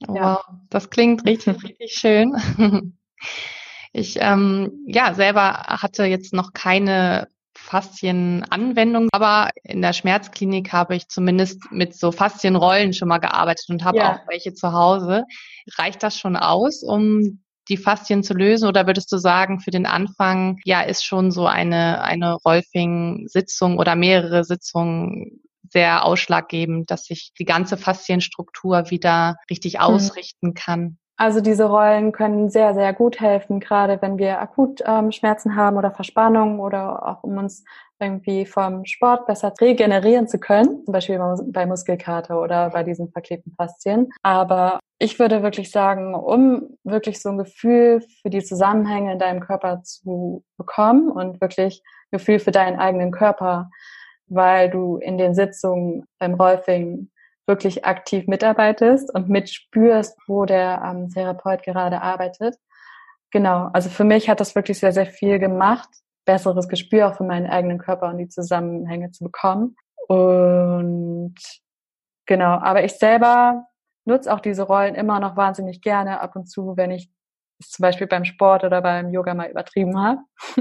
ja. 0.00 0.34
Wow, 0.34 0.56
das 0.68 0.90
klingt 0.90 1.24
richtig, 1.26 1.64
richtig 1.64 1.92
schön. 1.92 2.36
Ich 3.94 4.16
ähm, 4.22 4.84
ja 4.86 5.12
selber 5.12 5.52
hatte 5.68 6.04
jetzt 6.04 6.32
noch 6.32 6.54
keine 6.54 7.28
Faszienanwendung, 7.72 9.08
aber 9.12 9.48
in 9.64 9.80
der 9.80 9.94
Schmerzklinik 9.94 10.74
habe 10.74 10.94
ich 10.94 11.08
zumindest 11.08 11.72
mit 11.72 11.94
so 11.94 12.12
Faszienrollen 12.12 12.92
schon 12.92 13.08
mal 13.08 13.16
gearbeitet 13.16 13.64
und 13.70 13.82
habe 13.82 13.96
ja. 13.96 14.12
auch 14.12 14.28
welche 14.28 14.52
zu 14.52 14.74
Hause. 14.74 15.24
Reicht 15.78 16.02
das 16.02 16.18
schon 16.18 16.36
aus, 16.36 16.82
um 16.82 17.42
die 17.70 17.78
Faszien 17.78 18.22
zu 18.22 18.34
lösen 18.34 18.68
oder 18.68 18.86
würdest 18.86 19.10
du 19.10 19.16
sagen, 19.16 19.58
für 19.60 19.70
den 19.70 19.86
Anfang, 19.86 20.58
ja, 20.64 20.82
ist 20.82 21.02
schon 21.02 21.30
so 21.30 21.46
eine, 21.46 22.02
eine 22.02 22.34
Rolfing-Sitzung 22.34 23.78
oder 23.78 23.96
mehrere 23.96 24.44
Sitzungen 24.44 25.40
sehr 25.70 26.04
ausschlaggebend, 26.04 26.90
dass 26.90 27.06
sich 27.06 27.32
die 27.38 27.46
ganze 27.46 27.78
Faszienstruktur 27.78 28.90
wieder 28.90 29.36
richtig 29.48 29.74
mhm. 29.74 29.80
ausrichten 29.80 30.52
kann? 30.52 30.98
Also 31.16 31.40
diese 31.40 31.64
Rollen 31.64 32.12
können 32.12 32.48
sehr, 32.50 32.74
sehr 32.74 32.92
gut 32.92 33.20
helfen, 33.20 33.60
gerade 33.60 34.00
wenn 34.00 34.18
wir 34.18 34.40
akut 34.40 34.82
ähm, 34.86 35.12
Schmerzen 35.12 35.56
haben 35.56 35.76
oder 35.76 35.92
Verspannungen 35.92 36.58
oder 36.58 37.06
auch 37.06 37.22
um 37.22 37.36
uns 37.36 37.64
irgendwie 38.00 38.44
vom 38.46 38.84
Sport 38.84 39.26
besser 39.26 39.52
regenerieren 39.60 40.26
zu 40.26 40.38
können, 40.38 40.84
zum 40.84 40.92
Beispiel 40.92 41.20
bei 41.46 41.66
Muskelkater 41.66 42.40
oder 42.40 42.70
bei 42.70 42.82
diesen 42.82 43.10
verklebten 43.10 43.52
Faszien. 43.56 44.08
Aber 44.22 44.80
ich 44.98 45.18
würde 45.18 45.42
wirklich 45.42 45.70
sagen, 45.70 46.14
um 46.14 46.76
wirklich 46.82 47.20
so 47.20 47.28
ein 47.28 47.38
Gefühl 47.38 48.02
für 48.22 48.30
die 48.30 48.42
Zusammenhänge 48.42 49.12
in 49.12 49.18
deinem 49.18 49.40
Körper 49.40 49.82
zu 49.82 50.44
bekommen 50.56 51.10
und 51.10 51.40
wirklich 51.40 51.82
Gefühl 52.10 52.40
für 52.40 52.50
deinen 52.50 52.78
eigenen 52.78 53.12
Körper, 53.12 53.70
weil 54.26 54.70
du 54.70 54.96
in 54.96 55.18
den 55.18 55.34
Sitzungen 55.34 56.04
beim 56.18 56.34
Rolfing 56.34 57.10
wirklich 57.52 57.84
aktiv 57.84 58.26
mitarbeitest 58.28 59.14
und 59.14 59.28
mitspürst, 59.28 60.18
wo 60.26 60.46
der 60.46 60.82
ähm, 60.82 61.10
Therapeut 61.10 61.62
gerade 61.62 62.00
arbeitet. 62.00 62.56
Genau, 63.30 63.68
also 63.74 63.90
für 63.90 64.04
mich 64.04 64.30
hat 64.30 64.40
das 64.40 64.54
wirklich 64.54 64.78
sehr, 64.78 64.92
sehr 64.92 65.04
viel 65.04 65.38
gemacht, 65.38 65.88
besseres 66.24 66.66
Gespür 66.66 67.08
auch 67.08 67.16
für 67.16 67.24
meinen 67.24 67.46
eigenen 67.46 67.76
Körper 67.76 68.08
und 68.08 68.16
die 68.16 68.28
Zusammenhänge 68.28 69.10
zu 69.10 69.24
bekommen. 69.24 69.76
Und 70.08 71.34
genau, 72.24 72.58
aber 72.58 72.84
ich 72.84 72.94
selber 72.94 73.66
nutze 74.06 74.32
auch 74.32 74.40
diese 74.40 74.62
Rollen 74.62 74.94
immer 74.94 75.20
noch 75.20 75.36
wahnsinnig 75.36 75.82
gerne 75.82 76.20
ab 76.20 76.34
und 76.34 76.46
zu, 76.46 76.74
wenn 76.78 76.90
ich 76.90 77.10
es 77.60 77.68
zum 77.68 77.82
Beispiel 77.82 78.06
beim 78.06 78.24
Sport 78.24 78.64
oder 78.64 78.80
beim 78.80 79.10
Yoga 79.10 79.34
mal 79.34 79.50
übertrieben 79.50 80.00
habe 80.00 80.20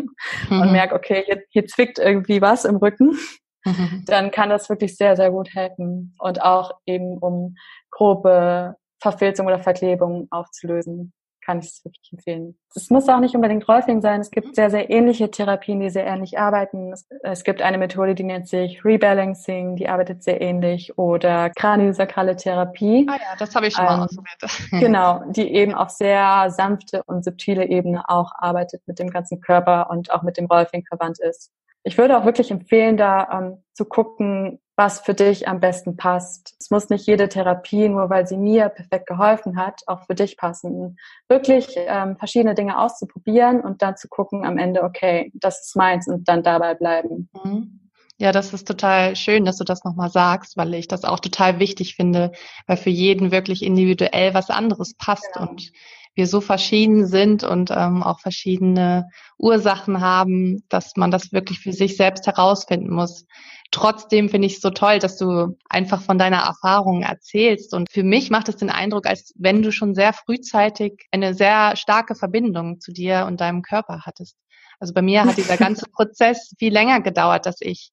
mhm. 0.50 0.62
und 0.62 0.72
merke, 0.74 0.94
okay, 0.94 1.24
hier, 1.26 1.42
hier 1.52 1.68
zwickt 1.68 2.00
irgendwie 2.00 2.42
was 2.42 2.66
im 2.66 2.76
Rücken 2.76 3.18
Mhm. 3.66 4.04
dann 4.08 4.32
kann 4.32 4.50
das 4.50 4.70
wirklich 4.70 4.98
sehr, 4.98 5.16
sehr 5.16 5.32
gut 5.32 5.54
helfen 5.54 6.16
und 6.20 6.42
auch 6.42 6.72
eben 6.86 7.18
um 7.18 7.56
grobe 7.90 8.76
Verfilzung 9.00 9.48
oder 9.48 9.60
Verklebung 9.60 10.28
aufzulösen 10.32 11.14
kann 11.44 11.60
ich 11.60 11.66
es 11.66 11.86
wirklich 11.86 12.12
empfehlen. 12.12 12.58
Es 12.76 12.90
muss 12.90 13.10
auch 13.10 13.20
nicht 13.20 13.36
unbedingt 13.36 13.68
Rolfing 13.68 14.02
sein. 14.02 14.22
Es 14.22 14.32
gibt 14.32 14.56
sehr, 14.56 14.70
sehr 14.70 14.90
ähnliche 14.90 15.30
Therapien, 15.32 15.80
die 15.80 15.90
sehr 15.90 16.06
ähnlich 16.06 16.40
arbeiten. 16.40 16.94
Es, 17.24 17.44
gibt 17.44 17.62
eine 17.62 17.78
Methode, 17.78 18.16
die 18.16 18.24
nennt 18.24 18.48
sich 18.48 18.86
Rebalancing, 18.86 19.76
die 19.76 19.90
arbeitet 19.90 20.24
sehr 20.24 20.40
ähnlich 20.42 20.98
oder 20.98 21.50
Kraniosakrale 21.50 22.36
Therapie. 22.36 23.08
Ah 23.10 23.16
ja, 23.16 23.36
das 23.38 23.56
habe 23.56 23.68
ich 23.68 23.74
schon 23.74 23.86
ähm, 23.86 23.92
mal 23.92 24.06
ausprobiert. 24.06 24.40
genau, 24.72 25.24
die 25.32 25.52
eben 25.54 25.74
auf 25.74 25.90
sehr 25.90 26.50
sanfte 26.52 27.04
und 27.04 27.26
subtile 27.26 27.68
Ebene 27.68 28.08
auch 28.08 28.32
arbeitet 28.38 28.82
mit 28.86 29.00
dem 29.00 29.10
ganzen 29.10 29.42
Körper 29.42 29.90
und 29.90 30.12
auch 30.12 30.22
mit 30.22 30.38
dem 30.38 30.46
Rolfing 30.46 30.86
verwandt 30.86 31.20
ist 31.20 31.52
ich 31.84 31.98
würde 31.98 32.18
auch 32.18 32.26
wirklich 32.26 32.52
empfehlen, 32.52 32.98
da 32.98 33.28
ähm, 33.32 33.64
zu 33.74 33.86
gucken, 33.86 34.60
was 34.76 35.00
für 35.00 35.14
dich 35.14 35.48
am 35.48 35.60
besten 35.60 35.96
passt. 35.96 36.56
Es 36.60 36.72
muss 36.72 36.90
nicht 36.90 37.06
jede 37.06 37.30
Therapie, 37.30 37.88
nur 37.90 38.10
weil 38.10 38.26
sie 38.26 38.38
mir 38.38 38.70
perfekt 38.70 39.08
geholfen 39.08 39.58
hat, 39.58 39.82
auch 39.86 40.06
für 40.06 40.16
dich 40.16 40.38
passen. 40.38 40.98
Wirklich 41.28 41.68
ähm, 41.76 42.18
verschiedene 42.18 42.56
Dinge 42.56 42.80
auszuprobieren 42.80 43.62
und 43.62 43.82
dann 43.82 43.98
zu 43.98 44.08
gucken 44.08 44.46
am 44.46 44.58
Ende, 44.58 44.84
okay, 44.84 45.32
das 45.36 45.68
ist 45.68 45.76
meins 45.76 46.08
und 46.08 46.28
dann 46.28 46.42
dabei 46.42 46.74
bleiben. 46.74 47.30
Mhm. 47.44 47.80
Ja, 48.18 48.32
das 48.32 48.54
ist 48.54 48.68
total 48.68 49.16
schön, 49.16 49.46
dass 49.46 49.58
du 49.58 49.64
das 49.64 49.84
nochmal 49.84 50.12
sagst, 50.12 50.56
weil 50.56 50.76
ich 50.76 50.88
das 50.88 51.06
auch 51.06 51.20
total 51.20 51.58
wichtig 51.58 51.96
finde, 51.96 52.32
weil 52.68 52.78
für 52.78 52.92
jeden 52.92 53.32
wirklich 53.32 53.64
individuell 53.64 54.36
was 54.36 54.52
anderes 54.52 54.94
passt 54.94 55.34
genau. 55.34 55.50
und 55.50 55.72
wir 56.14 56.28
so 56.28 56.42
verschieden 56.42 57.08
sind 57.08 57.44
und 57.44 57.72
ähm, 57.72 58.04
auch 58.04 58.20
verschiedene 58.20 59.10
Ursachen 59.38 60.02
haben, 60.02 60.64
dass 60.70 60.96
man 60.98 61.12
das 61.12 61.32
wirklich 61.32 61.60
für 61.60 61.74
sich 61.74 61.96
selbst 61.96 62.28
herausfinden 62.28 62.94
muss. 62.94 63.26
Trotzdem 63.72 64.28
finde 64.28 64.48
ich 64.48 64.56
es 64.56 64.62
so 64.62 64.70
toll, 64.70 65.00
dass 65.00 65.18
du 65.18 65.58
einfach 65.70 66.02
von 66.02 66.18
deiner 66.18 66.40
Erfahrung 66.40 67.04
erzählst. 67.04 67.74
Und 67.74 67.90
für 67.90 68.04
mich 68.04 68.30
macht 68.30 68.50
es 68.50 68.58
den 68.58 68.70
Eindruck, 68.70 69.08
als 69.08 69.34
wenn 69.38 69.62
du 69.62 69.72
schon 69.72 69.96
sehr 69.96 70.12
frühzeitig 70.12 71.08
eine 71.12 71.34
sehr 71.34 71.78
starke 71.78 72.16
Verbindung 72.16 72.82
zu 72.82 72.92
dir 72.92 73.26
und 73.28 73.40
deinem 73.40 73.62
Körper 73.62 74.02
hattest. 74.06 74.36
Also 74.80 74.94
bei 74.94 75.02
mir 75.02 75.24
hat 75.24 75.38
dieser 75.38 75.56
ganze 75.56 75.86
Prozess 75.96 76.54
viel 76.60 76.74
länger 76.74 77.00
gedauert, 77.00 77.46
dass 77.46 77.58
ich 77.62 77.92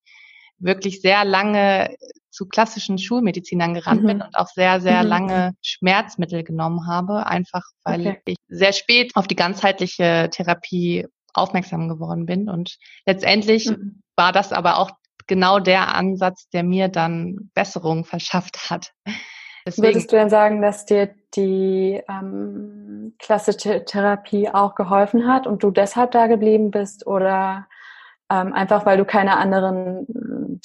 wirklich 0.58 1.00
sehr 1.00 1.24
lange 1.24 1.96
zu 2.30 2.46
klassischen 2.46 2.98
Schulmedizinern 2.98 3.74
gerannt 3.74 4.02
mhm. 4.02 4.06
bin 4.06 4.22
und 4.22 4.36
auch 4.36 4.48
sehr, 4.48 4.80
sehr 4.80 5.02
mhm. 5.02 5.08
lange 5.08 5.52
Schmerzmittel 5.62 6.44
genommen 6.44 6.86
habe, 6.86 7.26
einfach 7.26 7.62
weil 7.84 8.00
okay. 8.00 8.20
ich 8.26 8.36
sehr 8.48 8.72
spät 8.72 9.12
auf 9.14 9.26
die 9.26 9.36
ganzheitliche 9.36 10.28
Therapie 10.30 11.06
aufmerksam 11.34 11.88
geworden 11.88 12.26
bin. 12.26 12.48
Und 12.48 12.76
letztendlich 13.06 13.68
mhm. 13.70 14.02
war 14.16 14.32
das 14.32 14.52
aber 14.52 14.78
auch 14.78 14.90
genau 15.26 15.58
der 15.58 15.94
Ansatz, 15.94 16.48
der 16.50 16.62
mir 16.62 16.88
dann 16.88 17.50
Besserung 17.54 18.04
verschafft 18.04 18.70
hat. 18.70 18.92
Deswegen, 19.66 19.88
Würdest 19.88 20.12
du 20.12 20.16
denn 20.16 20.30
sagen, 20.30 20.62
dass 20.62 20.86
dir 20.86 21.14
die 21.34 22.00
ähm, 22.08 23.14
klassische 23.18 23.84
Therapie 23.84 24.48
auch 24.48 24.74
geholfen 24.74 25.26
hat 25.26 25.46
und 25.46 25.62
du 25.62 25.70
deshalb 25.70 26.12
da 26.12 26.26
geblieben 26.26 26.70
bist 26.70 27.06
oder 27.06 27.66
ähm, 28.30 28.52
einfach 28.52 28.86
weil 28.86 28.96
du 28.96 29.04
keine 29.04 29.36
anderen 29.36 30.06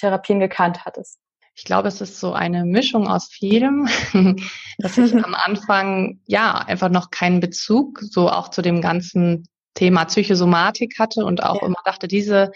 Therapien 0.04 0.39
gekannt 0.39 0.86
hattest? 0.86 1.18
Ich 1.56 1.63
glaube, 1.63 1.88
es 1.88 2.02
ist 2.02 2.20
so 2.20 2.34
eine 2.34 2.66
Mischung 2.66 3.08
aus 3.08 3.28
vielem, 3.28 3.88
dass 4.80 4.98
ich 4.98 5.13
am 5.13 5.34
Anfang 5.34 6.20
ja 6.26 6.58
einfach 6.58 6.89
noch 6.89 7.10
keinen 7.10 7.39
Bezug 7.39 8.00
so 8.02 8.30
auch 8.30 8.50
zu 8.50 8.62
dem 8.62 8.82
ganzen 8.82 9.48
Thema 9.76 10.06
Psychosomatik 10.06 11.00
hatte 11.00 11.24
und 11.26 11.44
auch 11.44 11.62
ja. 11.62 11.68
immer 11.68 11.80
dachte, 11.86 12.08
diese 12.08 12.52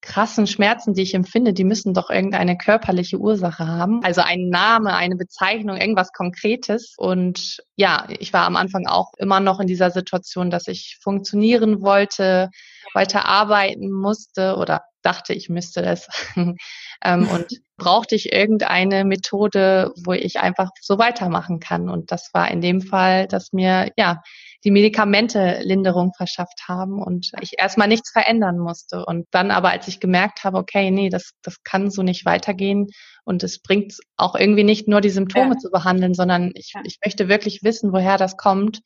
krassen 0.00 0.46
Schmerzen, 0.46 0.94
die 0.94 1.02
ich 1.02 1.14
empfinde, 1.14 1.52
die 1.52 1.64
müssen 1.64 1.92
doch 1.92 2.08
irgendeine 2.08 2.56
körperliche 2.56 3.18
Ursache 3.18 3.66
haben. 3.66 4.02
Also 4.02 4.22
ein 4.22 4.48
Name, 4.48 4.94
eine 4.94 5.16
Bezeichnung, 5.16 5.76
irgendwas 5.76 6.12
Konkretes. 6.12 6.94
Und 6.96 7.58
ja, 7.76 8.06
ich 8.18 8.32
war 8.32 8.46
am 8.46 8.56
Anfang 8.56 8.86
auch 8.86 9.12
immer 9.18 9.40
noch 9.40 9.60
in 9.60 9.66
dieser 9.66 9.90
Situation, 9.90 10.50
dass 10.50 10.68
ich 10.68 10.98
funktionieren 11.02 11.82
wollte, 11.82 12.48
weiter 12.94 13.26
arbeiten 13.26 13.92
musste 13.92 14.56
oder 14.56 14.80
dachte, 15.02 15.32
ich 15.32 15.48
müsste 15.48 15.82
das. 15.82 16.08
ähm, 17.04 17.28
und 17.28 17.46
brauchte 17.76 18.14
ich 18.14 18.32
irgendeine 18.32 19.04
Methode, 19.04 19.92
wo 20.04 20.12
ich 20.12 20.38
einfach 20.38 20.70
so 20.80 20.98
weitermachen 20.98 21.60
kann. 21.60 21.88
Und 21.88 22.12
das 22.12 22.30
war 22.32 22.50
in 22.50 22.60
dem 22.60 22.82
Fall, 22.82 23.26
dass 23.26 23.52
mir 23.52 23.90
ja 23.96 24.22
die 24.64 24.70
Medikamente 24.70 25.60
Linderung 25.62 26.12
verschafft 26.14 26.68
haben 26.68 27.02
und 27.02 27.32
ich 27.40 27.58
erstmal 27.58 27.88
nichts 27.88 28.10
verändern 28.10 28.58
musste. 28.58 29.04
Und 29.06 29.26
dann 29.30 29.50
aber, 29.50 29.70
als 29.70 29.88
ich 29.88 30.00
gemerkt 30.00 30.44
habe, 30.44 30.58
okay, 30.58 30.90
nee, 30.90 31.08
das, 31.08 31.32
das 31.42 31.62
kann 31.64 31.90
so 31.90 32.02
nicht 32.02 32.26
weitergehen 32.26 32.88
und 33.24 33.42
es 33.42 33.60
bringt 33.60 33.94
auch 34.16 34.34
irgendwie 34.34 34.64
nicht 34.64 34.86
nur 34.86 35.00
die 35.00 35.10
Symptome 35.10 35.54
ja. 35.54 35.58
zu 35.58 35.70
behandeln, 35.70 36.14
sondern 36.14 36.52
ich, 36.54 36.74
ich 36.84 36.98
möchte 37.04 37.28
wirklich 37.28 37.62
wissen, 37.62 37.92
woher 37.92 38.18
das 38.18 38.36
kommt. 38.36 38.80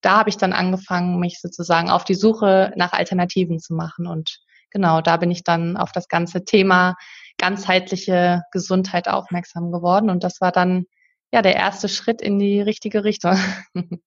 Da 0.00 0.18
habe 0.18 0.30
ich 0.30 0.38
dann 0.38 0.52
angefangen, 0.54 1.20
mich 1.20 1.40
sozusagen 1.40 1.90
auf 1.90 2.04
die 2.04 2.14
Suche 2.14 2.72
nach 2.76 2.92
Alternativen 2.92 3.58
zu 3.58 3.74
machen 3.74 4.06
und 4.06 4.38
genau, 4.70 5.00
da 5.00 5.16
bin 5.16 5.30
ich 5.30 5.44
dann 5.44 5.76
auf 5.76 5.92
das 5.92 6.08
ganze 6.08 6.44
Thema 6.44 6.96
ganzheitliche 7.38 8.42
Gesundheit 8.50 9.08
aufmerksam 9.08 9.72
geworden. 9.72 10.10
Und 10.10 10.24
das 10.24 10.40
war 10.40 10.52
dann 10.52 10.86
ja 11.32 11.42
der 11.42 11.54
erste 11.56 11.88
Schritt 11.88 12.20
in 12.20 12.38
die 12.38 12.60
richtige 12.60 13.04
Richtung. 13.04 13.38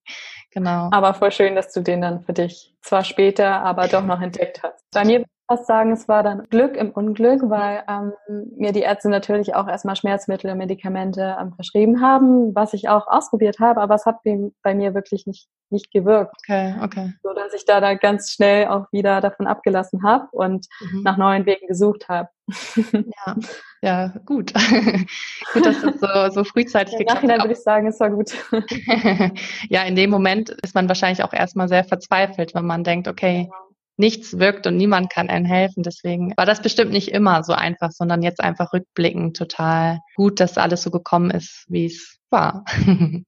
genau. 0.50 0.90
Aber 0.92 1.14
voll 1.14 1.32
schön, 1.32 1.54
dass 1.54 1.72
du 1.72 1.80
den 1.80 2.02
dann 2.02 2.20
für 2.20 2.32
dich 2.32 2.74
zwar 2.82 3.04
später, 3.04 3.62
aber 3.62 3.88
doch 3.88 4.04
noch 4.04 4.20
entdeckt 4.20 4.62
hast. 4.62 4.84
Mir 5.06 5.24
fast 5.52 5.66
sagen, 5.66 5.92
es 5.92 6.08
war 6.08 6.22
dann 6.22 6.48
Glück 6.48 6.76
im 6.76 6.90
Unglück, 6.90 7.42
weil 7.44 7.84
ähm, 7.88 8.12
mir 8.56 8.72
die 8.72 8.80
Ärzte 8.80 9.10
natürlich 9.10 9.54
auch 9.54 9.68
erstmal 9.68 9.96
Schmerzmittel 9.96 10.50
und 10.50 10.58
Medikamente 10.58 11.36
ähm, 11.38 11.52
verschrieben 11.52 12.00
haben, 12.00 12.54
was 12.54 12.72
ich 12.72 12.88
auch 12.88 13.06
ausprobiert 13.06 13.58
habe, 13.60 13.80
aber 13.80 13.94
es 13.94 14.06
hat 14.06 14.20
bei 14.24 14.74
mir 14.74 14.94
wirklich 14.94 15.26
nicht, 15.26 15.48
nicht 15.70 15.90
gewirkt. 15.90 16.34
Okay, 16.42 16.74
okay. 16.82 17.12
So 17.22 17.34
dass 17.34 17.52
ich 17.52 17.66
da, 17.66 17.80
da 17.80 17.94
ganz 17.94 18.30
schnell 18.30 18.68
auch 18.68 18.86
wieder 18.92 19.20
davon 19.20 19.46
abgelassen 19.46 20.02
habe 20.02 20.28
und 20.32 20.66
mhm. 20.80 21.02
nach 21.02 21.18
neuen 21.18 21.44
Wegen 21.44 21.66
gesucht 21.66 22.08
habe. 22.08 22.28
ja, 22.92 23.36
ja, 23.82 24.08
gut. 24.24 24.54
gut, 25.52 25.66
dass 25.66 25.82
das 25.82 26.00
so, 26.00 26.34
so 26.34 26.44
frühzeitig 26.44 26.96
geklappt 26.96 27.18
hat. 27.18 27.24
Nachhinein 27.24 27.40
würde 27.40 27.52
ich 27.52 27.62
sagen, 27.62 27.86
es 27.88 28.00
war 28.00 28.10
gut. 28.10 28.32
ja, 29.68 29.82
in 29.82 29.96
dem 29.96 30.10
Moment 30.10 30.50
ist 30.62 30.74
man 30.74 30.88
wahrscheinlich 30.88 31.22
auch 31.24 31.32
erstmal 31.32 31.68
sehr 31.68 31.84
verzweifelt, 31.84 32.54
wenn 32.54 32.64
man 32.66 32.84
denkt, 32.84 33.06
okay, 33.06 33.44
genau 33.44 33.61
nichts 33.96 34.38
wirkt 34.38 34.66
und 34.66 34.76
niemand 34.76 35.10
kann 35.10 35.28
einem 35.28 35.44
helfen. 35.44 35.82
Deswegen 35.82 36.32
war 36.36 36.46
das 36.46 36.62
bestimmt 36.62 36.92
nicht 36.92 37.12
immer 37.12 37.44
so 37.44 37.52
einfach, 37.52 37.90
sondern 37.90 38.22
jetzt 38.22 38.40
einfach 38.40 38.72
rückblickend 38.72 39.36
total 39.36 40.00
gut, 40.16 40.40
dass 40.40 40.58
alles 40.58 40.82
so 40.82 40.90
gekommen 40.90 41.30
ist, 41.30 41.66
wie 41.68 41.86
es 41.86 42.18
war. 42.30 42.64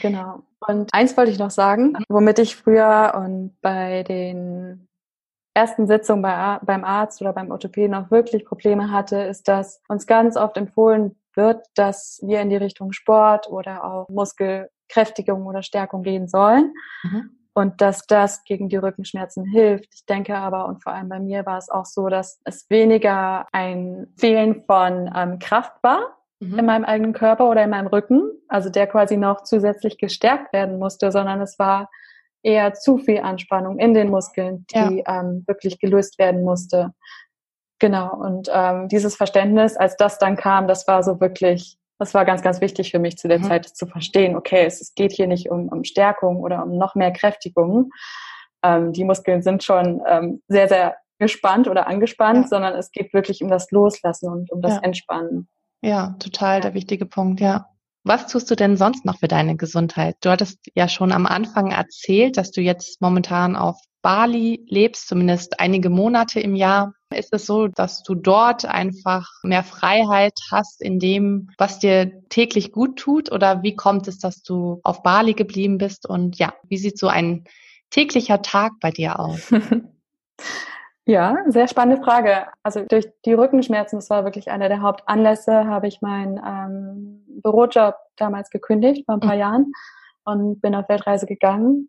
genau. 0.00 0.42
Und 0.66 0.92
eins 0.92 1.16
wollte 1.16 1.30
ich 1.30 1.38
noch 1.38 1.50
sagen, 1.50 1.96
womit 2.08 2.38
ich 2.38 2.56
früher 2.56 3.12
und 3.16 3.54
bei 3.60 4.02
den 4.02 4.88
ersten 5.54 5.86
Sitzung 5.86 6.22
bei, 6.22 6.58
beim 6.62 6.84
Arzt 6.84 7.20
oder 7.20 7.32
beim 7.32 7.50
Orthopäden 7.50 7.94
auch 7.94 8.10
wirklich 8.10 8.44
Probleme 8.44 8.90
hatte, 8.90 9.18
ist, 9.18 9.48
dass 9.48 9.80
uns 9.88 10.06
ganz 10.06 10.36
oft 10.36 10.56
empfohlen 10.56 11.16
wird, 11.34 11.66
dass 11.74 12.20
wir 12.22 12.40
in 12.40 12.50
die 12.50 12.56
Richtung 12.56 12.92
Sport 12.92 13.48
oder 13.48 13.84
auch 13.84 14.08
Muskelkräftigung 14.08 15.46
oder 15.46 15.62
Stärkung 15.62 16.02
gehen 16.02 16.28
sollen. 16.28 16.74
Mhm. 17.04 17.30
Und 17.56 17.80
dass 17.80 18.06
das 18.06 18.44
gegen 18.44 18.68
die 18.68 18.76
Rückenschmerzen 18.76 19.46
hilft. 19.46 19.94
Ich 19.94 20.04
denke 20.04 20.36
aber, 20.36 20.66
und 20.66 20.82
vor 20.82 20.92
allem 20.92 21.08
bei 21.08 21.18
mir 21.18 21.46
war 21.46 21.56
es 21.56 21.70
auch 21.70 21.86
so, 21.86 22.10
dass 22.10 22.38
es 22.44 22.68
weniger 22.68 23.46
ein 23.50 24.08
Fehlen 24.18 24.62
von 24.66 25.10
ähm, 25.16 25.38
Kraft 25.38 25.72
war, 25.82 26.18
mhm. 26.38 26.58
in 26.58 26.66
meinem 26.66 26.84
eigenen 26.84 27.14
Körper 27.14 27.48
oder 27.48 27.64
in 27.64 27.70
meinem 27.70 27.86
Rücken, 27.86 28.30
also 28.48 28.68
der 28.68 28.86
quasi 28.86 29.16
noch 29.16 29.42
zusätzlich 29.42 29.96
gestärkt 29.96 30.52
werden 30.52 30.78
musste, 30.78 31.10
sondern 31.10 31.40
es 31.40 31.58
war 31.58 31.88
eher 32.42 32.74
zu 32.74 32.98
viel 32.98 33.20
Anspannung 33.20 33.78
in 33.78 33.94
den 33.94 34.10
Muskeln, 34.10 34.66
die 34.74 35.02
ja. 35.06 35.20
ähm, 35.20 35.44
wirklich 35.46 35.78
gelöst 35.78 36.18
werden 36.18 36.44
musste. 36.44 36.92
Genau, 37.78 38.14
und 38.16 38.50
ähm, 38.52 38.88
dieses 38.88 39.16
Verständnis, 39.16 39.78
als 39.78 39.96
das 39.96 40.18
dann 40.18 40.36
kam, 40.36 40.68
das 40.68 40.86
war 40.86 41.02
so 41.02 41.22
wirklich, 41.22 41.78
das 41.98 42.14
war 42.14 42.24
ganz, 42.24 42.42
ganz 42.42 42.60
wichtig 42.60 42.90
für 42.90 42.98
mich 42.98 43.16
zu 43.16 43.28
der 43.28 43.38
mhm. 43.38 43.44
Zeit, 43.44 43.66
zu 43.66 43.86
verstehen, 43.86 44.36
okay, 44.36 44.64
es, 44.66 44.80
es, 44.80 44.94
geht 44.94 45.12
hier 45.12 45.26
nicht 45.26 45.50
um, 45.50 45.68
um 45.68 45.84
Stärkung 45.84 46.38
oder 46.38 46.62
um 46.62 46.76
noch 46.76 46.94
mehr 46.94 47.12
Kräftigung. 47.12 47.90
Ähm, 48.62 48.92
die 48.92 49.04
Muskeln 49.04 49.42
sind 49.42 49.62
schon 49.62 50.02
ähm, 50.06 50.42
sehr, 50.48 50.68
sehr 50.68 50.96
gespannt 51.18 51.68
oder 51.68 51.86
angespannt, 51.86 52.42
ja. 52.44 52.48
sondern 52.48 52.74
es 52.74 52.90
geht 52.90 53.14
wirklich 53.14 53.42
um 53.42 53.48
das 53.48 53.70
Loslassen 53.70 54.30
und 54.30 54.52
um 54.52 54.60
das 54.60 54.74
ja. 54.74 54.80
Entspannen. 54.82 55.48
Ja, 55.82 56.16
total 56.18 56.60
der 56.60 56.74
wichtige 56.74 57.06
Punkt, 57.06 57.40
ja. 57.40 57.66
Was 58.04 58.28
tust 58.28 58.50
du 58.50 58.54
denn 58.54 58.76
sonst 58.76 59.04
noch 59.04 59.18
für 59.18 59.28
deine 59.28 59.56
Gesundheit? 59.56 60.16
Du 60.20 60.30
hattest 60.30 60.60
ja 60.74 60.88
schon 60.88 61.10
am 61.10 61.26
Anfang 61.26 61.72
erzählt, 61.72 62.36
dass 62.36 62.52
du 62.52 62.60
jetzt 62.60 63.00
momentan 63.00 63.56
auf 63.56 63.80
Bali 64.06 64.64
lebst, 64.68 65.08
zumindest 65.08 65.58
einige 65.58 65.90
Monate 65.90 66.38
im 66.38 66.54
Jahr. 66.54 66.94
Ist 67.12 67.32
es 67.32 67.44
so, 67.44 67.66
dass 67.66 68.04
du 68.04 68.14
dort 68.14 68.64
einfach 68.64 69.28
mehr 69.42 69.64
Freiheit 69.64 70.38
hast 70.52 70.80
in 70.80 71.00
dem, 71.00 71.50
was 71.58 71.80
dir 71.80 72.12
täglich 72.28 72.70
gut 72.70 73.00
tut? 73.00 73.32
Oder 73.32 73.64
wie 73.64 73.74
kommt 73.74 74.06
es, 74.06 74.20
dass 74.20 74.44
du 74.44 74.78
auf 74.84 75.02
Bali 75.02 75.34
geblieben 75.34 75.78
bist? 75.78 76.08
Und 76.08 76.38
ja, 76.38 76.54
wie 76.68 76.78
sieht 76.78 77.00
so 77.00 77.08
ein 77.08 77.46
täglicher 77.90 78.42
Tag 78.42 78.74
bei 78.80 78.92
dir 78.92 79.18
aus? 79.18 79.50
Ja, 81.08 81.36
sehr 81.46 81.68
spannende 81.68 82.02
Frage. 82.02 82.48
Also 82.64 82.84
durch 82.84 83.06
die 83.24 83.32
Rückenschmerzen, 83.32 83.96
das 83.96 84.10
war 84.10 84.24
wirklich 84.24 84.50
einer 84.50 84.68
der 84.68 84.82
Hauptanlässe, 84.82 85.66
habe 85.66 85.86
ich 85.86 86.00
meinen 86.00 86.40
ähm, 86.44 87.24
Bürojob 87.42 87.94
damals 88.16 88.50
gekündigt 88.50 89.04
vor 89.06 89.14
ein 89.14 89.20
paar 89.20 89.34
mhm. 89.34 89.40
Jahren 89.40 89.72
und 90.24 90.60
bin 90.60 90.74
auf 90.74 90.88
Weltreise 90.88 91.26
gegangen 91.26 91.88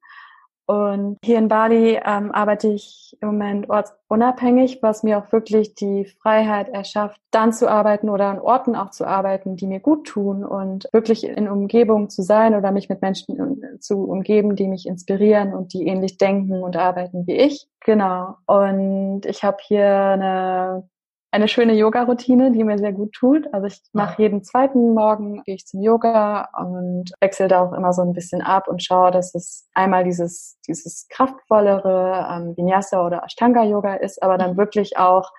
und 0.68 1.18
hier 1.24 1.38
in 1.38 1.48
Bali 1.48 1.98
ähm, 2.06 2.34
arbeite 2.34 2.68
ich 2.68 3.18
im 3.22 3.30
Moment 3.30 3.70
ortsunabhängig, 3.70 4.80
was 4.84 5.02
mir 5.02 5.18
auch 5.18 5.32
wirklich 5.32 5.76
die 5.76 6.04
Freiheit 6.22 6.68
erschafft, 6.68 7.22
dann 7.32 7.54
zu 7.54 7.70
arbeiten 7.70 8.10
oder 8.10 8.26
an 8.26 8.40
Orten 8.40 8.76
auch 8.76 8.90
zu 8.90 9.08
arbeiten, 9.08 9.56
die 9.56 9.66
mir 9.66 9.80
gut 9.80 10.08
tun 10.08 10.44
und 10.44 10.90
wirklich 10.92 11.26
in 11.26 11.48
Umgebung 11.48 12.10
zu 12.10 12.22
sein 12.22 12.54
oder 12.54 12.74
mich 12.74 12.90
mit 12.90 13.02
Menschen 13.02 13.64
äh, 13.64 13.80
zu 13.80 14.04
umgeben, 14.04 14.58
die 14.58 14.68
mich 14.68 14.88
inspirieren 14.88 15.54
und 15.54 15.74
die 15.74 15.88
ähnlich 15.88 16.18
denken 16.18 16.62
und 16.62 16.76
arbeiten 16.76 17.26
wie 17.28 17.38
ich. 17.38 17.70
Genau. 17.86 18.36
Und 18.46 19.26
ich 19.26 19.46
habe 19.46 19.58
hier 19.62 19.88
eine 19.88 20.90
eine 21.32 21.48
schöne 21.48 21.74
Yoga-Routine, 21.74 22.52
die 22.52 22.64
mir 22.64 22.78
sehr 22.78 22.94
gut 22.94 23.12
tut. 23.14 23.54
Also 23.54 23.68
ich 23.68 23.82
mache 23.92 24.22
jeden 24.22 24.44
zweiten 24.44 24.94
Morgen, 24.94 25.44
gehe 25.44 25.56
ich 25.56 25.66
zum 25.66 25.82
Yoga 25.82 26.50
und 26.58 27.12
wechsle 27.20 27.48
da 27.48 27.62
auch 27.62 27.74
immer 27.74 27.92
so 27.92 28.02
ein 28.02 28.14
bisschen 28.14 28.42
ab 28.42 28.68
und 28.68 28.82
schaue, 28.82 29.12
dass 29.12 29.36
es 29.36 29.68
einmal 29.74 30.04
dieses, 30.06 30.58
dieses 30.68 31.08
kraftvollere 31.10 32.28
ähm, 32.32 32.56
Vinyasa 32.56 33.06
oder 33.06 33.24
Ashtanga-Yoga 33.24 33.96
ist, 33.96 34.24
aber 34.24 34.38
dann 34.38 34.54
mhm. 34.54 34.58
wirklich 34.58 34.98
auch 34.98 35.32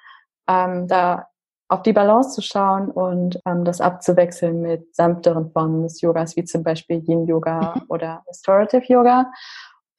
ähm, 0.46 0.88
da 0.88 1.29
auf 1.68 1.83
die 1.83 1.92
Balance 1.92 2.35
zu 2.35 2.42
schauen 2.42 2.90
und 2.90 3.40
ähm, 3.46 3.64
das 3.64 3.81
abzuwechseln 3.81 4.61
mit 4.61 4.94
sanfteren 4.94 5.51
Formen 5.51 5.83
des 5.83 6.01
Yogas, 6.01 6.37
wie 6.37 6.44
zum 6.44 6.62
Beispiel 6.62 7.03
Yin-Yoga 7.07 7.74
mhm. 7.77 7.83
oder 7.88 8.22
Restorative 8.29 8.85
Yoga, 8.87 9.31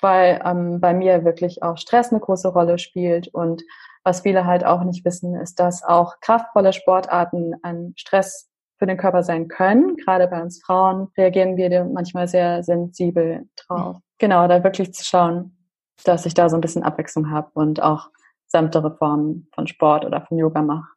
weil 0.02 0.42
ähm, 0.46 0.80
bei 0.80 0.94
mir 0.94 1.26
wirklich 1.26 1.64
auch 1.64 1.78
Stress 1.78 2.12
eine 2.12 2.22
große 2.22 2.48
Rolle 2.48 2.78
spielt 2.78 3.28
und 3.30 3.64
was 4.04 4.22
viele 4.22 4.46
halt 4.46 4.66
auch 4.66 4.84
nicht 4.84 5.06
wissen, 5.06 5.36
ist, 5.36 5.60
dass 5.60 5.84
auch 5.84 6.20
kraftvolle 6.22 6.74
Sportarten 6.74 7.56
an 7.64 7.94
Stress 7.96 8.50
für 8.78 8.86
den 8.86 8.98
Körper 8.98 9.24
sein 9.24 9.48
können. 9.48 9.98
Gerade 9.98 10.28
bei 10.28 10.42
uns 10.42 10.62
Frauen 10.64 11.10
reagieren 11.18 11.58
wir 11.58 11.84
manchmal 11.86 12.28
sehr 12.28 12.64
sensibel 12.64 13.48
drauf. 13.56 13.98
Mhm. 13.98 14.02
Genau, 14.18 14.48
da 14.48 14.64
wirklich 14.64 14.94
zu 14.94 15.04
schauen, 15.04 15.58
dass 16.06 16.26
ich 16.26 16.34
da 16.34 16.50
so 16.50 16.56
ein 16.56 16.62
bisschen 16.62 16.84
Abwechslung 16.84 17.30
habe 17.30 17.50
und 17.54 17.82
auch 17.82 18.10
sanftere 18.48 18.96
Formen 18.96 19.48
von 19.54 19.68
Sport 19.68 20.06
oder 20.06 20.22
von 20.22 20.38
Yoga 20.38 20.62
mache. 20.62 20.88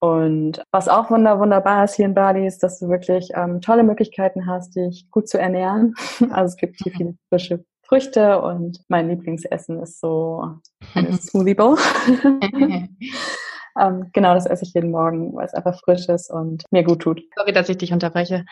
Und 0.00 0.62
was 0.70 0.88
auch 0.88 1.10
wunder 1.10 1.38
wunderbar 1.38 1.84
ist 1.84 1.94
hier 1.94 2.06
in 2.06 2.14
Bali, 2.14 2.46
ist, 2.46 2.62
dass 2.62 2.78
du 2.78 2.88
wirklich 2.88 3.30
ähm, 3.34 3.60
tolle 3.60 3.82
Möglichkeiten 3.82 4.46
hast, 4.46 4.76
dich 4.76 5.10
gut 5.10 5.28
zu 5.28 5.38
ernähren. 5.38 5.94
Also 6.30 6.52
es 6.52 6.56
gibt 6.56 6.76
hier 6.82 6.92
viele 6.92 7.14
frische 7.28 7.64
Früchte 7.82 8.40
und 8.40 8.80
mein 8.88 9.08
Lieblingsessen 9.08 9.82
ist 9.82 10.00
so 10.00 10.58
Smoothie 11.18 11.54
Bowl. 11.54 11.76
ähm, 13.80 14.10
genau, 14.12 14.34
das 14.34 14.46
esse 14.46 14.64
ich 14.64 14.74
jeden 14.74 14.90
Morgen, 14.90 15.34
weil 15.34 15.46
es 15.46 15.54
einfach 15.54 15.78
frisch 15.80 16.08
ist 16.08 16.30
und 16.30 16.64
mir 16.70 16.84
gut 16.84 17.02
tut. 17.02 17.22
Sorry, 17.36 17.52
dass 17.52 17.68
ich 17.68 17.78
dich 17.78 17.92
unterbreche. 17.92 18.44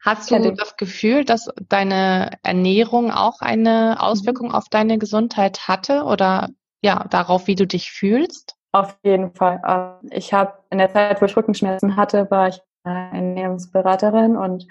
Hast 0.00 0.30
du 0.30 0.36
ja, 0.36 0.50
das 0.50 0.76
Gefühl, 0.76 1.24
dass 1.24 1.50
deine 1.68 2.38
Ernährung 2.42 3.10
auch 3.10 3.40
eine 3.40 4.00
Auswirkung 4.00 4.48
mhm. 4.48 4.54
auf 4.54 4.68
deine 4.68 4.98
Gesundheit 4.98 5.68
hatte 5.68 6.04
oder 6.04 6.48
ja, 6.82 7.06
darauf, 7.10 7.46
wie 7.46 7.54
du 7.54 7.66
dich 7.66 7.90
fühlst? 7.90 8.56
Auf 8.72 8.96
jeden 9.04 9.34
Fall. 9.34 9.60
Ähm, 9.66 10.10
ich 10.10 10.32
habe 10.32 10.54
in 10.70 10.78
der 10.78 10.92
Zeit, 10.92 11.20
wo 11.20 11.26
ich 11.26 11.36
Rückenschmerzen 11.36 11.96
hatte, 11.96 12.30
war 12.30 12.48
ich 12.48 12.60
Ernährungsberaterin 12.84 14.36
und 14.36 14.66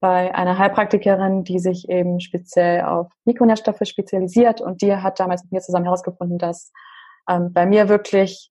bei 0.00 0.34
einer 0.34 0.58
Heilpraktikerin, 0.58 1.44
die 1.44 1.58
sich 1.58 1.88
eben 1.88 2.20
speziell 2.20 2.82
auf 2.84 3.08
Mikronährstoffe 3.24 3.82
spezialisiert 3.84 4.60
und 4.60 4.82
die 4.82 4.94
hat 4.94 5.20
damals 5.20 5.42
mit 5.44 5.52
mir 5.52 5.60
zusammen 5.60 5.84
herausgefunden, 5.84 6.38
dass 6.38 6.72
ähm, 7.28 7.52
bei 7.52 7.66
mir 7.66 7.88
wirklich 7.88 8.50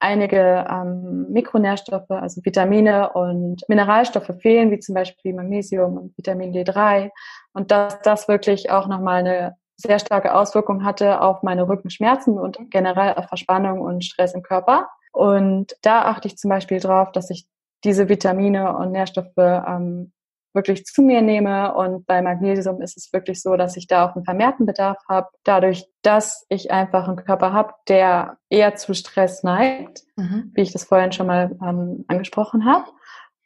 einige 0.00 0.66
ähm, 0.70 1.26
Mikronährstoffe, 1.30 2.10
also 2.10 2.40
Vitamine 2.44 3.10
und 3.12 3.68
Mineralstoffe 3.68 4.32
fehlen, 4.40 4.70
wie 4.70 4.78
zum 4.78 4.94
Beispiel 4.94 5.34
Magnesium 5.34 5.96
und 5.98 6.16
Vitamin 6.16 6.52
D3 6.52 7.10
und 7.52 7.70
dass 7.70 8.00
das 8.02 8.28
wirklich 8.28 8.70
auch 8.70 8.86
nochmal 8.86 9.20
eine 9.20 9.56
sehr 9.76 9.98
starke 9.98 10.34
Auswirkung 10.34 10.84
hatte 10.84 11.20
auf 11.20 11.42
meine 11.42 11.68
Rückenschmerzen 11.68 12.38
und 12.38 12.58
generell 12.70 13.14
auf 13.14 13.26
Verspannung 13.26 13.80
und 13.80 14.04
Stress 14.04 14.34
im 14.34 14.42
Körper. 14.42 14.88
Und 15.12 15.76
da 15.82 16.02
achte 16.02 16.28
ich 16.28 16.36
zum 16.36 16.48
Beispiel 16.48 16.80
drauf, 16.80 17.12
dass 17.12 17.30
ich 17.30 17.46
diese 17.84 18.08
Vitamine 18.08 18.76
und 18.76 18.90
Nährstoffe 18.90 19.36
ähm, 19.36 20.12
wirklich 20.58 20.84
zu 20.84 21.02
mir 21.02 21.22
nehme. 21.22 21.72
Und 21.74 22.04
bei 22.06 22.20
Magnesium 22.20 22.82
ist 22.82 22.96
es 22.96 23.12
wirklich 23.12 23.40
so, 23.40 23.56
dass 23.56 23.76
ich 23.76 23.86
da 23.86 24.04
auch 24.04 24.16
einen 24.16 24.24
vermehrten 24.24 24.66
Bedarf 24.66 24.98
habe, 25.08 25.28
dadurch, 25.44 25.86
dass 26.02 26.44
ich 26.48 26.72
einfach 26.72 27.06
einen 27.06 27.16
Körper 27.16 27.52
habe, 27.52 27.72
der 27.86 28.38
eher 28.50 28.74
zu 28.74 28.92
Stress 28.94 29.44
neigt, 29.44 30.02
mhm. 30.16 30.50
wie 30.54 30.62
ich 30.62 30.72
das 30.72 30.84
vorhin 30.84 31.12
schon 31.12 31.28
mal 31.28 31.56
ähm, 31.64 32.04
angesprochen 32.08 32.64
habe. 32.64 32.86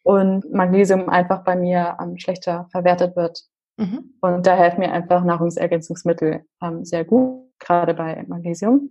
Und 0.03 0.51
Magnesium 0.53 1.11
einfach 1.11 1.45
bei 1.45 1.55
mir 1.55 1.99
ähm, 2.01 2.19
schlechter 2.19 2.67
verwertet 2.73 3.15
wird. 3.15 3.43
Mhm. 3.77 4.15
Und 4.23 4.47
da 4.47 4.57
helfen 4.57 4.81
mir 4.81 4.93
einfach 4.93 5.23
Nahrungsergänzungsmittel 5.23 6.45
ähm, 6.63 6.85
sehr 6.85 7.05
gut, 7.05 7.51
gerade 7.59 7.95
bei 7.95 8.25
Magnesium. 8.27 8.91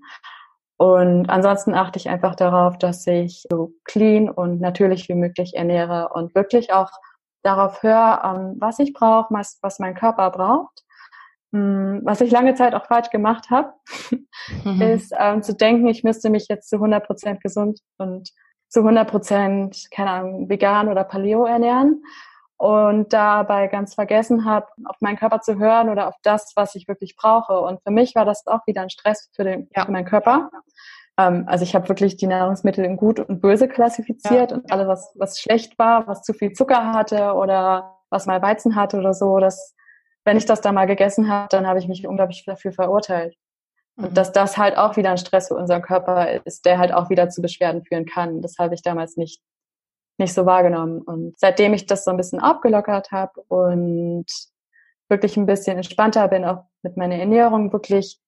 Und 0.78 1.30
ansonsten 1.30 1.76
achte 1.76 2.00
ich 2.00 2.10
einfach 2.10 2.36
darauf, 2.36 2.78
dass 2.78 3.06
ich 3.06 3.46
so 3.50 3.74
clean 3.84 4.30
und 4.30 4.62
natürlich 4.62 5.10
wie 5.10 5.16
möglich 5.16 5.56
ernähre 5.56 6.10
und 6.14 6.34
wirklich 6.34 6.74
auch 6.74 6.90
darauf 7.44 7.84
höre, 7.84 8.22
ähm, 8.24 8.56
was 8.60 8.80
ich 8.80 8.94
brauche, 8.94 9.34
was, 9.34 9.60
was 9.62 9.80
mein 9.80 9.96
Körper 9.96 10.30
braucht. 10.32 10.84
Ähm, 11.54 12.02
was 12.04 12.22
ich 12.22 12.32
lange 12.32 12.56
Zeit 12.56 12.74
auch 12.74 12.86
falsch 12.86 13.10
gemacht 13.10 13.50
habe, 13.50 13.74
mhm. 14.64 14.82
ist 14.82 15.14
ähm, 15.18 15.44
zu 15.44 15.54
denken, 15.54 15.88
ich 15.88 16.04
müsste 16.04 16.30
mich 16.30 16.48
jetzt 16.48 16.70
zu 16.70 16.78
100 16.78 17.06
Prozent 17.06 17.42
gesund 17.42 17.80
und 17.98 18.32
zu 18.70 18.80
100 18.80 19.10
Prozent, 19.10 19.88
keine 19.92 20.12
Ahnung, 20.12 20.50
vegan 20.50 20.88
oder 20.88 21.04
Paleo 21.04 21.46
ernähren 21.46 22.04
und 22.56 23.12
dabei 23.12 23.68
ganz 23.68 23.96
vergessen 23.96 24.46
habe, 24.46 24.68
auf 24.86 24.96
meinen 25.02 25.18
Körper 25.18 25.42
zu 25.42 25.58
hören 25.58 25.90
oder 25.90 26.08
auf 26.08 26.16
das, 26.24 26.54
was 26.56 26.76
ich 26.76 26.88
wirklich 26.88 27.16
brauche. 27.18 27.60
Und 27.60 27.82
für 27.84 27.92
mich 27.92 28.16
war 28.16 28.24
das 28.24 28.48
auch 28.48 28.66
wieder 28.68 28.84
ein 28.84 28.90
Stress 28.90 29.30
für, 29.36 29.44
den, 29.44 29.68
ja. 29.76 29.86
für 29.86 29.92
meinen 29.92 30.06
Körper. 30.06 30.52
Ähm, 31.28 31.44
also 31.48 31.64
ich 31.64 31.76
habe 31.76 31.90
wirklich 31.90 32.18
die 32.18 32.28
Nahrungsmittel 32.28 32.86
in 32.86 32.98
gut 32.98 33.20
und 33.20 33.42
böse 33.42 33.68
klassifiziert 33.68 34.52
ja. 34.52 34.58
und 34.58 34.72
alles, 34.72 34.88
was, 34.88 35.14
was 35.16 35.40
schlecht 35.40 35.78
war, 35.78 36.08
was 36.08 36.24
zu 36.24 36.34
viel 36.34 36.54
Zucker 36.54 36.94
hatte 36.94 37.34
oder 37.34 37.98
was 38.10 38.26
mal 38.26 38.42
Weizen 38.42 38.76
hatte 38.76 38.98
oder 38.98 39.14
so, 39.14 39.40
dass 39.40 39.76
wenn 40.26 40.38
ich 40.38 40.46
das 40.46 40.62
da 40.62 40.72
mal 40.72 40.86
gegessen 40.86 41.30
habe, 41.32 41.48
dann 41.50 41.68
habe 41.68 41.80
ich 41.80 41.88
mich 41.88 42.06
unglaublich 42.06 42.44
dafür 42.46 42.72
verurteilt. 42.72 43.36
Mhm. 43.96 44.06
Und 44.06 44.18
dass 44.18 44.32
das 44.32 44.58
halt 44.58 44.78
auch 44.78 44.98
wieder 44.98 45.12
ein 45.12 45.18
Stress 45.18 45.48
für 45.48 45.56
unseren 45.56 45.82
Körper 45.82 46.46
ist, 46.46 46.66
der 46.66 46.78
halt 46.78 46.94
auch 46.94 47.10
wieder 47.10 47.30
zu 47.30 47.42
Beschwerden 47.42 47.84
führen 47.84 48.06
kann. 48.06 48.42
Das 48.42 48.58
habe 48.60 48.76
ich 48.76 48.82
damals 48.82 49.18
nicht, 49.18 49.42
nicht 50.18 50.34
so 50.34 50.46
wahrgenommen. 50.46 51.02
Und 51.02 51.40
seitdem 51.40 51.74
ich 51.74 51.86
das 51.86 52.04
so 52.04 52.12
ein 52.12 52.18
bisschen 52.18 52.40
abgelockert 52.40 53.12
habe 53.12 53.42
und 53.48 54.26
wirklich 55.10 55.38
ein 55.38 55.46
bisschen 55.46 55.78
entspannter 55.78 56.28
bin, 56.28 56.46
auch 56.46 56.64
mit 56.84 56.98
meiner 56.98 57.16
Ernährung 57.16 57.74
wirklich 57.74 58.20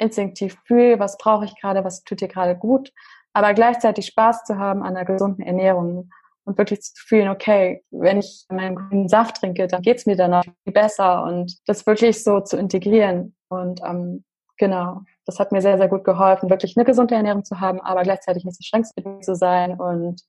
instinktiv 0.00 0.56
fühle, 0.64 0.98
was 0.98 1.16
brauche 1.18 1.44
ich 1.44 1.54
gerade, 1.60 1.84
was 1.84 2.02
tut 2.04 2.20
dir 2.20 2.28
gerade 2.28 2.56
gut, 2.56 2.92
aber 3.32 3.54
gleichzeitig 3.54 4.06
Spaß 4.06 4.44
zu 4.44 4.58
haben 4.58 4.82
an 4.82 4.96
einer 4.96 5.04
gesunden 5.04 5.44
Ernährung 5.44 6.10
und 6.44 6.58
wirklich 6.58 6.82
zu 6.82 6.92
fühlen, 7.06 7.28
okay, 7.28 7.84
wenn 7.90 8.18
ich 8.18 8.44
meinen 8.48 8.76
grünen 8.76 9.08
Saft 9.08 9.36
trinke, 9.36 9.66
dann 9.66 9.82
geht's 9.82 10.06
mir 10.06 10.16
danach 10.16 10.44
viel 10.64 10.72
besser 10.72 11.22
und 11.24 11.56
das 11.66 11.86
wirklich 11.86 12.24
so 12.24 12.40
zu 12.40 12.56
integrieren. 12.56 13.36
Und 13.48 13.80
ähm, 13.84 14.24
genau, 14.56 15.02
das 15.26 15.38
hat 15.38 15.52
mir 15.52 15.62
sehr, 15.62 15.78
sehr 15.78 15.88
gut 15.88 16.04
geholfen, 16.04 16.50
wirklich 16.50 16.76
eine 16.76 16.84
gesunde 16.84 17.14
Ernährung 17.14 17.44
zu 17.44 17.60
haben, 17.60 17.80
aber 17.80 18.02
gleichzeitig 18.02 18.44
nicht 18.44 18.56
so 18.56 18.66
schränkstbedingt 18.66 19.24
zu 19.24 19.36
sein 19.36 19.78
und 19.78 20.22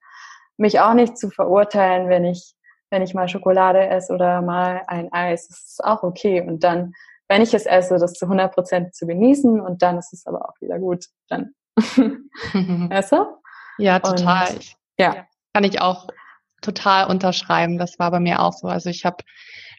mich 0.58 0.80
auch 0.80 0.94
nicht 0.94 1.18
zu 1.18 1.30
verurteilen, 1.30 2.08
wenn 2.10 2.26
ich, 2.26 2.54
wenn 2.92 3.02
ich 3.02 3.14
mal 3.14 3.28
Schokolade 3.28 3.88
esse 3.88 4.14
oder 4.14 4.42
mal 4.42 4.84
ein 4.88 5.12
Eis. 5.12 5.48
Das 5.48 5.58
ist 5.58 5.84
auch 5.84 6.04
okay. 6.04 6.42
Und 6.42 6.64
dann, 6.64 6.94
wenn 7.32 7.41
ich 7.41 7.54
es 7.54 7.65
esse, 7.65 7.98
das 7.98 8.13
zu 8.13 8.26
100 8.26 8.54
Prozent 8.54 8.96
zu 8.96 9.08
genießen 9.08 9.60
und 9.60 9.82
dann 9.82 9.98
ist 9.98 10.13
es 10.13 10.26
aber 10.28 10.48
auch 10.50 10.62
wieder 10.62 10.78
gut. 10.80 11.06
Dann, 11.30 11.54
du? 13.12 13.26
Ja, 13.78 14.00
total. 14.00 14.54
Und, 14.54 14.76
ja 15.00 15.26
kann 15.54 15.63
ich 15.63 15.82
auch 15.82 16.08
total 16.62 17.08
unterschreiben. 17.08 17.78
Das 17.78 17.98
war 18.00 18.12
bei 18.12 18.20
mir 18.20 18.41
auch 18.41 18.54
so. 18.54 18.67
Also 18.67 18.89
ich 18.89 19.06
habe 19.06 19.24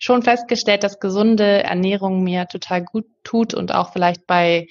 schon 0.00 0.22
festgestellt, 0.22 0.82
dass 0.82 1.00
gesunde 1.00 1.62
Ernährung 1.62 2.22
mir 2.22 2.48
total 2.48 2.82
gut 2.82 3.06
tut 3.22 3.54
und 3.54 3.72
auch 3.72 3.92
vielleicht 3.92 4.26
bei 4.26 4.66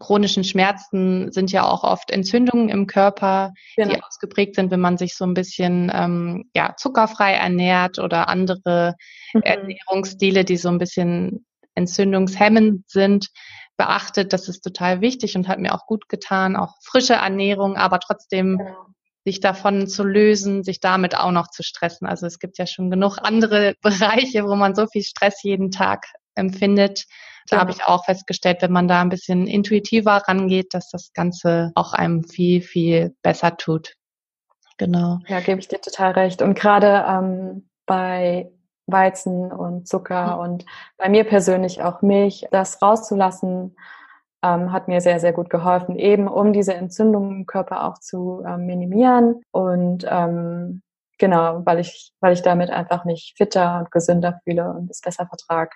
chronischen 0.00 0.44
Schmerzen 0.44 1.32
sind 1.32 1.50
ja 1.50 1.64
auch 1.64 1.82
oft 1.82 2.10
Entzündungen 2.10 2.68
im 2.68 2.86
Körper, 2.86 3.52
genau. 3.74 3.94
die 3.94 4.02
ausgeprägt 4.02 4.56
sind, 4.56 4.70
wenn 4.70 4.80
man 4.80 4.98
sich 4.98 5.14
so 5.14 5.24
ein 5.24 5.32
bisschen 5.32 5.90
ähm, 5.94 6.50
ja, 6.54 6.74
zuckerfrei 6.76 7.32
ernährt 7.32 7.98
oder 7.98 8.28
andere 8.28 8.96
mhm. 9.32 9.42
Ernährungsstile, 9.42 10.44
die 10.44 10.58
so 10.58 10.68
ein 10.68 10.78
bisschen 10.78 11.46
entzündungshemmend 11.74 12.88
sind, 12.90 13.28
beachtet. 13.76 14.32
Das 14.32 14.48
ist 14.48 14.62
total 14.62 15.00
wichtig 15.00 15.36
und 15.36 15.48
hat 15.48 15.58
mir 15.58 15.74
auch 15.74 15.86
gut 15.86 16.08
getan. 16.08 16.56
Auch 16.56 16.74
frische 16.82 17.14
Ernährung, 17.14 17.76
aber 17.76 18.00
trotzdem 18.00 18.58
genau 18.58 18.86
sich 19.24 19.40
davon 19.40 19.86
zu 19.86 20.04
lösen, 20.04 20.64
sich 20.64 20.80
damit 20.80 21.16
auch 21.16 21.30
noch 21.30 21.48
zu 21.48 21.62
stressen. 21.62 22.06
Also 22.06 22.26
es 22.26 22.38
gibt 22.38 22.58
ja 22.58 22.66
schon 22.66 22.90
genug 22.90 23.18
andere 23.22 23.74
Bereiche, 23.82 24.44
wo 24.44 24.56
man 24.56 24.74
so 24.74 24.86
viel 24.86 25.02
Stress 25.02 25.42
jeden 25.42 25.70
Tag 25.70 26.06
empfindet. 26.34 27.04
Da 27.48 27.56
genau. 27.56 27.60
habe 27.60 27.70
ich 27.72 27.84
auch 27.84 28.04
festgestellt, 28.04 28.62
wenn 28.62 28.72
man 28.72 28.88
da 28.88 29.00
ein 29.00 29.08
bisschen 29.08 29.46
intuitiver 29.46 30.22
rangeht, 30.28 30.74
dass 30.74 30.88
das 30.88 31.12
Ganze 31.12 31.72
auch 31.74 31.92
einem 31.92 32.24
viel, 32.24 32.62
viel 32.62 33.14
besser 33.22 33.56
tut. 33.56 33.94
Genau. 34.78 35.18
Ja, 35.28 35.40
gebe 35.40 35.60
ich 35.60 35.68
dir 35.68 35.80
total 35.80 36.12
recht. 36.12 36.42
Und 36.42 36.54
gerade 36.54 37.04
ähm, 37.06 37.68
bei 37.86 38.50
Weizen 38.86 39.52
und 39.52 39.88
Zucker 39.88 40.36
mhm. 40.36 40.40
und 40.42 40.64
bei 40.96 41.08
mir 41.08 41.24
persönlich 41.24 41.82
auch 41.82 42.02
Milch, 42.02 42.46
das 42.50 42.82
rauszulassen, 42.82 43.76
ähm, 44.42 44.72
hat 44.72 44.88
mir 44.88 45.00
sehr, 45.00 45.20
sehr 45.20 45.32
gut 45.32 45.50
geholfen, 45.50 45.96
eben 45.96 46.28
um 46.28 46.52
diese 46.52 46.74
Entzündungen 46.74 47.30
im 47.30 47.46
Körper 47.46 47.84
auch 47.84 47.98
zu 47.98 48.42
ähm, 48.46 48.66
minimieren 48.66 49.40
und 49.52 50.04
ähm, 50.08 50.82
genau, 51.18 51.62
weil 51.64 51.78
ich, 51.78 52.12
weil 52.20 52.32
ich 52.32 52.42
damit 52.42 52.70
einfach 52.70 53.04
mich 53.04 53.34
fitter 53.36 53.78
und 53.78 53.90
gesünder 53.90 54.40
fühle 54.44 54.70
und 54.70 54.90
es 54.90 55.00
besser 55.00 55.26
vertrag. 55.26 55.74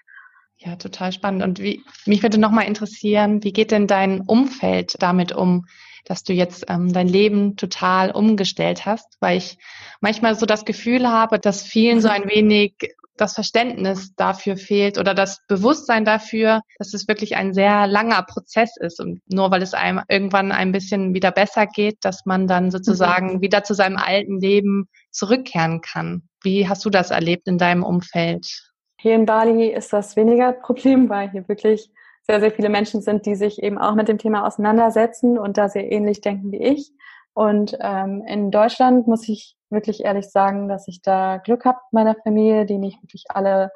Ja, 0.59 0.77
total 0.77 1.13
spannend. 1.13 1.43
Und 1.43 1.61
wie, 1.61 1.85
mich 2.07 2.23
würde 2.23 2.39
nochmal 2.39 2.67
interessieren, 2.67 3.45
wie 3.45 3.53
geht 3.53 3.71
denn 3.71 3.87
dein 3.87 4.23
Umfeld 4.23 4.97
damit 5.01 5.33
um, 5.33 5.67
dass 6.07 6.23
du 6.23 6.33
jetzt 6.33 6.65
ähm, 6.69 6.93
dein 6.93 7.09
Leben 7.09 7.57
total 7.57 8.11
umgestellt 8.11 8.87
hast? 8.87 9.17
Weil 9.21 9.39
ich 9.39 9.59
manchmal 10.01 10.35
so 10.35 10.47
das 10.47 10.65
Gefühl 10.65 11.09
habe, 11.09 11.39
dass 11.39 11.63
vielen 11.63 12.01
so 12.01 12.09
ein 12.09 12.29
wenig 12.29 12.75
das 13.17 13.35
Verständnis 13.35 14.15
dafür 14.15 14.57
fehlt 14.57 14.99
oder 14.99 15.15
das 15.15 15.41
Bewusstsein 15.49 16.05
dafür, 16.05 16.61
dass 16.79 16.95
es 16.95 17.09
wirklich 17.09 17.37
ein 17.37 17.55
sehr 17.55 17.87
langer 17.87 18.23
Prozess 18.23 18.77
ist 18.77 19.01
und 19.01 19.21
nur 19.27 19.51
weil 19.51 19.63
es 19.63 19.75
einem 19.75 20.03
irgendwann 20.09 20.53
ein 20.53 20.73
bisschen 20.73 21.15
wieder 21.15 21.33
besser 21.33 21.67
geht, 21.67 21.99
dass 22.03 22.27
man 22.27 22.47
dann 22.47 22.71
sozusagen 22.71 23.37
mhm. 23.37 23.41
wieder 23.41 23.65
zu 23.65 23.75
seinem 23.75 23.97
alten 23.97 24.41
Leben 24.41 24.89
zurückkehren 25.11 25.81
kann. 25.81 26.29
Wie 26.43 26.69
hast 26.69 26.85
du 26.85 26.91
das 26.91 27.11
erlebt 27.11 27.49
in 27.49 27.59
deinem 27.59 27.83
Umfeld? 27.83 28.73
Hier 29.01 29.15
in 29.15 29.27
Bali 29.27 29.73
ist 29.73 29.93
das 29.93 30.17
weniger 30.17 30.53
Problem, 30.53 31.09
weil 31.09 31.31
hier 31.31 31.49
wirklich 31.49 31.91
sehr, 32.27 32.41
sehr 32.41 32.51
viele 32.51 32.69
Menschen 32.69 33.03
sind, 33.03 33.25
die 33.27 33.37
sich 33.37 33.63
eben 33.63 33.79
auch 33.79 33.95
mit 33.95 34.09
dem 34.09 34.19
Thema 34.19 34.47
auseinandersetzen 34.47 35.39
und 35.39 35.57
da 35.57 35.69
sehr 35.69 35.91
ähnlich 35.91 36.21
denken 36.21 36.53
wie 36.53 36.63
ich. 36.63 36.93
Und 37.35 37.77
ähm, 37.81 38.25
in 38.27 38.51
Deutschland 38.51 39.07
muss 39.07 39.29
ich 39.29 39.57
wirklich 39.71 40.05
ehrlich 40.05 40.31
sagen, 40.31 40.69
dass 40.69 40.89
ich 40.89 41.03
da 41.03 41.39
Glück 41.39 41.65
habe 41.65 41.79
mit 41.85 41.93
meiner 41.93 42.15
Familie, 42.15 42.67
die 42.67 42.79
mich 42.79 43.01
wirklich 43.03 43.25
alle 43.29 43.71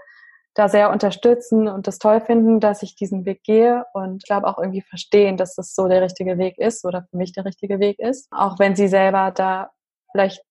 da 0.55 0.69
sehr 0.69 0.91
unterstützen 0.91 1.69
und 1.69 1.87
das 1.87 1.99
toll 1.99 2.21
finden, 2.21 2.59
dass 2.59 2.83
ich 2.83 2.97
diesen 2.97 3.25
Weg 3.25 3.45
gehe 3.45 3.85
und 3.93 4.23
ich 4.23 4.27
glaube 4.27 4.49
auch 4.49 4.59
irgendwie 4.59 4.83
verstehen, 4.83 5.37
dass 5.37 5.55
das 5.55 5.75
so 5.75 5.87
der 5.87 6.03
richtige 6.03 6.39
Weg 6.39 6.59
ist 6.59 6.85
oder 6.85 7.07
für 7.09 7.17
mich 7.17 7.33
der 7.33 7.45
richtige 7.45 7.79
Weg 7.79 7.99
ist. 8.01 8.27
Auch 8.33 8.59
wenn 8.59 8.75
sie 8.75 8.89
selber 8.89 9.31
da 9.31 9.71
vielleicht 10.11 10.43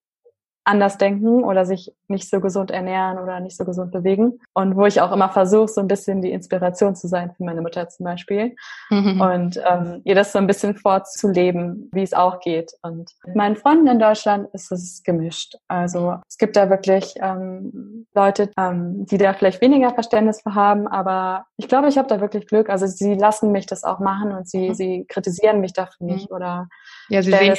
anders 0.70 0.98
denken 0.98 1.44
oder 1.44 1.66
sich 1.66 1.94
nicht 2.08 2.30
so 2.30 2.40
gesund 2.40 2.72
ernähren 2.72 3.20
oder 3.20 3.40
nicht 3.40 3.58
so 3.58 3.66
gesund 3.66 3.92
bewegen. 3.92 4.40
Und 4.54 4.76
wo 4.76 4.86
ich 4.86 5.02
auch 5.02 5.12
immer 5.12 5.30
versuche, 5.30 5.68
so 5.68 5.82
ein 5.82 5.88
bisschen 5.88 6.22
die 6.22 6.32
Inspiration 6.32 6.96
zu 6.96 7.08
sein 7.08 7.32
für 7.36 7.44
meine 7.44 7.62
Mutter 7.62 7.90
zum 7.90 8.06
Beispiel. 8.06 8.56
Mhm. 8.90 9.22
Und 9.22 9.62
ähm, 9.66 10.02
ihr 10.04 10.16
das 10.16 10.32
so 10.32 10.40
ein 10.40 10.48
bisschen 10.48 10.76
vorzuleben, 10.76 11.90
wie 11.94 12.04
es 12.04 12.14
auch 12.14 12.40
geht. 12.40 12.72
Und 12.82 13.12
mit 13.26 13.36
meinen 13.36 13.56
Freunden 13.56 13.88
in 13.88 14.00
Deutschland 14.00 14.48
ist 14.54 14.72
es 14.72 15.04
gemischt. 15.04 15.56
Also 15.68 16.16
es 16.28 16.38
gibt 16.38 16.56
da 16.56 16.70
wirklich 16.70 17.16
ähm, 17.22 18.06
Leute, 18.14 18.50
ähm, 18.58 19.06
die 19.06 19.18
da 19.18 19.34
vielleicht 19.34 19.62
weniger 19.62 19.92
Verständnis 19.92 20.42
für 20.42 20.56
haben, 20.56 20.88
aber 20.88 21.46
ich 21.58 21.68
glaube, 21.68 21.88
ich 21.88 21.98
habe 21.98 22.08
da 22.08 22.22
wirklich 22.22 22.48
Glück. 22.48 22.70
Also 22.70 22.88
sie 22.88 23.16
lassen 23.16 23.52
mich 23.52 23.66
das 23.66 23.84
auch 23.84 24.00
machen 24.00 24.32
und 24.32 24.48
sie, 24.48 24.70
mhm. 24.70 24.74
sie 24.74 25.06
kritisieren 25.08 25.60
mich 25.60 25.74
dafür 25.74 26.08
nicht 26.08 26.30
mhm. 26.30 26.36
oder 26.36 26.70
ja, 27.10 27.22
sie 27.22 27.32
sehen, 27.32 27.56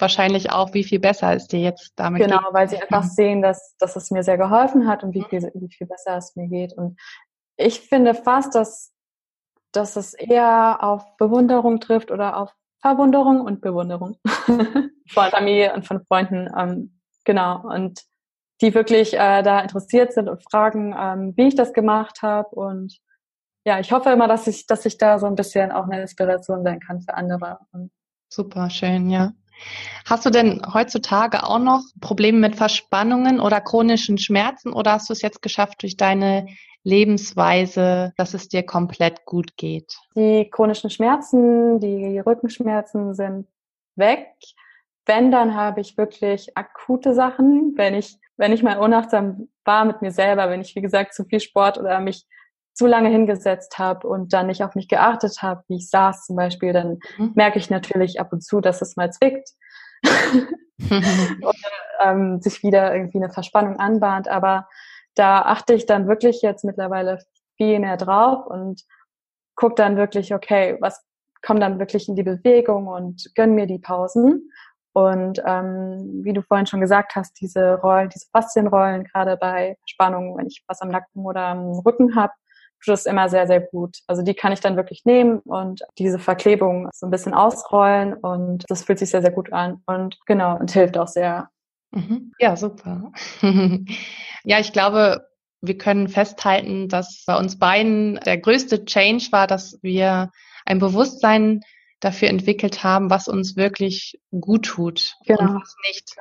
wahrscheinlich 0.00 0.52
auch, 0.52 0.74
wie 0.74 0.84
viel 0.84 1.00
besser 1.00 1.34
es 1.34 1.46
dir 1.46 1.60
jetzt 1.60 1.92
damit 1.96 2.22
genau, 2.22 2.36
geht. 2.36 2.46
Genau, 2.46 2.54
weil 2.54 2.68
sie 2.68 2.80
einfach 2.80 3.04
sehen, 3.04 3.42
dass, 3.42 3.76
dass 3.78 3.96
es 3.96 4.10
mir 4.10 4.22
sehr 4.22 4.38
geholfen 4.38 4.86
hat 4.86 5.04
und 5.04 5.14
wie 5.14 5.24
viel, 5.24 5.50
wie 5.54 5.72
viel 5.72 5.86
besser 5.86 6.16
es 6.16 6.36
mir 6.36 6.48
geht. 6.48 6.72
Und 6.72 6.98
ich 7.56 7.80
finde 7.80 8.14
fast, 8.14 8.54
dass, 8.54 8.92
dass 9.72 9.96
es 9.96 10.14
eher 10.14 10.82
auf 10.82 11.16
Bewunderung 11.16 11.80
trifft 11.80 12.10
oder 12.10 12.36
auf 12.36 12.54
Verwunderung 12.80 13.42
und 13.42 13.60
Bewunderung 13.60 14.16
von 15.08 15.30
Familie 15.30 15.74
und 15.74 15.86
von 15.86 16.04
Freunden. 16.06 16.48
Ähm, 16.56 17.00
genau. 17.24 17.60
Und 17.68 18.02
die 18.60 18.74
wirklich 18.74 19.14
äh, 19.14 19.42
da 19.42 19.60
interessiert 19.60 20.12
sind 20.12 20.28
und 20.28 20.42
fragen, 20.50 20.94
ähm, 20.98 21.34
wie 21.36 21.48
ich 21.48 21.54
das 21.54 21.72
gemacht 21.72 22.22
habe. 22.22 22.48
Und 22.50 22.98
ja, 23.64 23.80
ich 23.80 23.92
hoffe 23.92 24.10
immer, 24.10 24.28
dass 24.28 24.46
ich, 24.46 24.66
dass 24.66 24.86
ich 24.86 24.98
da 24.98 25.18
so 25.18 25.26
ein 25.26 25.34
bisschen 25.34 25.72
auch 25.72 25.84
eine 25.84 26.00
Inspiration 26.00 26.62
sein 26.62 26.80
kann 26.80 27.00
für 27.00 27.14
andere. 27.14 27.58
Super 28.28 28.70
schön, 28.70 29.10
ja. 29.10 29.32
Hast 30.08 30.26
du 30.26 30.30
denn 30.30 30.62
heutzutage 30.72 31.44
auch 31.44 31.58
noch 31.58 31.82
Probleme 32.00 32.38
mit 32.38 32.56
Verspannungen 32.56 33.40
oder 33.40 33.60
chronischen 33.60 34.18
Schmerzen 34.18 34.72
oder 34.72 34.92
hast 34.92 35.08
du 35.08 35.12
es 35.12 35.22
jetzt 35.22 35.42
geschafft 35.42 35.82
durch 35.82 35.96
deine 35.96 36.46
Lebensweise, 36.82 38.12
dass 38.16 38.34
es 38.34 38.48
dir 38.48 38.62
komplett 38.62 39.24
gut 39.24 39.56
geht? 39.56 39.96
Die 40.16 40.48
chronischen 40.50 40.90
Schmerzen, 40.90 41.78
die 41.80 42.18
Rückenschmerzen 42.18 43.14
sind 43.14 43.46
weg. 43.96 44.28
Wenn, 45.06 45.30
dann 45.30 45.54
habe 45.54 45.80
ich 45.80 45.96
wirklich 45.96 46.56
akute 46.56 47.14
Sachen, 47.14 47.74
wenn 47.76 47.94
ich, 47.94 48.16
wenn 48.36 48.52
ich 48.52 48.62
mal 48.62 48.78
unachtsam 48.78 49.48
war 49.64 49.84
mit 49.84 50.02
mir 50.02 50.12
selber, 50.12 50.48
wenn 50.48 50.60
ich, 50.60 50.74
wie 50.74 50.80
gesagt, 50.80 51.14
zu 51.14 51.24
viel 51.24 51.40
Sport 51.40 51.78
oder 51.78 52.00
mich 52.00 52.26
zu 52.74 52.86
lange 52.86 53.08
hingesetzt 53.08 53.78
habe 53.78 54.06
und 54.06 54.32
dann 54.32 54.46
nicht 54.46 54.62
auf 54.62 54.74
mich 54.74 54.88
geachtet 54.88 55.42
habe, 55.42 55.62
wie 55.68 55.76
ich 55.76 55.90
saß 55.90 56.26
zum 56.26 56.36
Beispiel, 56.36 56.72
dann 56.72 56.98
mhm. 57.18 57.32
merke 57.34 57.58
ich 57.58 57.70
natürlich 57.70 58.20
ab 58.20 58.32
und 58.32 58.42
zu, 58.42 58.60
dass 58.60 58.80
es 58.82 58.96
mal 58.96 59.10
zwickt 59.12 59.50
oder 60.90 61.54
ähm, 62.02 62.40
sich 62.40 62.62
wieder 62.62 62.94
irgendwie 62.94 63.18
eine 63.18 63.30
Verspannung 63.30 63.78
anbahnt. 63.78 64.28
Aber 64.28 64.68
da 65.14 65.42
achte 65.42 65.74
ich 65.74 65.86
dann 65.86 66.08
wirklich 66.08 66.42
jetzt 66.42 66.64
mittlerweile 66.64 67.18
viel 67.56 67.78
mehr 67.80 67.96
drauf 67.96 68.46
und 68.46 68.82
gucke 69.56 69.74
dann 69.74 69.96
wirklich, 69.96 70.32
okay, 70.32 70.78
was 70.80 71.04
kommt 71.42 71.62
dann 71.62 71.78
wirklich 71.78 72.08
in 72.08 72.16
die 72.16 72.22
Bewegung 72.22 72.86
und 72.86 73.30
gönn 73.34 73.54
mir 73.54 73.66
die 73.66 73.78
Pausen. 73.78 74.50
Und 74.92 75.40
ähm, 75.46 76.20
wie 76.24 76.32
du 76.32 76.42
vorhin 76.42 76.66
schon 76.66 76.80
gesagt 76.80 77.14
hast, 77.14 77.40
diese 77.40 77.74
Rollen, 77.74 78.08
diese 78.08 78.26
Faszienrollen, 78.32 79.04
gerade 79.04 79.36
bei 79.36 79.78
Spannungen, 79.86 80.36
wenn 80.36 80.46
ich 80.46 80.64
was 80.66 80.80
am 80.80 80.88
Nacken 80.88 81.24
oder 81.24 81.46
am 81.46 81.78
Rücken 81.78 82.16
habe, 82.16 82.32
das 82.86 83.06
immer 83.06 83.28
sehr, 83.28 83.46
sehr 83.46 83.60
gut. 83.60 83.98
Also 84.06 84.22
die 84.22 84.34
kann 84.34 84.52
ich 84.52 84.60
dann 84.60 84.76
wirklich 84.76 85.04
nehmen 85.04 85.40
und 85.40 85.82
diese 85.98 86.18
Verklebung 86.18 86.88
so 86.92 87.06
ein 87.06 87.10
bisschen 87.10 87.34
ausrollen 87.34 88.14
und 88.14 88.64
das 88.68 88.84
fühlt 88.84 88.98
sich 88.98 89.10
sehr, 89.10 89.22
sehr 89.22 89.32
gut 89.32 89.52
an 89.52 89.82
und 89.86 90.18
genau, 90.26 90.56
und 90.58 90.70
hilft 90.70 90.98
auch 90.98 91.08
sehr. 91.08 91.50
Mhm. 91.92 92.32
Ja, 92.38 92.56
super. 92.56 93.12
ja, 94.44 94.60
ich 94.60 94.72
glaube, 94.72 95.26
wir 95.60 95.76
können 95.76 96.08
festhalten, 96.08 96.88
dass 96.88 97.24
bei 97.26 97.36
uns 97.36 97.58
beiden 97.58 98.18
der 98.24 98.38
größte 98.38 98.84
Change 98.84 99.28
war, 99.30 99.46
dass 99.46 99.78
wir 99.82 100.30
ein 100.64 100.78
Bewusstsein 100.78 101.60
dafür 102.00 102.28
entwickelt 102.28 102.82
haben, 102.82 103.10
was 103.10 103.28
uns 103.28 103.56
wirklich 103.56 104.18
gut 104.30 104.64
tut 104.66 105.16
Genau. 105.26 105.40
und 105.40 105.54
was 105.60 105.74
nicht. 105.86 106.16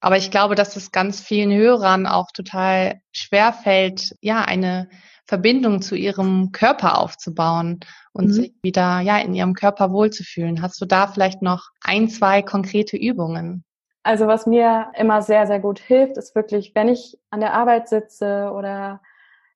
Aber 0.00 0.16
ich 0.16 0.30
glaube, 0.30 0.54
dass 0.54 0.76
es 0.76 0.92
ganz 0.92 1.20
vielen 1.20 1.50
Hörern 1.52 2.06
auch 2.06 2.30
total 2.30 3.00
schwer 3.10 3.52
fällt, 3.52 4.14
ja, 4.20 4.42
eine 4.42 4.88
Verbindung 5.26 5.80
zu 5.82 5.94
ihrem 5.94 6.52
Körper 6.52 6.98
aufzubauen 6.98 7.80
und 8.12 8.26
Mhm. 8.26 8.32
sich 8.32 8.54
wieder, 8.62 9.00
ja, 9.00 9.18
in 9.18 9.34
ihrem 9.34 9.54
Körper 9.54 9.90
wohlzufühlen. 9.92 10.60
Hast 10.62 10.80
du 10.80 10.86
da 10.86 11.06
vielleicht 11.06 11.42
noch 11.42 11.70
ein, 11.82 12.08
zwei 12.08 12.42
konkrete 12.42 12.96
Übungen? 12.96 13.64
Also 14.02 14.26
was 14.26 14.46
mir 14.46 14.92
immer 14.96 15.22
sehr, 15.22 15.46
sehr 15.46 15.60
gut 15.60 15.78
hilft, 15.78 16.18
ist 16.18 16.34
wirklich, 16.34 16.74
wenn 16.74 16.88
ich 16.88 17.18
an 17.30 17.40
der 17.40 17.54
Arbeit 17.54 17.88
sitze 17.88 18.50
oder 18.54 19.00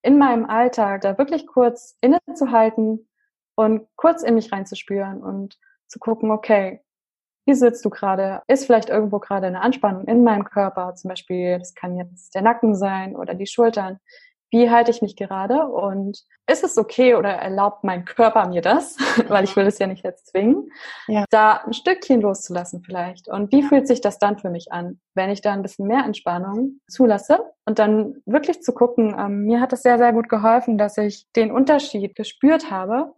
in 0.01 0.17
meinem 0.17 0.47
Alltag, 0.47 1.03
da 1.03 1.19
wirklich 1.19 1.47
kurz 1.47 1.99
innezuhalten 2.01 3.07
und 3.57 3.87
kurz 3.97 4.23
in 4.23 4.35
mich 4.37 4.51
reinzuspüren 4.51 5.23
und 5.23 5.59
zu 5.87 5.99
gucken, 5.99 6.31
okay, 6.31 6.81
wie 7.47 7.55
sitzt 7.55 7.85
du 7.85 7.91
gerade? 7.91 8.43
Ist 8.47 8.67
vielleicht 8.67 8.89
irgendwo 8.89 9.19
gerade 9.19 9.47
eine 9.47 9.61
Anspannung 9.61 10.05
in 10.05 10.23
meinem 10.23 10.45
Körper? 10.45 10.95
Zum 10.95 11.09
Beispiel, 11.09 11.59
das 11.59 11.75
kann 11.75 11.97
jetzt 11.97 12.35
der 12.35 12.43
Nacken 12.43 12.75
sein 12.75 13.17
oder 13.17 13.35
die 13.35 13.47
Schultern. 13.47 13.99
Wie 14.51 14.71
halte 14.71 14.91
ich 14.91 15.03
mich 15.03 15.15
gerade? 15.17 15.67
Und 15.67 16.23
ist 16.47 16.65
es 16.65 16.79
okay 16.79 17.15
oder 17.15 17.31
erlaubt 17.31 17.85
mein 17.85 18.05
Körper 18.05 18.49
mir 18.49 18.63
das? 18.63 18.97
Weil 19.29 19.45
ich 19.45 19.55
will 19.57 19.67
es 19.67 19.79
ja 19.79 19.87
nicht 19.87 20.05
jetzt 20.05 20.29
zwingen. 20.29 20.71
Ja. 21.07 21.25
Da 21.31 21.59
ein 21.67 21.73
Stückchen 21.73 22.21
loszulassen 22.21 22.83
vielleicht. 22.83 23.29
Und 23.29 23.53
wie 23.53 23.63
fühlt 23.63 23.87
sich 23.87 24.01
das 24.01 24.19
dann 24.19 24.39
für 24.39 24.51
mich 24.51 24.73
an, 24.73 25.01
wenn 25.15 25.31
ich 25.31 25.41
da 25.43 25.53
ein 25.53 25.63
bisschen 25.63 25.87
mehr 25.87 26.05
Entspannung 26.05 26.81
zulasse? 26.89 27.41
Und 27.67 27.79
dann 27.79 28.23
wirklich 28.25 28.63
zu 28.63 28.73
gucken, 28.73 29.15
ähm, 29.19 29.45
mir 29.45 29.61
hat 29.61 29.73
es 29.73 29.83
sehr, 29.83 29.99
sehr 29.99 30.13
gut 30.13 30.29
geholfen, 30.29 30.79
dass 30.79 30.97
ich 30.97 31.27
den 31.37 31.53
Unterschied 31.53 32.15
gespürt 32.15 32.71
habe, 32.71 33.13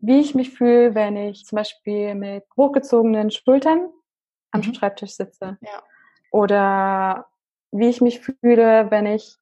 wie 0.00 0.20
ich 0.20 0.34
mich 0.34 0.50
fühle, 0.50 0.94
wenn 0.94 1.16
ich 1.16 1.46
zum 1.46 1.56
Beispiel 1.56 2.14
mit 2.14 2.44
hochgezogenen 2.56 3.30
Schultern 3.30 3.88
am 4.50 4.60
Mhm. 4.60 4.74
Schreibtisch 4.74 5.12
sitze. 5.12 5.56
Ja. 5.62 5.82
Oder 6.30 7.26
wie 7.72 7.88
ich 7.88 8.00
mich 8.00 8.20
fühle, 8.20 8.90
wenn 8.90 9.06
ich, 9.06 9.36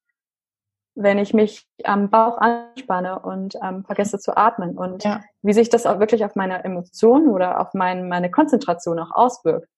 wenn 0.94 1.18
ich 1.18 1.34
mich 1.34 1.66
am 1.84 2.10
Bauch 2.10 2.38
anspanne 2.38 3.18
und 3.18 3.56
ähm, 3.62 3.84
vergesse 3.84 4.18
zu 4.18 4.36
atmen 4.36 4.76
und 4.78 5.04
Ja. 5.04 5.22
wie 5.42 5.52
sich 5.52 5.68
das 5.68 5.86
auch 5.86 5.98
wirklich 5.98 6.24
auf 6.24 6.36
meine 6.36 6.62
Emotionen 6.64 7.28
oder 7.28 7.60
auf 7.60 7.74
mein, 7.74 8.08
meine 8.08 8.30
Konzentration 8.30 8.98
auch 8.98 9.10
auswirkt. 9.12 9.68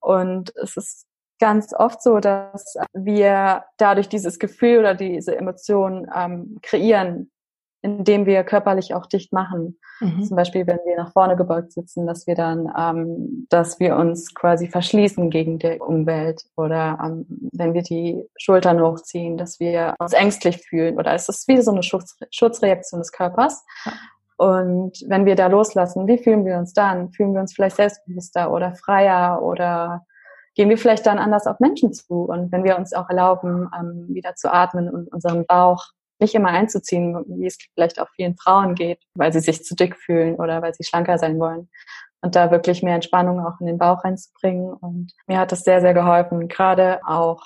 Und 0.00 0.54
es 0.56 0.76
ist 0.76 1.06
ganz 1.40 1.72
oft 1.74 2.02
so, 2.02 2.18
dass 2.18 2.76
wir 2.92 3.64
dadurch 3.76 4.08
dieses 4.08 4.38
Gefühl 4.38 4.80
oder 4.80 4.94
diese 4.94 5.36
Emotion 5.36 6.10
ähm, 6.14 6.58
kreieren, 6.62 7.30
indem 7.82 8.26
wir 8.26 8.42
körperlich 8.44 8.94
auch 8.94 9.06
dicht 9.06 9.32
machen. 9.32 9.78
Mhm. 10.00 10.24
Zum 10.24 10.36
Beispiel, 10.36 10.66
wenn 10.66 10.80
wir 10.84 10.96
nach 10.96 11.12
vorne 11.12 11.36
gebeugt 11.36 11.72
sitzen, 11.72 12.06
dass 12.06 12.26
wir 12.26 12.34
dann, 12.34 12.72
ähm, 12.76 13.46
dass 13.50 13.78
wir 13.78 13.96
uns 13.96 14.34
quasi 14.34 14.68
verschließen 14.68 15.30
gegen 15.30 15.58
die 15.58 15.78
Umwelt 15.78 16.44
oder 16.56 16.98
ähm, 17.04 17.26
wenn 17.52 17.74
wir 17.74 17.82
die 17.82 18.24
Schultern 18.36 18.80
hochziehen, 18.80 19.36
dass 19.36 19.60
wir 19.60 19.94
uns 19.98 20.12
ängstlich 20.12 20.58
fühlen 20.58 20.98
oder 20.98 21.14
es 21.14 21.28
ist 21.28 21.46
wie 21.48 21.60
so 21.60 21.70
eine 21.70 21.82
Schutz, 21.82 22.16
Schutzreaktion 22.30 23.00
des 23.00 23.12
Körpers. 23.12 23.64
Ja. 23.84 23.92
Und 24.38 25.04
wenn 25.08 25.26
wir 25.26 25.34
da 25.34 25.48
loslassen, 25.48 26.06
wie 26.06 26.18
fühlen 26.18 26.44
wir 26.44 26.58
uns 26.58 26.72
dann? 26.72 27.10
Fühlen 27.10 27.34
wir 27.34 27.40
uns 27.40 27.54
vielleicht 27.54 27.76
selbstbewusster 27.76 28.52
oder 28.52 28.72
freier 28.74 29.42
oder 29.42 30.04
gehen 30.54 30.68
wir 30.68 30.78
vielleicht 30.78 31.06
dann 31.06 31.18
anders 31.18 31.46
auf 31.46 31.58
Menschen 31.58 31.92
zu? 31.92 32.22
Und 32.22 32.52
wenn 32.52 32.62
wir 32.62 32.78
uns 32.78 32.92
auch 32.92 33.08
erlauben, 33.08 33.68
ähm, 33.76 34.06
wieder 34.08 34.36
zu 34.36 34.52
atmen 34.52 34.88
und 34.88 35.12
unseren 35.12 35.44
Bauch 35.44 35.92
nicht 36.20 36.34
immer 36.34 36.48
einzuziehen, 36.48 37.24
wie 37.28 37.46
es 37.46 37.58
vielleicht 37.74 38.00
auch 38.00 38.08
vielen 38.14 38.36
Frauen 38.36 38.74
geht, 38.74 39.02
weil 39.14 39.32
sie 39.32 39.40
sich 39.40 39.64
zu 39.64 39.74
dick 39.74 39.96
fühlen 39.96 40.36
oder 40.36 40.62
weil 40.62 40.74
sie 40.74 40.84
schlanker 40.84 41.18
sein 41.18 41.38
wollen. 41.38 41.68
Und 42.20 42.34
da 42.34 42.50
wirklich 42.50 42.82
mehr 42.82 42.96
Entspannung 42.96 43.44
auch 43.46 43.60
in 43.60 43.66
den 43.66 43.78
Bauch 43.78 44.02
reinzubringen. 44.02 44.72
Und 44.72 45.12
mir 45.28 45.38
hat 45.38 45.52
das 45.52 45.62
sehr, 45.62 45.80
sehr 45.80 45.94
geholfen, 45.94 46.48
gerade 46.48 47.00
auch 47.06 47.42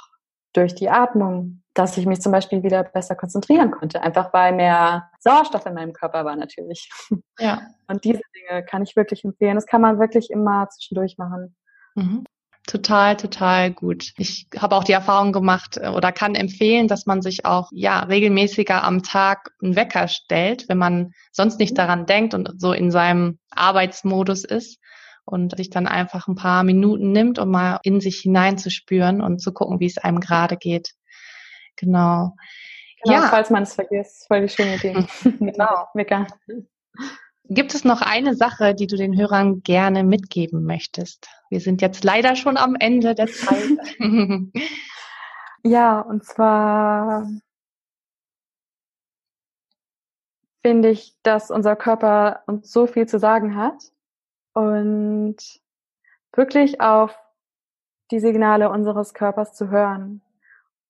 durch 0.54 0.74
die 0.74 0.88
Atmung, 0.88 1.62
dass 1.74 1.96
ich 1.96 2.06
mich 2.06 2.20
zum 2.20 2.32
Beispiel 2.32 2.62
wieder 2.62 2.82
besser 2.84 3.14
konzentrieren 3.14 3.70
konnte. 3.70 4.02
Einfach 4.02 4.32
weil 4.32 4.54
mehr 4.54 5.10
Sauerstoff 5.20 5.66
in 5.66 5.74
meinem 5.74 5.92
Körper 5.92 6.24
war 6.24 6.36
natürlich. 6.36 6.90
Ja. 7.38 7.62
Und 7.86 8.04
diese 8.04 8.22
Dinge 8.34 8.64
kann 8.64 8.82
ich 8.82 8.96
wirklich 8.96 9.24
empfehlen. 9.24 9.56
Das 9.56 9.66
kann 9.66 9.80
man 9.80 9.98
wirklich 9.98 10.30
immer 10.30 10.68
zwischendurch 10.70 11.18
machen. 11.18 11.56
Mhm. 11.94 12.24
Total, 12.66 13.16
total 13.16 13.72
gut. 13.72 14.12
Ich 14.18 14.46
habe 14.56 14.76
auch 14.76 14.84
die 14.84 14.92
Erfahrung 14.92 15.32
gemacht 15.32 15.78
äh, 15.78 15.88
oder 15.88 16.12
kann 16.12 16.36
empfehlen, 16.36 16.86
dass 16.86 17.06
man 17.06 17.20
sich 17.20 17.44
auch 17.44 17.68
ja 17.72 18.00
regelmäßiger 18.00 18.84
am 18.84 19.02
Tag 19.02 19.50
einen 19.60 19.74
Wecker 19.74 20.06
stellt, 20.06 20.68
wenn 20.68 20.78
man 20.78 21.12
sonst 21.32 21.58
nicht 21.58 21.76
daran 21.76 22.06
denkt 22.06 22.34
und 22.34 22.60
so 22.60 22.72
in 22.72 22.92
seinem 22.92 23.38
Arbeitsmodus 23.50 24.44
ist 24.44 24.78
und 25.24 25.56
sich 25.56 25.70
dann 25.70 25.88
einfach 25.88 26.28
ein 26.28 26.36
paar 26.36 26.62
Minuten 26.62 27.10
nimmt, 27.10 27.40
um 27.40 27.50
mal 27.50 27.80
in 27.82 28.00
sich 28.00 28.20
hineinzuspüren 28.20 29.20
und 29.20 29.40
zu 29.40 29.52
gucken, 29.52 29.80
wie 29.80 29.86
es 29.86 29.98
einem 29.98 30.20
gerade 30.20 30.56
geht. 30.56 30.92
Genau. 31.76 32.36
Genau, 33.04 33.16
Ja. 33.22 33.28
falls 33.28 33.50
man 33.50 33.64
es 33.64 33.74
vergisst. 33.74 34.26
Voll 34.28 34.42
die 34.42 34.48
schöne 34.48 34.76
Idee. 34.76 34.94
Genau. 35.40 35.88
Wecker. 35.94 36.26
Gibt 37.54 37.74
es 37.74 37.84
noch 37.84 38.00
eine 38.00 38.34
Sache, 38.34 38.74
die 38.74 38.86
du 38.86 38.96
den 38.96 39.16
Hörern 39.16 39.62
gerne 39.62 40.04
mitgeben 40.04 40.64
möchtest? 40.64 41.28
Wir 41.50 41.60
sind 41.60 41.82
jetzt 41.82 42.04
leider 42.04 42.36
schon 42.36 42.56
am 42.56 42.76
Ende 42.78 43.14
der 43.14 43.26
Zeit. 43.26 43.78
Ja, 45.64 46.00
und 46.00 46.24
zwar 46.24 47.28
finde 50.64 50.90
ich, 50.90 51.16
dass 51.22 51.50
unser 51.50 51.76
Körper 51.76 52.42
uns 52.46 52.72
so 52.72 52.86
viel 52.86 53.06
zu 53.06 53.18
sagen 53.18 53.56
hat 53.56 53.92
und 54.54 55.36
wirklich 56.34 56.80
auf 56.80 57.16
die 58.10 58.20
Signale 58.20 58.70
unseres 58.70 59.14
Körpers 59.14 59.54
zu 59.54 59.70
hören. 59.70 60.22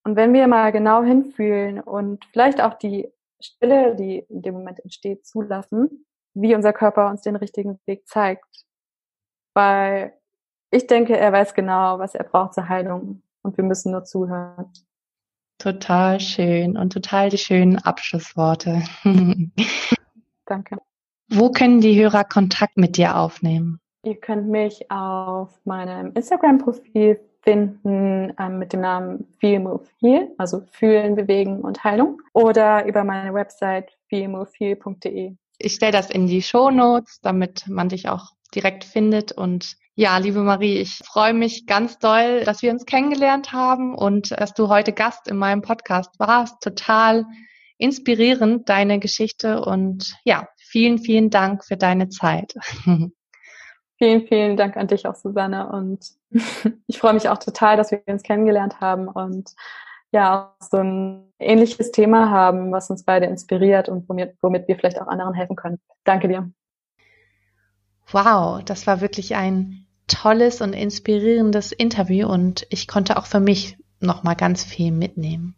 Und 0.04 0.16
wenn 0.16 0.32
wir 0.32 0.48
mal 0.48 0.72
genau 0.72 1.02
hinfühlen 1.02 1.80
und 1.80 2.24
vielleicht 2.32 2.60
auch 2.62 2.74
die 2.74 3.08
Stille, 3.40 3.94
die 3.94 4.24
in 4.28 4.42
dem 4.42 4.54
Moment 4.54 4.80
entsteht, 4.80 5.26
zulassen, 5.26 6.06
wie 6.35 6.55
unser 6.55 6.72
Körper 6.72 7.09
uns 7.09 7.22
den 7.22 7.37
richtigen 7.37 7.78
Weg 7.87 8.07
zeigt. 8.07 8.64
Weil 9.55 10.14
ich 10.70 10.87
denke, 10.87 11.16
er 11.16 11.33
weiß 11.33 11.55
genau, 11.55 11.99
was 11.99 12.14
er 12.14 12.24
braucht 12.24 12.55
zur 12.55 12.68
Heilung 12.68 13.22
und 13.43 13.57
wir 13.57 13.64
müssen 13.64 13.93
nur 13.93 14.05
zuhören. 14.05 14.72
Total 15.59 16.18
schön 16.18 16.76
und 16.76 16.93
total 16.93 17.28
die 17.28 17.39
schönen 17.39 17.78
Abschlussworte. 17.78 18.83
Danke. 20.47 20.78
Wo 21.28 21.51
können 21.51 21.80
die 21.80 22.01
Hörer 22.01 22.24
Kontakt 22.24 22.76
mit 22.76 22.97
dir 22.97 23.16
aufnehmen? 23.16 23.78
Ihr 24.05 24.16
könnt 24.16 24.49
mich 24.49 24.91
auf 24.91 25.61
meinem 25.64 26.12
Instagram-Profil 26.14 27.20
finden 27.43 28.33
ähm, 28.39 28.59
mit 28.59 28.72
dem 28.72 28.80
Namen 28.80 29.26
Feel 29.39 29.61
Move 29.61 29.85
Heal, 30.01 30.30
also 30.39 30.62
Fühlen, 30.72 31.14
Bewegen 31.14 31.61
und 31.61 31.85
Heilung, 31.85 32.20
oder 32.33 32.87
über 32.87 33.05
meine 33.05 33.33
Website 33.35 33.97
feelmovefeel.de. 34.09 35.37
Ich 35.62 35.74
stelle 35.74 35.92
das 35.92 36.10
in 36.10 36.26
die 36.26 36.42
Show 36.42 36.70
Notes, 36.70 37.20
damit 37.20 37.68
man 37.68 37.88
dich 37.88 38.08
auch 38.08 38.30
direkt 38.54 38.84
findet. 38.84 39.32
Und 39.32 39.76
ja, 39.94 40.18
liebe 40.18 40.40
Marie, 40.40 40.78
ich 40.78 41.00
freue 41.04 41.34
mich 41.34 41.66
ganz 41.66 41.98
doll, 41.98 42.42
dass 42.44 42.62
wir 42.62 42.72
uns 42.72 42.84
kennengelernt 42.84 43.52
haben 43.52 43.94
und 43.94 44.32
dass 44.32 44.54
du 44.54 44.68
heute 44.68 44.92
Gast 44.92 45.28
in 45.28 45.36
meinem 45.36 45.62
Podcast 45.62 46.18
warst. 46.18 46.60
Total 46.62 47.26
inspirierend, 47.78 48.68
deine 48.68 48.98
Geschichte. 48.98 49.64
Und 49.64 50.16
ja, 50.24 50.48
vielen, 50.56 50.98
vielen 50.98 51.30
Dank 51.30 51.64
für 51.64 51.76
deine 51.76 52.08
Zeit. 52.08 52.54
Vielen, 53.98 54.26
vielen 54.26 54.56
Dank 54.56 54.76
an 54.76 54.88
dich 54.88 55.06
auch, 55.06 55.14
Susanne. 55.14 55.68
Und 55.68 56.04
ich 56.88 56.98
freue 56.98 57.12
mich 57.12 57.28
auch 57.28 57.38
total, 57.38 57.76
dass 57.76 57.92
wir 57.92 58.02
uns 58.06 58.24
kennengelernt 58.24 58.80
haben 58.80 59.06
und 59.06 59.50
ja, 60.12 60.54
auch 60.60 60.64
so 60.64 60.78
ein 60.78 61.32
ähnliches 61.38 61.90
Thema 61.90 62.30
haben, 62.30 62.70
was 62.70 62.90
uns 62.90 63.04
beide 63.04 63.26
inspiriert 63.26 63.88
und 63.88 64.08
womit, 64.08 64.34
womit 64.42 64.68
wir 64.68 64.76
vielleicht 64.76 65.00
auch 65.00 65.08
anderen 65.08 65.34
helfen 65.34 65.56
können. 65.56 65.80
Danke 66.04 66.28
dir. 66.28 66.50
Wow, 68.10 68.62
das 68.62 68.86
war 68.86 69.00
wirklich 69.00 69.34
ein 69.34 69.86
tolles 70.06 70.60
und 70.60 70.74
inspirierendes 70.74 71.72
Interview 71.72 72.28
und 72.28 72.66
ich 72.68 72.86
konnte 72.86 73.16
auch 73.16 73.26
für 73.26 73.40
mich 73.40 73.78
noch 74.00 74.22
mal 74.22 74.34
ganz 74.34 74.64
viel 74.64 74.92
mitnehmen. 74.92 75.54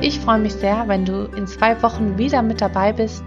Ich 0.00 0.20
freue 0.20 0.38
mich 0.38 0.52
sehr, 0.52 0.86
wenn 0.86 1.04
du 1.04 1.24
in 1.24 1.48
zwei 1.48 1.82
Wochen 1.82 2.18
wieder 2.18 2.42
mit 2.42 2.60
dabei 2.60 2.92
bist. 2.92 3.24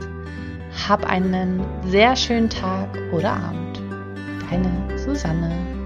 Hab 0.88 1.06
einen 1.06 1.66
sehr 1.88 2.16
schönen 2.16 2.50
Tag 2.50 2.98
oder 3.12 3.34
Abend. 3.34 3.82
Deine 4.50 4.98
Susanne. 4.98 5.81